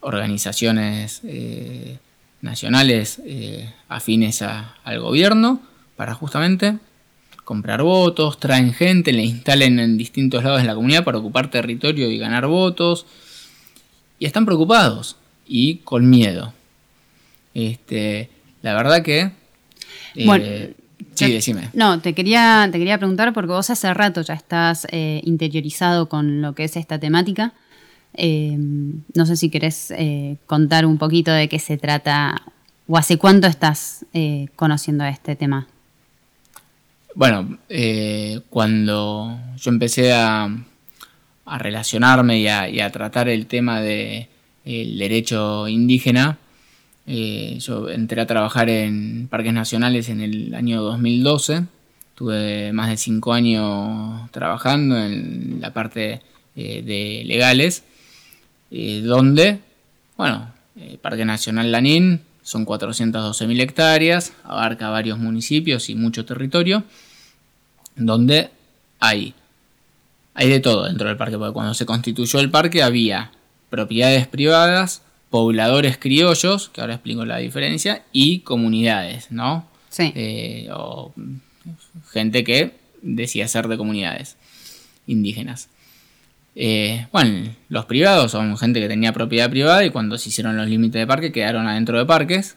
organizaciones 0.00 1.20
eh, 1.24 1.98
nacionales 2.40 3.20
eh, 3.24 3.72
afines 3.88 4.42
al 4.42 5.00
gobierno 5.00 5.60
para 5.96 6.14
justamente 6.14 6.78
comprar 7.44 7.82
votos, 7.82 8.38
traen 8.38 8.72
gente, 8.72 9.12
le 9.12 9.24
instalen 9.24 9.80
en 9.80 9.98
distintos 9.98 10.44
lados 10.44 10.60
de 10.60 10.68
la 10.68 10.76
comunidad 10.76 11.02
para 11.02 11.18
ocupar 11.18 11.50
territorio 11.50 12.08
y 12.08 12.16
ganar 12.16 12.46
votos. 12.46 13.06
Y 14.20 14.26
están 14.26 14.46
preocupados 14.46 15.16
y 15.46 15.78
con 15.78 16.08
miedo. 16.08 16.54
Este, 17.54 18.30
la 18.62 18.74
verdad 18.74 19.02
que... 19.02 19.39
eh, 20.14 20.24
Bueno, 20.26 20.44
sí, 21.14 21.26
te- 21.26 21.30
decime. 21.32 21.68
No, 21.74 22.00
te 22.00 22.12
quería, 22.14 22.68
te 22.70 22.78
quería 22.78 22.98
preguntar 22.98 23.32
porque 23.32 23.52
vos 23.52 23.70
hace 23.70 23.92
rato 23.94 24.22
ya 24.22 24.34
estás 24.34 24.86
eh, 24.90 25.20
interiorizado 25.24 26.08
con 26.08 26.42
lo 26.42 26.54
que 26.54 26.64
es 26.64 26.76
esta 26.76 26.98
temática. 26.98 27.52
Eh, 28.14 28.56
no 28.58 29.26
sé 29.26 29.36
si 29.36 29.50
querés 29.50 29.92
eh, 29.92 30.36
contar 30.46 30.84
un 30.86 30.98
poquito 30.98 31.30
de 31.30 31.48
qué 31.48 31.58
se 31.58 31.76
trata 31.78 32.42
o 32.88 32.96
hace 32.98 33.18
cuánto 33.18 33.46
estás 33.46 34.04
conociendo 34.56 35.04
este 35.04 35.36
tema. 35.36 35.68
Bueno, 37.14 37.58
cuando 38.48 39.38
yo 39.56 39.70
empecé 39.70 40.12
a, 40.12 40.48
a 41.44 41.58
relacionarme 41.58 42.38
y 42.40 42.48
a, 42.48 42.68
y 42.68 42.80
a 42.80 42.90
tratar 42.90 43.28
el 43.28 43.46
tema 43.46 43.80
del 43.80 44.26
derecho 44.64 45.68
indígena, 45.68 46.38
eh, 47.12 47.58
yo 47.58 47.88
entré 47.88 48.20
a 48.20 48.26
trabajar 48.28 48.70
en 48.70 49.26
parques 49.26 49.52
nacionales 49.52 50.08
en 50.08 50.20
el 50.20 50.54
año 50.54 50.80
2012. 50.80 51.64
Tuve 52.14 52.72
más 52.72 52.88
de 52.88 52.96
cinco 52.96 53.32
años 53.32 54.30
trabajando 54.30 54.96
en 54.96 55.58
la 55.60 55.72
parte 55.72 56.22
eh, 56.54 56.82
de 56.82 57.24
legales, 57.26 57.82
eh, 58.70 59.00
donde, 59.04 59.58
bueno, 60.16 60.52
Parque 61.02 61.24
Nacional 61.24 61.72
Lanín 61.72 62.20
son 62.42 62.64
412.000 62.64 63.60
hectáreas, 63.60 64.32
abarca 64.44 64.88
varios 64.88 65.18
municipios 65.18 65.90
y 65.90 65.96
mucho 65.96 66.24
territorio, 66.24 66.84
donde 67.96 68.50
hay, 69.00 69.34
hay 70.34 70.48
de 70.48 70.60
todo 70.60 70.84
dentro 70.84 71.08
del 71.08 71.16
parque, 71.16 71.38
porque 71.38 71.54
cuando 71.54 71.74
se 71.74 71.86
constituyó 71.86 72.38
el 72.38 72.52
parque 72.52 72.84
había 72.84 73.32
propiedades 73.68 74.28
privadas, 74.28 75.02
pobladores 75.30 75.96
criollos, 75.96 76.68
que 76.68 76.80
ahora 76.80 76.94
explico 76.94 77.24
la 77.24 77.38
diferencia, 77.38 78.02
y 78.12 78.40
comunidades, 78.40 79.30
¿no? 79.30 79.66
Sí. 79.88 80.12
Eh, 80.14 80.68
o 80.72 81.14
gente 82.10 82.44
que 82.44 82.74
decía 83.02 83.48
ser 83.48 83.68
de 83.68 83.76
comunidades 83.76 84.36
indígenas. 85.06 85.68
Eh, 86.56 87.06
bueno, 87.12 87.54
los 87.68 87.86
privados 87.86 88.32
son 88.32 88.56
gente 88.58 88.80
que 88.80 88.88
tenía 88.88 89.12
propiedad 89.12 89.48
privada 89.50 89.84
y 89.84 89.90
cuando 89.90 90.18
se 90.18 90.28
hicieron 90.28 90.56
los 90.56 90.68
límites 90.68 91.00
de 91.00 91.06
parque 91.06 91.32
quedaron 91.32 91.66
adentro 91.68 91.98
de 91.98 92.06
parques. 92.06 92.56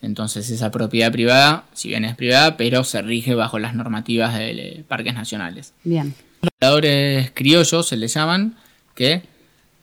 Entonces 0.00 0.50
esa 0.50 0.70
propiedad 0.70 1.12
privada, 1.12 1.64
si 1.74 1.88
bien 1.88 2.04
es 2.04 2.16
privada, 2.16 2.56
pero 2.56 2.82
se 2.82 3.02
rige 3.02 3.34
bajo 3.34 3.58
las 3.58 3.74
normativas 3.74 4.36
de 4.36 4.84
parques 4.88 5.14
nacionales. 5.14 5.74
Bien. 5.84 6.14
Los 6.40 6.50
pobladores 6.58 7.30
criollos 7.32 7.86
se 7.88 7.96
les 7.96 8.14
llaman, 8.14 8.56
que 8.94 9.22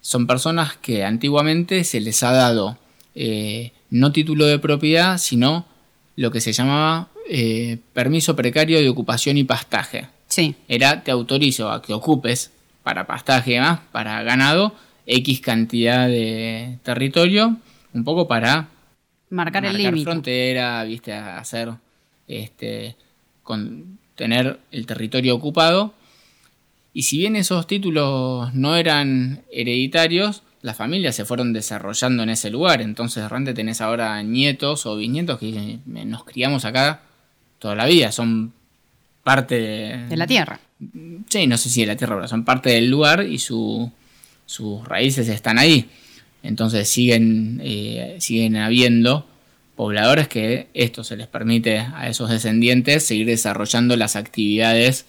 son 0.01 0.27
personas 0.27 0.77
que 0.77 1.03
antiguamente 1.03 1.83
se 1.83 1.99
les 1.99 2.23
ha 2.23 2.31
dado 2.31 2.77
eh, 3.15 3.71
no 3.89 4.11
título 4.11 4.45
de 4.45 4.59
propiedad, 4.59 5.17
sino 5.17 5.65
lo 6.15 6.31
que 6.31 6.41
se 6.41 6.53
llamaba 6.53 7.09
eh, 7.29 7.77
permiso 7.93 8.35
precario 8.35 8.79
de 8.79 8.89
ocupación 8.89 9.37
y 9.37 9.43
pastaje. 9.43 10.07
Sí. 10.27 10.55
Era 10.67 11.03
te 11.03 11.11
autorizo 11.11 11.71
a 11.71 11.81
que 11.81 11.93
ocupes 11.93 12.51
para 12.83 13.07
pastaje 13.07 13.51
y 13.51 13.53
demás, 13.55 13.79
para 13.91 14.23
ganado, 14.23 14.73
X 15.05 15.41
cantidad 15.41 16.07
de 16.07 16.77
territorio, 16.83 17.57
un 17.93 18.03
poco 18.03 18.27
para 18.27 18.69
Marcar 19.31 19.63
el 19.65 19.73
marcar 19.73 19.93
límite. 19.93 20.03
frontera, 20.03 20.83
viste, 20.85 21.13
a 21.13 21.37
hacer 21.37 21.69
este 22.27 22.95
con 23.43 23.99
tener 24.15 24.59
el 24.71 24.85
territorio 24.85 25.35
ocupado. 25.35 25.93
Y 26.99 27.03
si 27.03 27.17
bien 27.17 27.37
esos 27.37 27.65
títulos 27.65 28.53
no 28.53 28.75
eran 28.75 29.43
hereditarios, 29.53 30.43
las 30.61 30.75
familias 30.75 31.15
se 31.15 31.23
fueron 31.23 31.53
desarrollando 31.53 32.23
en 32.23 32.29
ese 32.29 32.49
lugar. 32.49 32.81
Entonces 32.81 33.23
de 33.23 33.29
repente 33.29 33.53
tenés 33.53 33.79
ahora 33.79 34.21
nietos 34.21 34.85
o 34.85 34.97
bisnietos 34.97 35.39
que 35.39 35.45
dicen, 35.45 35.81
"Me- 35.85 36.03
nos 36.03 36.25
criamos 36.25 36.65
acá 36.65 37.03
toda 37.57 37.73
la 37.75 37.85
vida, 37.85 38.11
son 38.11 38.51
parte 39.23 39.55
de, 39.61 40.07
De 40.09 40.17
la 40.17 40.27
tierra. 40.27 40.59
Sí, 41.29 41.47
no 41.47 41.57
sé 41.57 41.69
si 41.69 41.79
de 41.79 41.87
la 41.87 41.95
tierra, 41.95 42.15
pero 42.17 42.27
son 42.27 42.43
parte 42.43 42.69
del 42.71 42.89
lugar 42.89 43.25
y 43.25 43.39
su- 43.39 43.89
sus 44.45 44.85
raíces 44.85 45.29
están 45.29 45.57
ahí. 45.57 45.85
Entonces 46.43 46.89
siguen, 46.89 47.61
eh, 47.63 48.17
siguen 48.19 48.57
habiendo 48.57 49.25
pobladores 49.77 50.27
que 50.27 50.67
esto 50.73 51.05
se 51.05 51.15
les 51.15 51.27
permite 51.27 51.77
a 51.79 52.09
esos 52.09 52.29
descendientes 52.29 53.05
seguir 53.05 53.27
desarrollando 53.27 53.95
las 53.95 54.17
actividades 54.17 55.05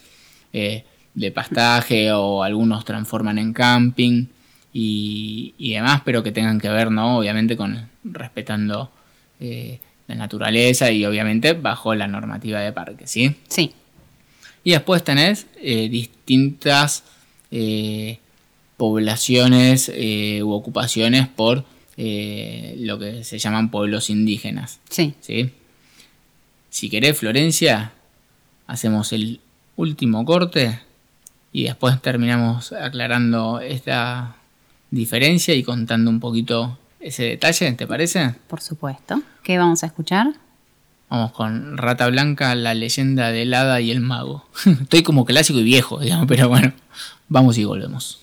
eh, 0.53 0.85
de 1.15 1.31
pastaje 1.31 2.13
o 2.13 2.43
algunos 2.43 2.85
transforman 2.85 3.39
en 3.39 3.53
camping 3.53 4.27
y, 4.73 5.55
y 5.59 5.73
demás, 5.73 6.03
pero 6.05 6.23
que 6.23 6.33
tengan 6.33 6.61
que 6.61 6.69
ver, 6.69 6.91
¿no? 6.91 7.19
Obviamente 7.19 7.57
con 7.57 7.89
respetando 8.05 8.91
eh, 9.41 9.81
la 10.07 10.15
naturaleza 10.15 10.91
y 10.91 11.05
obviamente 11.05 11.53
bajo 11.53 11.95
la 11.95 12.07
normativa 12.07 12.61
de 12.61 12.73
parque, 12.73 13.07
¿sí? 13.07 13.37
Sí. 13.49 13.73
Y 14.65 14.73
después 14.73 15.03
tenés 15.03 15.47
eh, 15.61 15.89
distintas 15.89 17.05
eh, 17.51 18.19
poblaciones 18.77 19.91
u 20.43 20.53
ocupaciones 20.53 21.29
por 21.29 21.65
lo 21.97 22.99
que 22.99 23.25
se 23.25 23.39
llaman 23.39 23.71
pueblos 23.71 24.11
indígenas. 24.11 24.81
Sí. 24.89 25.15
¿sí? 25.21 25.51
si 26.71 26.89
querés, 26.89 27.19
Florencia, 27.19 27.93
hacemos 28.67 29.13
el 29.13 29.41
último 29.77 30.25
corte 30.25 30.81
y 31.53 31.65
después 31.65 32.01
terminamos 32.01 32.73
aclarando 32.73 33.61
esta 33.61 34.37
diferencia 34.91 35.55
y 35.55 35.63
contando 35.63 36.11
un 36.11 36.21
poquito 36.21 36.79
ese 37.01 37.25
detalle, 37.25 37.73
¿te 37.73 37.87
parece? 37.87 38.35
Por 38.47 38.61
supuesto. 38.61 39.23
¿Qué 39.43 39.59
vamos 39.59 39.83
a 39.83 39.87
escuchar? 39.87 40.35
Vamos 41.09 41.33
con 41.33 41.77
Rata 41.77 42.07
Blanca, 42.09 42.55
la 42.55 42.75
leyenda 42.75 43.33
del 43.33 43.53
hada 43.55 43.81
y 43.81 43.91
el 43.91 44.01
mago. 44.01 44.47
Estoy 44.65 45.03
como 45.03 45.25
clásico 45.25 45.59
y 45.59 45.65
viejo, 45.65 45.99
digamos, 45.99 46.27
pero 46.29 46.49
bueno, 46.49 46.73
vamos 47.29 47.59
y 47.59 47.65
volvemos. 47.65 48.21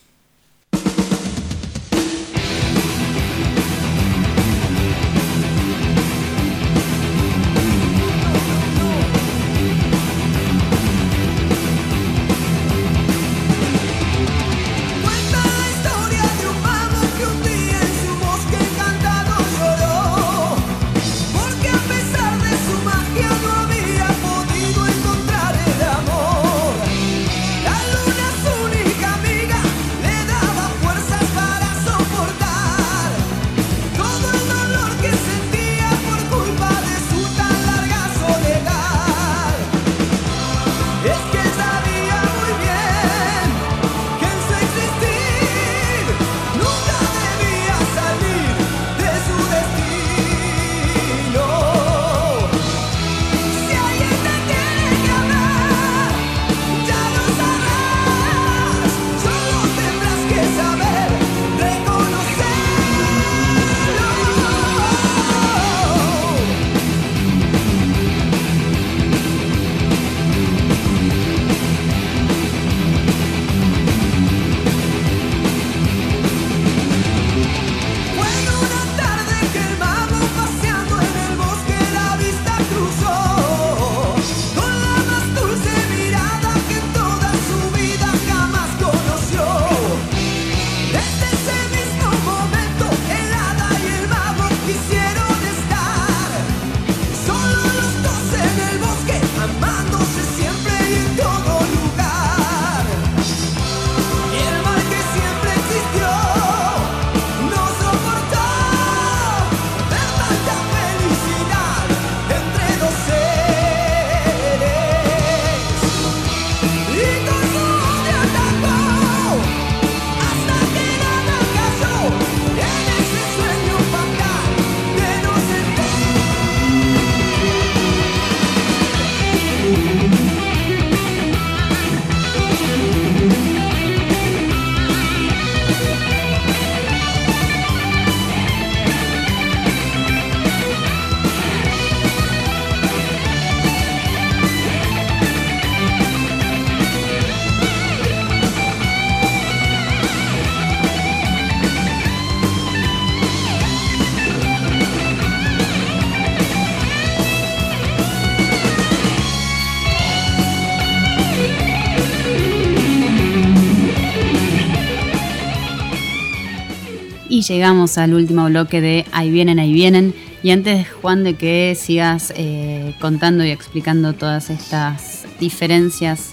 Llegamos 167.48 167.98
al 167.98 168.14
último 168.14 168.46
bloque 168.46 168.82
de 168.82 169.06
Ahí 169.12 169.32
vienen, 169.32 169.58
ahí 169.60 169.74
vienen. 169.74 170.14
Y 170.44 170.52
antes, 170.52 170.88
Juan, 171.02 171.24
de 171.24 171.34
que 171.36 171.76
sigas 171.80 172.34
eh, 172.36 172.94
contando 173.00 173.46
y 173.46 173.50
explicando 173.50 174.14
todas 174.14 174.50
estas 174.50 175.26
diferencias, 175.40 176.32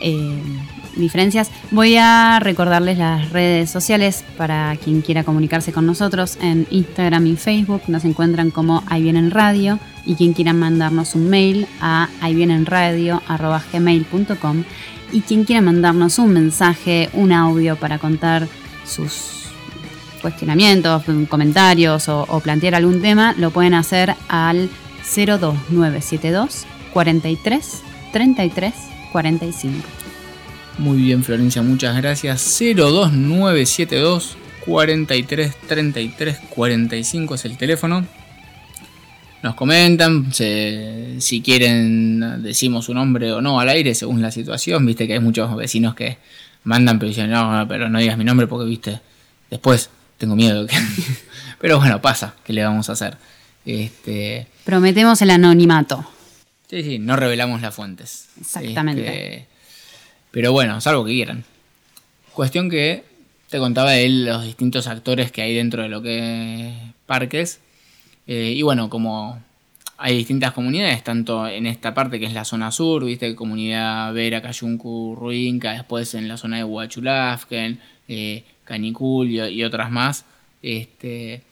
eh, 0.00 0.38
diferencias, 0.96 1.50
voy 1.70 1.96
a 1.96 2.38
recordarles 2.40 2.98
las 2.98 3.30
redes 3.30 3.70
sociales 3.70 4.24
para 4.36 4.76
quien 4.82 5.00
quiera 5.02 5.22
comunicarse 5.24 5.72
con 5.72 5.86
nosotros. 5.86 6.38
En 6.40 6.66
Instagram 6.70 7.26
y 7.26 7.36
Facebook 7.36 7.82
nos 7.88 8.04
encuentran 8.04 8.50
como 8.50 8.82
Ahí 8.86 9.02
vienen 9.02 9.30
radio. 9.30 9.78
Y 10.06 10.16
quien 10.16 10.34
quiera 10.34 10.52
mandarnos 10.52 11.14
un 11.14 11.30
mail 11.30 11.66
a 11.80 12.10
ahívienenradio.gmail.com 12.20 14.64
y 15.12 15.22
quien 15.22 15.44
quiera 15.44 15.62
mandarnos 15.62 16.18
un 16.18 16.32
mensaje, 16.32 17.08
un 17.12 17.32
audio 17.32 17.76
para 17.76 17.98
contar 17.98 18.46
sus 18.84 19.43
cuestionamientos, 20.24 21.02
comentarios 21.28 22.08
o, 22.08 22.22
o 22.28 22.40
plantear 22.40 22.74
algún 22.74 23.02
tema, 23.02 23.34
lo 23.36 23.50
pueden 23.50 23.74
hacer 23.74 24.14
al 24.28 24.70
02972 25.14 26.64
43 26.94 27.82
33 28.10 28.74
45. 29.12 29.76
Muy 30.78 30.96
bien, 31.02 31.22
Florencia, 31.22 31.60
muchas 31.60 31.94
gracias. 31.96 32.40
02972 32.58 34.36
43 34.64 35.56
33 35.68 36.38
45 36.48 37.34
es 37.34 37.44
el 37.44 37.58
teléfono. 37.58 38.06
Nos 39.42 39.54
comentan 39.56 40.32
se- 40.32 41.16
si 41.20 41.42
quieren 41.42 42.42
decimos 42.42 42.86
su 42.86 42.94
nombre 42.94 43.30
o 43.32 43.42
no 43.42 43.60
al 43.60 43.68
aire 43.68 43.94
según 43.94 44.22
la 44.22 44.30
situación. 44.30 44.86
Viste 44.86 45.06
que 45.06 45.12
hay 45.12 45.20
muchos 45.20 45.54
vecinos 45.54 45.94
que 45.94 46.16
mandan 46.64 46.98
pero 46.98 47.10
dicen 47.10 47.30
no, 47.30 47.66
pero 47.68 47.90
no 47.90 47.98
digas 47.98 48.16
mi 48.16 48.24
nombre 48.24 48.46
porque 48.46 48.64
viste 48.66 49.00
después 49.50 49.90
tengo 50.18 50.36
miedo. 50.36 50.66
que-". 50.66 50.76
pero 51.60 51.78
bueno, 51.78 52.00
pasa, 52.00 52.34
¿qué 52.44 52.52
le 52.52 52.64
vamos 52.64 52.88
a 52.88 52.92
hacer? 52.92 53.16
Este, 53.64 54.46
Prometemos 54.64 55.20
el 55.22 55.30
anonimato. 55.30 56.06
Sí, 56.68 56.82
sí, 56.82 56.98
no 56.98 57.16
revelamos 57.16 57.60
las 57.60 57.74
fuentes. 57.74 58.28
Exactamente. 58.40 59.06
Este, 59.06 59.46
pero 60.30 60.52
bueno, 60.52 60.80
salvo 60.80 61.04
que 61.04 61.12
quieran. 61.12 61.44
Cuestión 62.32 62.68
que 62.68 63.04
te 63.48 63.58
contaba 63.58 63.92
de 63.92 64.08
los 64.08 64.42
distintos 64.42 64.88
actores 64.88 65.30
que 65.30 65.42
hay 65.42 65.54
dentro 65.54 65.82
de 65.82 65.88
lo 65.88 66.02
que 66.02 66.68
es 66.68 66.74
parques. 67.06 67.60
Eh, 68.26 68.54
y 68.56 68.62
bueno, 68.62 68.90
como 68.90 69.40
hay 69.96 70.16
distintas 70.16 70.52
comunidades, 70.52 71.04
tanto 71.04 71.46
en 71.46 71.66
esta 71.66 71.94
parte 71.94 72.18
que 72.18 72.26
es 72.26 72.32
la 72.32 72.44
zona 72.44 72.72
sur, 72.72 73.04
viste, 73.04 73.34
comunidad 73.36 74.12
Vera, 74.12 74.42
Cayuncu, 74.42 75.14
Ruinca, 75.14 75.72
después 75.72 76.14
en 76.14 76.26
la 76.26 76.36
zona 76.36 76.56
de 76.56 76.64
Huachulafken, 76.64 77.80
eh, 78.08 78.44
Canicul 78.64 79.30
y, 79.30 79.40
y 79.40 79.64
otras 79.64 79.90
más. 79.90 80.24
Este, 80.62 81.42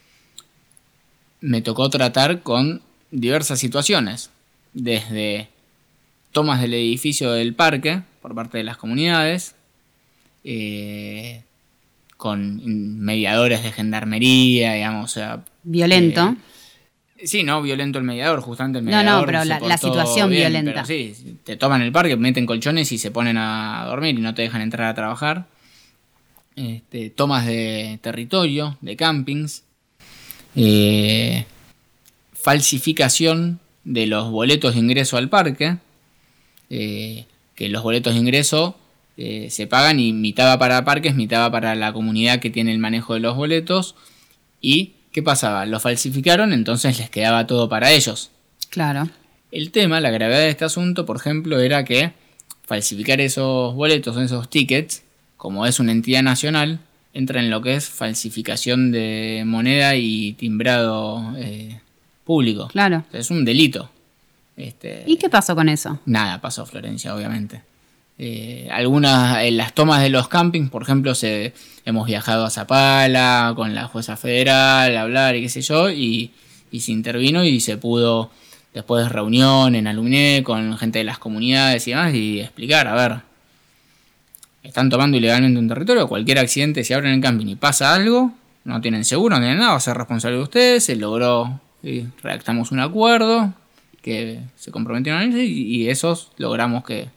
me 1.41 1.61
tocó 1.63 1.91
tratar 1.91 2.43
con 2.43 2.83
diversas 3.11 3.59
situaciones, 3.59 4.31
desde 4.73 5.49
tomas 6.33 6.61
del 6.61 6.75
edificio 6.75 7.33
del 7.33 7.55
parque 7.55 8.03
por 8.23 8.35
parte 8.35 8.59
de 8.59 8.65
las 8.65 8.77
comunidades, 8.77 9.55
eh, 10.45 11.43
con 12.17 12.63
mediadores 13.01 13.63
de 13.63 13.73
gendarmería, 13.73 14.75
digamos, 14.75 15.11
o 15.11 15.15
sea, 15.15 15.45
Violento. 15.65 16.37
Sí, 17.25 17.45
no 17.45 17.63
violento 17.63 17.99
el 18.01 18.05
mediador, 18.05 18.41
justamente 18.41 18.81
el 18.81 18.85
No, 18.85 18.91
no, 18.91 18.97
mediador. 18.99 19.27
pero 19.27 19.45
la- 19.45 19.79
situación 19.79 20.31
violenta. 20.31 20.73
pero 20.73 20.85
sí, 20.87 21.39
te 21.45 21.57
toman 21.57 21.81
el 21.83 21.93
parque, 21.93 22.17
meten 22.17 22.47
colchones 22.47 22.91
y 22.91 22.99
se 22.99 23.13
ponen 23.13 23.39
a 23.39 23.85
dormir 23.87 24.19
y 24.19 24.21
no 24.23 24.35
te 24.35 24.43
dejan 24.43 24.61
entrar 24.61 24.89
a 24.89 24.95
trabajar. 24.95 25.47
Este, 26.57 27.11
tomas 27.11 27.47
de 27.47 27.99
territorio, 28.03 28.77
de 28.81 28.97
campings. 28.97 29.65
Eh, 30.55 31.47
falsificación 32.35 33.61
de 33.85 34.07
los 34.07 34.31
boletos 34.31 34.75
de 34.75 34.81
ingreso 34.81 35.17
al 35.17 35.29
parque. 35.29 35.79
eh, 36.71 37.27
que 37.55 37.69
los 37.69 37.83
boletos 37.83 38.15
de 38.15 38.21
ingreso 38.21 38.77
eh, 39.17 39.49
se 39.51 39.67
pagan 39.67 40.01
y 40.01 40.13
mitad 40.13 40.47
va 40.47 40.59
para 40.59 40.85
parques, 40.85 41.15
mitad 41.15 41.41
va 41.43 41.51
para 41.51 41.75
la 41.75 41.93
comunidad 41.93 42.41
que 42.41 42.49
tiene 42.51 42.73
el 42.73 42.79
manejo 42.79 43.15
de 43.15 43.21
los 43.21 43.37
boletos. 43.37 43.95
¿Y 44.61 44.93
qué 45.13 45.23
pasaba? 45.23 45.67
Lo 45.67 45.81
falsificaron, 45.81 46.53
entonces 46.53 46.99
les 46.99 47.11
quedaba 47.11 47.47
todo 47.47 47.69
para 47.69 47.93
ellos. 47.93 48.31
Claro. 48.71 49.09
El 49.51 49.71
tema, 49.71 50.01
la 50.01 50.11
gravedad 50.11 50.41
de 50.41 50.49
este 50.49 50.65
asunto, 50.65 51.05
por 51.05 51.19
ejemplo, 51.19 51.61
era 51.61 51.85
que 51.85 52.13
falsificar 52.65 53.21
esos 53.21 53.75
boletos, 53.75 54.17
esos 54.17 54.49
tickets, 54.49 55.03
como 55.43 55.67
es 55.67 55.81
una 55.81 55.91
entidad 55.91 56.23
nacional, 56.23 56.79
entra 57.13 57.41
en 57.41 57.51
lo 57.51 57.61
que 57.63 57.75
es 57.75 57.89
falsificación 57.89 58.93
de 58.93 59.43
moneda 59.45 59.97
y 59.97 60.35
timbrado 60.35 61.35
eh, 61.37 61.81
público. 62.23 62.69
Claro. 62.69 63.03
Es 63.13 63.29
un 63.29 63.45
delito. 63.45 63.91
Este, 64.57 65.03
¿Y 65.05 65.17
qué 65.17 65.29
pasó 65.29 65.57
con 65.57 65.69
eso? 65.69 65.99
Nada 66.07 66.41
pasó, 66.41 66.65
Florencia, 66.65 67.13
obviamente. 67.13 67.61
Eh, 68.19 68.69
algunas, 68.71 69.43
en 69.43 69.57
las 69.57 69.75
tomas 69.75 70.01
de 70.01 70.11
los 70.11 70.29
campings, 70.29 70.71
por 70.71 70.83
ejemplo, 70.83 71.13
se, 71.13 71.53
hemos 71.85 72.07
viajado 72.07 72.45
a 72.45 72.51
Zapala 72.51 73.53
con 73.57 73.75
la 73.75 73.89
jueza 73.89 74.17
federal, 74.17 74.97
a 74.97 75.03
hablar 75.03 75.35
y 75.35 75.43
qué 75.43 75.49
sé 75.49 75.63
yo, 75.63 75.91
y, 75.91 76.31
y 76.71 76.83
se 76.83 76.93
intervino 76.93 77.43
y 77.43 77.59
se 77.59 77.77
pudo, 77.77 78.31
después 78.73 79.03
de 79.03 79.09
reunión 79.09 79.75
en 79.75 79.89
Alumné 79.89 80.43
con 80.45 80.79
gente 80.79 81.01
de 81.01 81.05
las 81.05 81.19
comunidades 81.19 81.89
y 81.89 81.91
demás, 81.91 82.15
y 82.15 82.39
explicar, 82.39 82.87
a 82.87 82.95
ver, 82.95 83.32
están 84.63 84.89
tomando 84.91 85.17
ilegalmente 85.17 85.59
un 85.59 85.69
territorio, 85.69 86.09
cualquier 86.09 86.39
accidente, 86.39 86.85
si 86.85 86.93
abren 86.93 87.15
el 87.15 87.21
camping 87.21 87.47
y 87.47 87.57
pasa 87.57 87.95
algo, 87.95 88.33
no 88.65 88.81
tienen 88.81 89.05
seguro, 89.05 89.37
no 89.37 89.43
tienen 89.43 89.59
nada, 89.59 89.73
va 89.73 89.77
a 89.77 89.81
ser 89.81 89.97
responsable 89.97 90.37
de 90.37 90.43
ustedes, 90.43 90.85
se 90.85 90.97
logró, 90.97 91.61
y 91.83 92.05
redactamos 92.23 92.71
un 92.71 92.81
acuerdo 92.81 93.53
que 94.01 94.41
se 94.57 94.71
comprometieron 94.71 95.33
y, 95.37 95.45
y 95.45 95.89
esos 95.89 96.31
logramos 96.37 96.85
que 96.85 97.09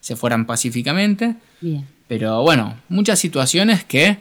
se 0.00 0.16
fueran 0.16 0.46
pacíficamente. 0.46 1.36
Bien. 1.60 1.86
Pero 2.08 2.42
bueno, 2.42 2.76
muchas 2.88 3.18
situaciones 3.18 3.84
que 3.84 4.18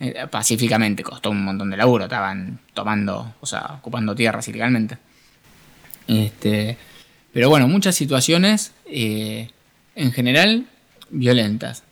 eh, 0.00 0.26
pacíficamente 0.30 1.02
costó 1.02 1.30
un 1.30 1.44
montón 1.44 1.70
de 1.70 1.76
laburo, 1.76 2.04
estaban 2.04 2.58
tomando, 2.74 3.34
o 3.40 3.46
sea, 3.46 3.74
ocupando 3.78 4.14
tierras 4.14 4.48
ilegalmente. 4.48 4.98
Este, 6.08 6.76
pero 7.32 7.50
bueno, 7.50 7.68
muchas 7.68 7.94
situaciones 7.94 8.72
eh, 8.86 9.50
en 9.94 10.12
general 10.12 10.66
violentas. 11.10 11.84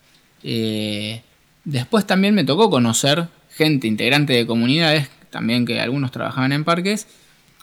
Eh, 0.43 1.21
después 1.63 2.05
también 2.07 2.35
me 2.35 2.43
tocó 2.43 2.69
conocer 2.69 3.27
gente 3.49 3.87
integrante 3.87 4.33
de 4.33 4.45
comunidades, 4.45 5.09
también 5.29 5.65
que 5.65 5.79
algunos 5.79 6.11
trabajaban 6.11 6.53
en 6.53 6.63
parques, 6.63 7.07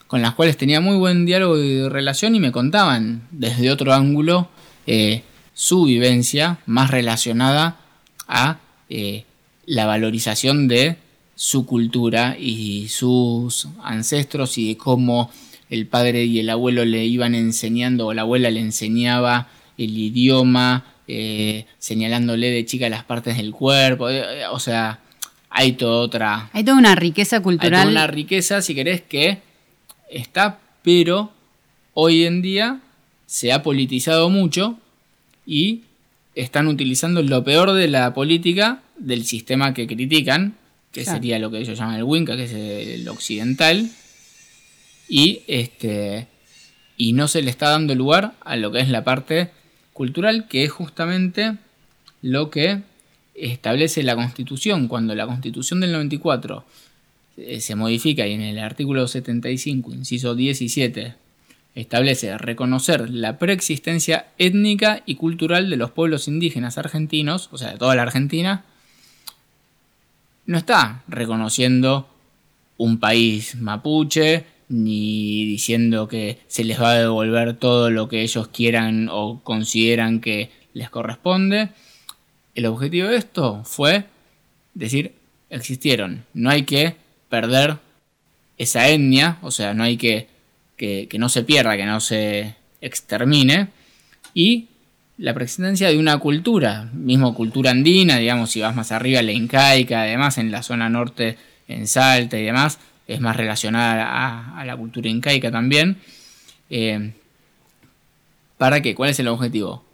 con 0.07 0.23
las 0.23 0.35
cuales 0.35 0.57
tenía 0.57 0.81
muy 0.81 0.97
buen 0.97 1.27
diálogo 1.27 1.59
y 1.59 1.89
relación 1.89 2.35
y 2.35 2.41
me 2.41 2.53
contaban 2.53 3.23
desde 3.31 3.71
otro 3.71 3.93
ángulo 3.93 4.49
eh, 4.87 5.23
su 5.53 5.85
vivencia 5.85 6.59
más 6.67 6.91
relacionada 6.91 7.81
a 8.29 8.59
eh, 8.89 9.25
la 9.65 9.87
valorización 9.87 10.69
de 10.69 10.97
su 11.35 11.67
cultura 11.67 12.37
y 12.39 12.89
sus 12.89 13.69
ancestros 13.83 14.59
y 14.59 14.69
de 14.69 14.77
cómo 14.77 15.31
el 15.69 15.87
padre 15.87 16.25
y 16.25 16.39
el 16.39 16.51
abuelo 16.51 16.85
le 16.85 17.05
iban 17.05 17.35
enseñando 17.35 18.07
o 18.07 18.15
la 18.15 18.23
abuela 18.23 18.51
le 18.51 18.61
enseñaba 18.61 19.49
el 19.77 19.99
idioma, 19.99 20.85
eh, 21.09 21.67
señalándole 21.79 22.51
de 22.51 22.65
chica 22.65 22.89
las 22.89 23.05
partes 23.05 23.37
del 23.37 23.53
cuerpo, 23.53 24.11
eh, 24.11 24.47
o 24.51 24.59
sea, 24.59 25.01
hay 25.51 25.73
toda 25.73 26.01
otra 26.03 26.51
Hay 26.53 26.65
toda 26.65 26.77
una 26.79 26.95
riqueza 26.95 27.37
hay 27.37 27.43
cultural. 27.43 27.83
toda 27.83 27.91
una 27.93 28.07
riqueza, 28.07 28.61
si 28.63 28.75
querés, 28.75 29.01
que 29.03 29.39
está, 30.11 30.59
pero 30.83 31.33
hoy 31.95 32.25
en 32.25 32.43
día 32.43 32.81
se 33.27 33.53
ha 33.53 33.63
politizado 33.63 34.29
mucho 34.31 34.79
y 35.47 35.83
están 36.35 36.67
utilizando 36.67 37.23
lo 37.23 37.43
peor 37.45 37.73
de 37.73 37.89
la 37.89 38.13
política 38.15 38.83
del 38.99 39.25
sistema 39.25 39.73
que 39.75 39.87
critican, 39.87 40.55
que 40.93 41.03
Claro. 41.03 41.19
sería 41.19 41.39
lo 41.39 41.51
que 41.51 41.59
ellos 41.59 41.79
llaman 41.79 41.97
el 41.97 42.05
Winca, 42.05 42.37
que 42.37 42.45
es 42.45 42.53
el 42.53 43.09
occidental, 43.09 43.91
y 45.09 45.43
este 45.47 46.27
y 46.97 47.13
no 47.13 47.29
se 47.29 47.43
le 47.43 47.51
está 47.51 47.71
dando 47.71 47.95
lugar 47.95 48.33
a 48.41 48.57
lo 48.57 48.73
que 48.73 48.81
es 48.81 48.89
la 48.89 49.05
parte 49.05 49.51
cultural, 49.97 50.47
que 50.47 50.63
es 50.63 50.71
justamente 50.71 51.57
lo 52.21 52.51
que 52.51 52.83
establece 53.35 54.03
la 54.03 54.15
Constitución. 54.15 54.89
Cuando 54.89 55.15
la 55.15 55.27
Constitución 55.27 55.81
del 55.81 55.93
94 55.93 56.65
eh, 57.39 57.61
se 57.61 57.75
modifica 57.77 58.27
y 58.27 58.35
en 58.35 58.43
el 58.43 58.59
artículo 58.59 59.09
75, 59.09 59.95
inciso 59.95 60.35
17, 60.35 61.15
establece 61.75 62.37
reconocer 62.37 63.09
la 63.09 63.39
preexistencia 63.39 64.27
étnica 64.37 65.03
y 65.07 65.15
cultural 65.15 65.71
de 65.71 65.77
los 65.77 65.91
pueblos 65.93 66.29
indígenas 66.29 66.77
argentinos, 66.77 67.49
o 67.51 67.57
sea, 67.57 67.73
de 67.73 67.79
toda 67.79 67.97
la 67.97 68.03
Argentina, 68.03 68.67
no 70.45 70.59
está 70.59 71.05
reconociendo 71.09 72.07
un 72.77 73.01
país 73.01 73.57
mapuche, 73.57 74.45
ni 74.69 75.45
diciendo 75.47 76.09
que 76.09 76.39
se 76.49 76.65
les 76.65 76.81
va 76.81 76.93
a 76.93 76.99
devolver 76.99 77.55
todo 77.55 77.91
lo 77.91 78.09
que 78.09 78.23
ellos 78.23 78.49
quieran 78.49 79.09
o 79.11 79.41
consideran 79.43 80.21
que 80.21 80.51
les 80.75 80.91
corresponde. 80.91 81.71
El 82.55 82.67
objetivo 82.67 83.09
de 83.09 83.17
esto 83.17 83.63
fue 83.65 84.05
decir, 84.75 85.13
existieron, 85.51 86.25
no 86.35 86.51
hay 86.51 86.65
que 86.65 86.97
perder 87.29 87.79
esa 88.59 88.89
etnia, 88.89 89.39
o 89.43 89.51
sea, 89.51 89.75
no 89.75 89.85
hay 89.85 89.97
que, 89.97 90.29
que, 90.77 91.09
no 91.19 91.29
se 91.29 91.43
pierda, 91.43 91.77
que 91.77 91.87
no 91.87 92.01
se 92.01 92.57
extermine, 92.81 93.69
y 94.35 94.69
la 95.19 95.35
presencia 95.35 95.89
de 95.89 95.99
una 95.99 96.19
cultura, 96.19 96.91
mismo 96.93 97.35
cultura 97.35 97.71
andina, 97.71 98.19
digamos, 98.19 98.51
si 98.51 98.61
vas 98.61 98.75
más 98.75 98.93
arriba, 98.93 99.23
la 99.23 99.33
incaica, 99.33 100.03
además 100.03 100.39
en 100.39 100.51
la 100.51 100.63
zona 100.63 100.89
norte, 100.89 101.39
en 101.69 101.87
Salta 101.87 102.39
y 102.39 102.45
demás, 102.45 102.79
es 103.07 103.21
más 103.21 103.37
relacionada 103.37 104.59
a, 104.59 104.65
la 104.65 104.77
cultura 104.77 105.09
incaica 105.09 105.51
también. 105.51 105.99
Eh, 106.71 107.13
¿Para 108.59 108.81
qué? 108.81 108.95
¿Cuál 108.95 109.11
es 109.11 109.21
el 109.21 109.29
objetivo? 109.29 109.85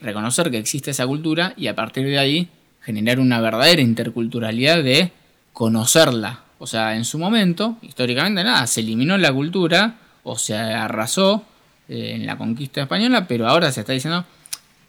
Reconocer 0.00 0.50
que 0.50 0.58
existe 0.58 0.90
esa 0.90 1.06
cultura 1.06 1.54
y 1.56 1.68
a 1.68 1.74
partir 1.74 2.06
de 2.06 2.18
ahí 2.18 2.48
generar 2.82 3.20
una 3.20 3.40
verdadera 3.40 3.82
interculturalidad 3.82 4.82
de 4.82 5.12
conocerla. 5.52 6.44
O 6.58 6.66
sea, 6.66 6.96
en 6.96 7.04
su 7.04 7.18
momento, 7.18 7.76
históricamente 7.82 8.44
nada, 8.44 8.66
se 8.66 8.80
eliminó 8.80 9.16
la 9.18 9.32
cultura 9.32 9.96
o 10.22 10.36
se 10.36 10.54
arrasó 10.54 11.44
eh, 11.88 12.12
en 12.16 12.26
la 12.26 12.36
conquista 12.36 12.82
española, 12.82 13.26
pero 13.26 13.48
ahora 13.48 13.72
se 13.72 13.80
está 13.80 13.92
diciendo 13.92 14.24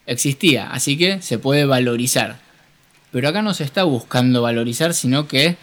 existía, 0.06 0.72
así 0.72 0.98
que 0.98 1.22
se 1.22 1.40
puede 1.40 1.66
valorizar. 1.66 2.40
Pero 3.12 3.30
acá 3.30 3.42
no 3.42 3.54
se 3.54 3.64
está 3.64 3.84
buscando 3.84 4.42
valorizar, 4.42 4.94
sino 4.94 5.28
que 5.28 5.58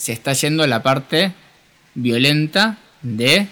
se 0.00 0.12
está 0.12 0.32
yendo 0.32 0.62
a 0.62 0.66
la 0.66 0.82
parte 0.82 1.32
violenta 1.94 2.78
de 3.02 3.46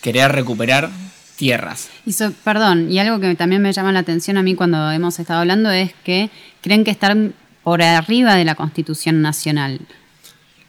querer 0.00 0.32
recuperar 0.32 0.90
tierras. 1.36 1.90
Y 2.06 2.12
so- 2.12 2.32
perdón, 2.44 2.90
y 2.90 2.98
algo 2.98 3.20
que 3.20 3.34
también 3.34 3.60
me 3.60 3.72
llama 3.72 3.92
la 3.92 3.98
atención 4.00 4.38
a 4.38 4.42
mí 4.42 4.54
cuando 4.54 4.90
hemos 4.90 5.18
estado 5.18 5.40
hablando 5.40 5.70
es 5.70 5.92
que 6.04 6.30
creen 6.62 6.84
que 6.84 6.90
están 6.90 7.34
por 7.62 7.82
arriba 7.82 8.36
de 8.36 8.44
la 8.44 8.54
Constitución 8.54 9.20
Nacional. 9.20 9.80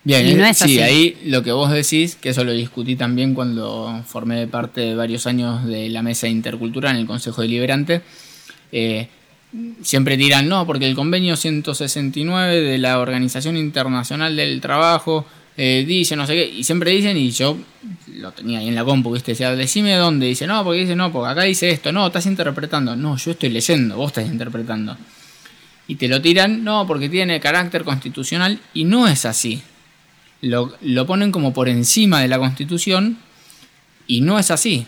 Bien, 0.03 0.27
Y 0.27 0.33
no 0.35 0.45
eh, 0.45 0.49
es 0.51 0.57
sí, 0.57 0.63
así. 0.65 0.79
ahí 0.81 1.17
lo 1.25 1.41
que 1.41 1.51
vos 1.51 1.71
decís, 1.71 2.15
que 2.15 2.29
eso 2.29 2.43
lo 2.43 2.51
discutí 2.51 2.95
también 2.95 3.33
cuando 3.33 4.03
formé 4.05 4.45
parte 4.47 4.81
de 4.81 4.95
varios 4.95 5.25
años 5.25 5.65
de 5.65 5.89
la 5.89 6.01
mesa 6.03 6.27
intercultural 6.27 6.95
en 6.95 7.01
el 7.01 7.07
Consejo 7.07 7.41
Deliberante, 7.41 8.01
eh, 8.71 9.07
siempre 9.81 10.17
dirán, 10.17 10.47
no, 10.47 10.65
porque 10.65 10.85
el 10.85 10.95
convenio 10.95 11.35
169 11.35 12.61
de 12.61 12.77
la 12.77 12.99
Organización 12.99 13.57
Internacional 13.57 14.35
del 14.35 14.61
Trabajo 14.61 15.25
eh, 15.57 15.85
dice 15.87 16.15
no 16.15 16.27
sé 16.27 16.33
qué, 16.33 16.45
y 16.47 16.63
siempre 16.63 16.91
dicen, 16.91 17.17
y 17.17 17.31
yo 17.31 17.57
lo 18.15 18.31
tenía 18.31 18.59
ahí 18.59 18.67
en 18.67 18.75
la 18.75 18.83
compu, 18.83 19.11
¿viste? 19.11 19.31
Decía, 19.31 19.55
decime 19.55 19.95
dónde, 19.95 20.27
dice, 20.27 20.47
no, 20.47 20.63
porque 20.63 20.81
dice, 20.81 20.95
no, 20.95 21.11
porque 21.11 21.31
acá 21.31 21.43
dice 21.43 21.69
esto, 21.69 21.91
no, 21.91 22.07
estás 22.07 22.25
interpretando, 22.25 22.95
no, 22.95 23.17
yo 23.17 23.31
estoy 23.31 23.49
leyendo, 23.49 23.95
vos 23.95 24.07
estás 24.07 24.27
interpretando. 24.27 24.97
Y 25.87 25.95
te 25.95 26.07
lo 26.07 26.21
tiran, 26.21 26.63
no, 26.63 26.87
porque 26.87 27.09
tiene 27.09 27.39
carácter 27.39 27.83
constitucional, 27.83 28.59
y 28.73 28.85
no 28.85 29.07
es 29.07 29.25
así 29.25 29.61
lo, 30.45 30.73
lo 30.81 31.05
ponen 31.05 31.31
como 31.31 31.53
por 31.53 31.69
encima 31.69 32.21
de 32.21 32.27
la 32.27 32.37
constitución 32.37 33.17
y 34.07 34.21
no 34.21 34.37
es 34.37 34.51
así. 34.51 34.85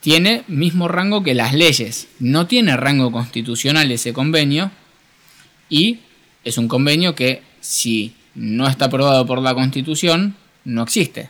Tiene 0.00 0.44
mismo 0.48 0.88
rango 0.88 1.22
que 1.22 1.34
las 1.34 1.54
leyes. 1.54 2.08
No 2.18 2.46
tiene 2.46 2.76
rango 2.76 3.12
constitucional 3.12 3.90
ese 3.92 4.12
convenio 4.12 4.70
y 5.68 5.98
es 6.44 6.58
un 6.58 6.68
convenio 6.68 7.14
que 7.14 7.42
si 7.60 8.14
no 8.34 8.66
está 8.66 8.86
aprobado 8.86 9.26
por 9.26 9.42
la 9.42 9.54
constitución 9.54 10.36
no 10.64 10.82
existe. 10.82 11.28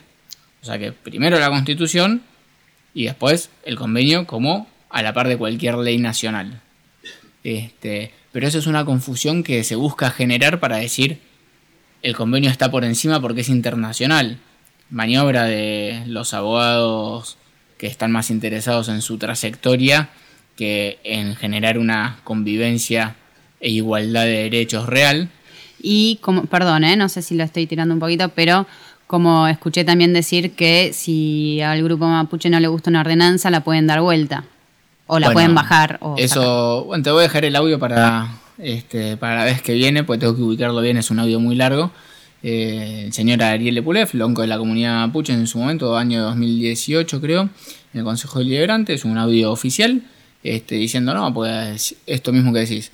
O 0.63 0.67
sea 0.67 0.79
que 0.79 0.93
primero 0.93 1.39
la 1.39 1.51
constitución 1.51 2.23
y 2.95 3.05
después 3.05 3.51
el 3.65 3.77
convenio 3.77 4.27
como 4.27 4.69
a 4.89 5.03
la 5.03 5.15
par 5.15 5.29
de 5.29 5.37
cualquier 5.37 5.77
ley 5.77 5.99
nacional. 5.99 6.61
Este, 7.43 8.13
pero 8.33 8.47
eso 8.47 8.59
es 8.59 8.67
una 8.67 8.85
confusión 8.85 9.43
que 9.43 9.65
se 9.65 9.77
busca 9.77 10.11
generar 10.11 10.61
para 10.61 10.77
decir 10.77 11.21
el 12.03 12.17
convenio 12.17 12.51
está 12.51 12.71
por 12.71 12.85
encima 12.85 13.21
porque 13.21 13.43
es 13.43 13.49
internacional. 13.49 14.39
Maniobra 14.91 15.45
de 15.45 16.03
los 16.07 16.35
abogados 16.35 17.37
que 17.81 17.87
están 17.87 18.13
más 18.13 18.31
interesados 18.31 18.91
en 18.91 19.01
su 19.01 19.17
trayectoria 19.17 20.11
que 20.55 20.99
en 21.03 21.35
generar 21.35 21.79
una 21.79 22.19
convivencia 22.25 23.17
e 23.59 23.71
igualdad 23.71 24.25
de 24.25 24.43
derechos 24.43 24.87
real. 24.87 25.31
Y 25.81 26.19
como, 26.21 26.45
perdón, 26.45 26.85
¿eh? 26.85 26.97
no 26.97 27.09
sé 27.09 27.23
si 27.23 27.35
lo 27.35 27.43
estoy 27.43 27.67
tirando 27.67 27.95
un 27.95 28.01
poquito, 28.01 28.29
pero 28.29 28.67
como 29.07 29.49
escuché 29.49 29.83
también 29.83 30.13
decir 30.13 30.53
que 30.53 30.93
si 30.93 31.63
al 31.63 31.83
grupo 31.83 32.07
mapuche 32.07 32.51
no 32.51 32.61
le 32.61 32.69
gusta 32.69 32.91
una 32.91 33.01
ordenanza, 33.01 33.49
la 33.49 33.65
pueden 33.65 33.87
dar 33.87 34.03
vuelta. 34.03 34.45
O 35.07 35.19
la 35.19 35.29
Bueno, 35.29 35.37
pueden 35.37 35.55
bajar. 35.55 35.97
O 36.03 36.17
Eso, 36.19 36.85
bueno, 36.85 37.03
te 37.03 37.11
voy 37.11 37.21
a 37.21 37.23
dejar 37.23 37.47
el 37.47 37.57
audio 37.57 37.79
para, 37.79 38.29
este, 38.59 39.17
para 39.17 39.37
la 39.37 39.45
vez 39.45 39.63
que 39.63 39.73
viene, 39.73 40.05
porque 40.05 40.21
tengo 40.21 40.37
que 40.37 40.43
ubicarlo 40.43 40.83
bien, 40.83 40.99
es 40.99 41.11
un 41.11 41.19
audio 41.19 41.41
muy 41.41 41.55
largo. 41.55 41.91
Eh, 42.43 43.05
el 43.07 43.13
señor 43.13 43.43
Ariel 43.43 43.75
Lepulef, 43.75 44.15
lonco 44.15 44.43
de 44.43 44.49
la 44.49 44.59
comunidad 44.59 45.07
mapuche 45.07 45.33
en 45.33 45.47
su 45.47 45.59
momento, 45.59 45.97
año 45.97 46.23
2018 46.23 47.21
creo, 47.21 47.43
en 47.93 47.99
el 47.99 48.05
Consejo 48.05 48.39
Deliberante, 48.39 48.95
es 48.95 49.05
un 49.05 49.19
audio 49.19 49.53
oficial, 49.53 50.03
este, 50.43 50.77
diciendo, 50.77 51.13
no, 51.13 51.33
pues 51.35 51.97
esto 52.07 52.33
mismo 52.33 52.53
que 52.53 52.61
decís. 52.61 52.91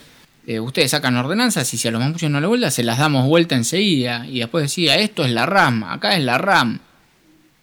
Eh, 0.48 0.60
ustedes 0.60 0.92
sacan 0.92 1.16
ordenanzas 1.16 1.72
y 1.74 1.76
si 1.76 1.88
a 1.88 1.90
los 1.90 2.00
mapuches 2.00 2.30
no 2.30 2.40
le 2.40 2.46
vuelta, 2.46 2.70
se 2.70 2.84
las 2.84 2.98
damos 2.98 3.26
vuelta 3.26 3.56
enseguida. 3.56 4.26
Y 4.26 4.38
después 4.40 4.62
decía, 4.62 4.96
esto 4.96 5.24
es 5.24 5.32
la 5.32 5.44
RAM, 5.44 5.84
acá 5.84 6.16
es 6.16 6.22
la 6.22 6.38
RAM. 6.38 6.80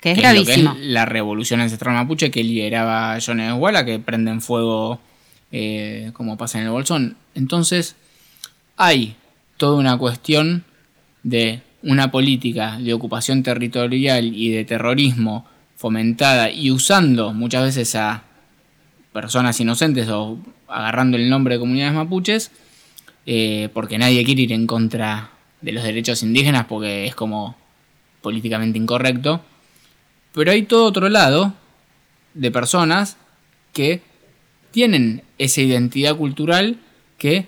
Que 0.01 0.11
es 0.11 0.19
que 0.19 0.34
lo 0.34 0.43
que 0.43 0.53
es 0.55 0.63
la 0.81 1.05
revolución 1.05 1.61
ancestral 1.61 1.95
mapuche 1.95 2.29
que 2.29 2.43
lideraba 2.43 3.17
John 3.25 3.39
Esguala, 3.39 3.86
que 3.86 3.99
prenden 3.99 4.41
fuego 4.41 4.99
eh, 5.53 6.11
como 6.11 6.38
pasa 6.38 6.59
en 6.59 6.65
el 6.65 6.71
Bolsón. 6.71 7.15
Entonces, 7.36 7.95
hay 8.75 9.15
toda 9.55 9.79
una 9.79 9.97
cuestión 9.97 10.65
de 11.23 11.61
una 11.84 12.11
política 12.11 12.77
de 12.79 12.93
ocupación 12.93 13.43
territorial 13.43 14.25
y 14.36 14.51
de 14.51 14.65
terrorismo 14.65 15.45
fomentada 15.75 16.49
y 16.49 16.71
usando 16.71 17.34
muchas 17.34 17.63
veces 17.63 17.95
a 17.95 18.23
personas 19.11 19.59
inocentes 19.59 20.07
o 20.09 20.39
agarrando 20.67 21.17
el 21.17 21.29
nombre 21.29 21.55
de 21.55 21.59
comunidades 21.59 21.93
mapuches, 21.93 22.51
eh, 23.25 23.69
porque 23.73 23.97
nadie 23.97 24.23
quiere 24.23 24.43
ir 24.43 24.53
en 24.53 24.65
contra 24.65 25.31
de 25.61 25.71
los 25.71 25.84
derechos 25.84 26.23
indígenas 26.23 26.65
porque 26.65 27.05
es 27.05 27.15
como 27.15 27.55
políticamente 28.21 28.79
incorrecto. 28.79 29.41
Pero 30.34 30.51
hay 30.51 30.63
todo 30.63 30.86
otro 30.86 31.09
lado 31.09 31.53
de 32.34 32.49
personas 32.49 33.17
que 33.73 34.01
tienen 34.71 35.21
esa 35.38 35.61
identidad 35.61 36.15
cultural 36.15 36.77
que 37.17 37.45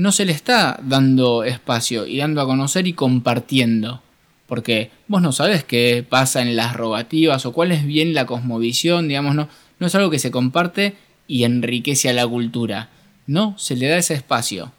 no 0.00 0.12
se 0.12 0.24
le 0.24 0.32
está 0.32 0.80
dando 0.82 1.44
espacio 1.44 2.06
y 2.06 2.16
dando 2.16 2.40
a 2.40 2.46
conocer 2.46 2.86
y 2.86 2.94
compartiendo. 2.94 4.02
Porque 4.46 4.90
vos 5.08 5.20
no 5.20 5.30
sabes 5.30 5.62
qué 5.62 6.04
pasa 6.08 6.40
en 6.40 6.56
las 6.56 6.74
rogativas 6.74 7.44
o 7.44 7.52
cuál 7.52 7.70
es 7.70 7.84
bien 7.84 8.14
la 8.14 8.24
cosmovisión, 8.24 9.08
digamos, 9.08 9.34
no, 9.34 9.48
no 9.78 9.86
es 9.86 9.94
algo 9.94 10.08
que 10.08 10.18
se 10.18 10.30
comparte 10.30 10.94
y 11.28 11.44
enriquece 11.44 12.08
a 12.08 12.14
la 12.14 12.26
cultura. 12.26 12.88
No, 13.26 13.54
se 13.58 13.76
le 13.76 13.88
da 13.88 13.98
ese 13.98 14.14
espacio. 14.14 14.72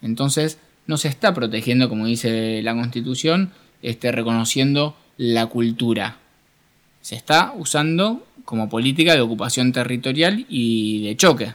Entonces, 0.00 0.58
no 0.86 0.96
se 0.96 1.08
está 1.08 1.34
protegiendo, 1.34 1.90
como 1.90 2.06
dice 2.06 2.62
la 2.62 2.74
Constitución, 2.74 3.52
este, 3.82 4.12
reconociendo 4.12 4.96
la 5.18 5.44
cultura. 5.46 6.16
Se 7.02 7.16
está 7.16 7.52
usando 7.54 8.26
como 8.46 8.70
política 8.70 9.14
de 9.14 9.20
ocupación 9.20 9.72
territorial 9.72 10.46
y 10.48 11.04
de 11.04 11.16
choque. 11.16 11.52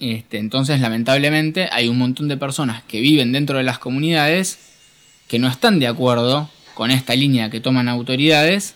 Este, 0.00 0.38
entonces, 0.38 0.80
lamentablemente, 0.80 1.68
hay 1.72 1.88
un 1.88 1.98
montón 1.98 2.28
de 2.28 2.36
personas 2.36 2.82
que 2.84 3.00
viven 3.00 3.32
dentro 3.32 3.58
de 3.58 3.64
las 3.64 3.78
comunidades 3.78 4.58
que 5.26 5.38
no 5.38 5.48
están 5.48 5.78
de 5.78 5.88
acuerdo 5.88 6.50
con 6.74 6.90
esta 6.90 7.14
línea 7.16 7.50
que 7.50 7.60
toman 7.60 7.88
autoridades 7.88 8.74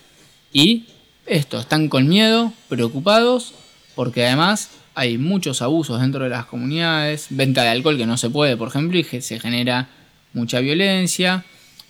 y 0.53 0.87
esto, 1.27 1.61
están 1.61 1.89
con 1.89 2.09
miedo, 2.09 2.53
preocupados, 2.69 3.55
porque 3.95 4.27
además 4.27 4.71
hay 4.95 5.19
muchos 5.19 5.63
abusos 5.63 6.01
dentro 6.01 6.25
de 6.25 6.31
las 6.31 6.47
comunidades, 6.47 7.29
venta 7.31 7.63
de 7.63 7.69
alcohol 7.69 7.97
que 7.97 8.07
no 8.07 8.17
se 8.17 8.29
puede, 8.29 8.57
por 8.57 8.69
ejemplo, 8.69 8.99
y 8.99 9.05
que 9.05 9.23
se 9.23 9.39
genera 9.39 9.89
mucha 10.33 10.59
violencia, 10.59 11.45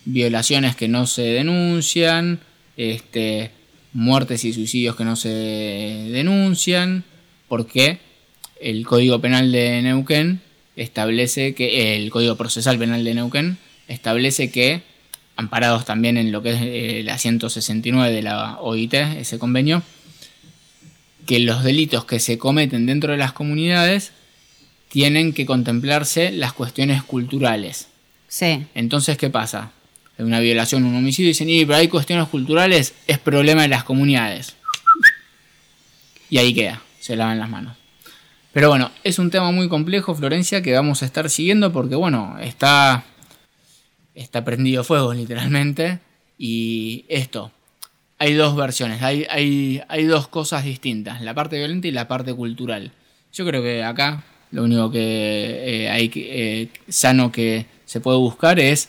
violaciones 0.04 0.76
que 0.76 0.88
no 0.88 1.06
se 1.06 1.22
denuncian, 1.22 2.40
este, 2.76 3.50
muertes 3.92 4.44
y 4.44 4.52
suicidios 4.52 4.96
que 4.96 5.04
no 5.04 5.16
se 5.16 5.28
denuncian, 5.28 7.04
porque 7.48 7.98
el 8.62 8.86
Código 8.86 9.20
Penal 9.20 9.52
de 9.52 9.82
Neuquén 9.82 10.40
establece 10.76 11.54
que 11.54 11.96
el 11.96 12.10
Código 12.10 12.36
Procesal 12.36 12.78
Penal 12.78 13.04
de 13.04 13.14
Neuquén 13.14 13.58
establece 13.88 14.50
que 14.50 14.82
amparados 15.36 15.84
también 15.84 16.16
en 16.16 16.32
lo 16.32 16.42
que 16.42 16.50
es 16.50 16.60
eh, 16.62 17.02
la 17.04 17.18
169 17.18 18.12
de 18.12 18.22
la 18.22 18.58
OIT, 18.60 18.94
ese 18.94 19.38
convenio, 19.38 19.82
que 21.26 21.38
los 21.38 21.64
delitos 21.64 22.04
que 22.04 22.20
se 22.20 22.38
cometen 22.38 22.86
dentro 22.86 23.12
de 23.12 23.18
las 23.18 23.32
comunidades 23.32 24.12
tienen 24.88 25.32
que 25.32 25.46
contemplarse 25.46 26.30
las 26.32 26.52
cuestiones 26.52 27.02
culturales. 27.02 27.88
Sí. 28.28 28.66
Entonces, 28.74 29.16
¿qué 29.16 29.30
pasa? 29.30 29.72
Hay 30.18 30.24
una 30.24 30.40
violación, 30.40 30.84
un 30.84 30.94
homicidio, 30.94 31.28
y 31.28 31.32
dicen, 31.32 31.48
y 31.48 31.64
pero 31.64 31.78
hay 31.78 31.88
cuestiones 31.88 32.28
culturales, 32.28 32.94
es 33.06 33.18
problema 33.18 33.62
de 33.62 33.68
las 33.68 33.84
comunidades. 33.84 34.56
Y 36.28 36.38
ahí 36.38 36.52
queda, 36.52 36.82
se 37.00 37.16
lavan 37.16 37.38
las 37.38 37.48
manos. 37.48 37.81
Pero 38.52 38.68
bueno, 38.68 38.90
es 39.02 39.18
un 39.18 39.30
tema 39.30 39.50
muy 39.50 39.68
complejo, 39.68 40.14
Florencia, 40.14 40.62
que 40.62 40.74
vamos 40.74 41.02
a 41.02 41.06
estar 41.06 41.30
siguiendo 41.30 41.72
porque, 41.72 41.94
bueno, 41.94 42.36
está, 42.40 43.04
está 44.14 44.44
prendido 44.44 44.84
fuego, 44.84 45.14
literalmente. 45.14 46.00
Y 46.38 47.04
esto, 47.08 47.50
hay 48.18 48.34
dos 48.34 48.54
versiones, 48.56 49.02
hay, 49.02 49.26
hay, 49.30 49.82
hay 49.88 50.04
dos 50.04 50.28
cosas 50.28 50.64
distintas, 50.64 51.22
la 51.22 51.34
parte 51.34 51.56
violenta 51.56 51.88
y 51.88 51.92
la 51.92 52.08
parte 52.08 52.34
cultural. 52.34 52.92
Yo 53.32 53.46
creo 53.46 53.62
que 53.62 53.82
acá 53.82 54.24
lo 54.50 54.64
único 54.64 54.90
que 54.90 55.84
eh, 55.84 55.88
hay 55.88 56.10
eh, 56.14 56.68
sano 56.88 57.32
que 57.32 57.66
se 57.86 58.00
puede 58.00 58.18
buscar 58.18 58.60
es 58.60 58.88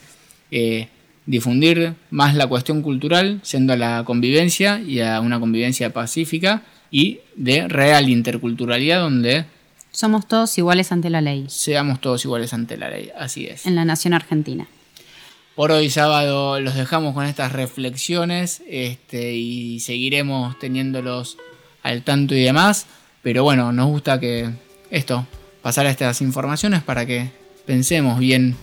eh, 0.50 0.88
difundir 1.26 1.94
más 2.10 2.34
la 2.34 2.46
cuestión 2.46 2.82
cultural, 2.82 3.40
yendo 3.42 3.72
a 3.72 3.76
la 3.76 4.04
convivencia 4.04 4.80
y 4.80 5.00
a 5.00 5.20
una 5.20 5.40
convivencia 5.40 5.92
pacífica 5.92 6.62
y 6.90 7.20
de 7.34 7.66
real 7.66 8.10
interculturalidad 8.10 9.00
donde 9.00 9.46
Somos 9.94 10.26
todos 10.26 10.58
iguales 10.58 10.90
ante 10.90 11.08
la 11.08 11.20
ley 11.20 11.46
seamos 11.48 12.00
todos 12.00 12.24
iguales 12.24 12.52
ante 12.52 12.76
la 12.76 12.90
ley. 12.90 13.12
Así 13.16 13.46
es. 13.46 13.64
en 13.64 13.76
la 13.76 13.84
nación 13.84 14.12
argentina. 14.12 14.66
Por 15.54 15.70
hoy 15.70 15.88
sábado 15.88 16.58
los 16.58 16.74
dejamos 16.74 17.14
con 17.14 17.26
estas 17.26 17.52
reflexiones 17.52 18.60
este, 18.68 19.34
y 19.34 19.78
seguiremos 19.78 20.58
teniéndolos 20.58 21.38
al 21.84 22.02
tanto 22.02 22.34
y 22.34 22.42
demás. 22.42 22.86
Pero 23.22 23.44
bueno, 23.44 23.70
nos 23.70 23.86
gusta 23.86 24.18
que 24.18 24.50
esto, 24.90 25.28
pasar 25.62 25.86
estas 25.86 26.20
informaciones 26.22 26.82
para 26.82 27.06
que 27.06 27.30
pensemos 27.64 28.18
bien 28.18 28.56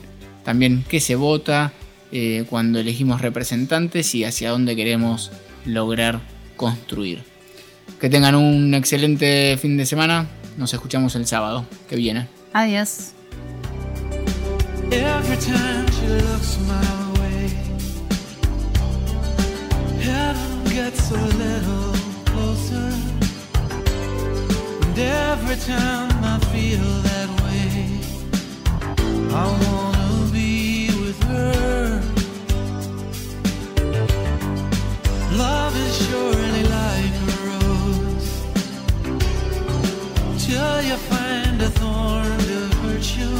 también 0.44 0.84
qué 0.90 1.00
se 1.00 1.16
vota 1.16 1.72
eh, 2.12 2.44
cuando 2.50 2.80
elegimos 2.80 3.22
representantes 3.22 4.14
y 4.16 4.26
hacia 4.26 4.50
dónde 4.50 4.76
queremos 4.76 5.32
lograr 5.66 6.20
construir. 6.58 7.24
Que 8.02 8.10
tengan 8.10 8.36
un 8.36 8.74
excelente 8.74 9.58
fin 9.62 9.78
de 9.78 9.86
semana. 9.86 10.28
Nos 10.58 10.74
escuchamos 10.74 11.16
el 11.16 11.26
sábado 11.28 11.66
que 11.90 11.96
viene. 11.96 12.28
Adiós. 12.54 13.14
Every 14.92 15.38
time 15.38 15.88
she 15.92 16.08
looks 16.08 16.58
my 16.68 17.22
way, 17.22 17.48
heaven 20.02 20.64
gets 20.66 21.10
a 21.12 21.14
little 21.16 21.94
closer. 22.26 22.92
And 24.84 25.00
every 25.00 25.56
time 25.66 26.12
I 26.24 26.40
feel 26.52 26.84
that 27.04 27.30
way, 27.46 28.02
I 29.34 29.46
wanna 29.64 30.32
be 30.34 30.90
with 31.06 31.24
her. 31.30 32.02
Love 35.38 35.74
is 35.78 35.96
surely 36.10 36.64
like 36.64 37.11
till 40.52 40.82
you 40.82 40.98
find 41.12 41.62
a 41.62 41.70
thorn 41.80 42.38
to 42.50 42.60
hurt 42.82 43.08
you. 43.20 43.34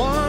One 0.00 0.23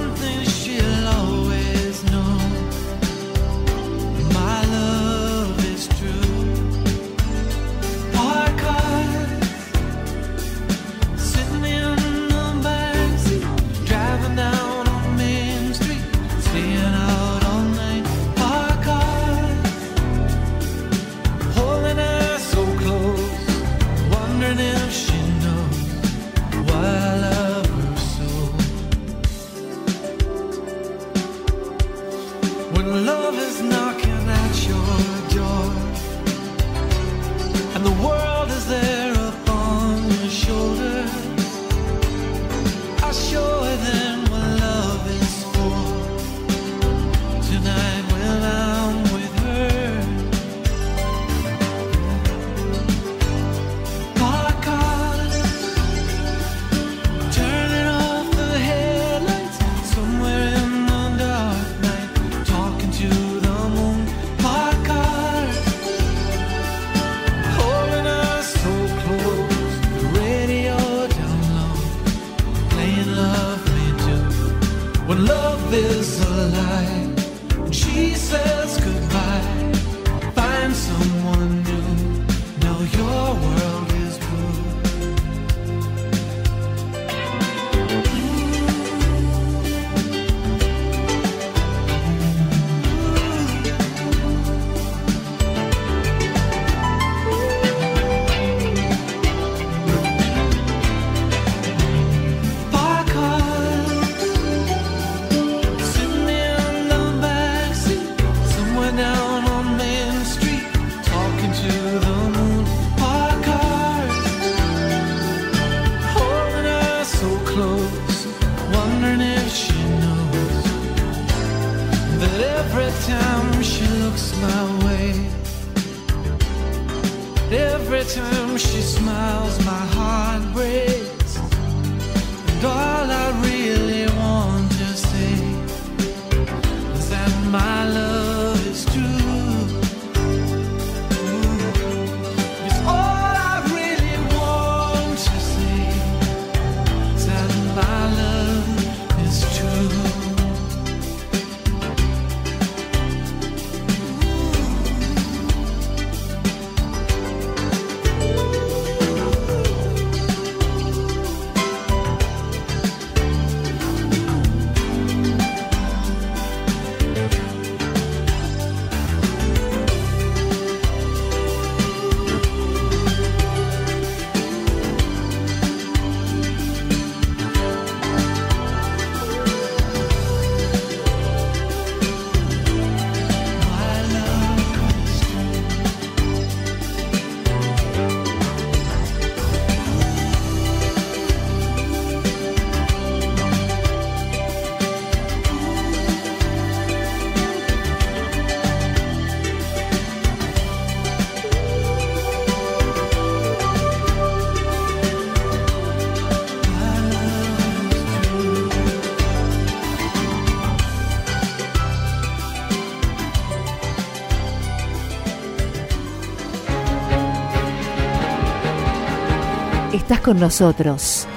con 220.26 220.40
nosotros. 220.40 221.28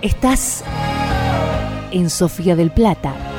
Estás 0.00 0.62
en 1.90 2.08
Sofía 2.10 2.54
del 2.54 2.70
Plata. 2.70 3.31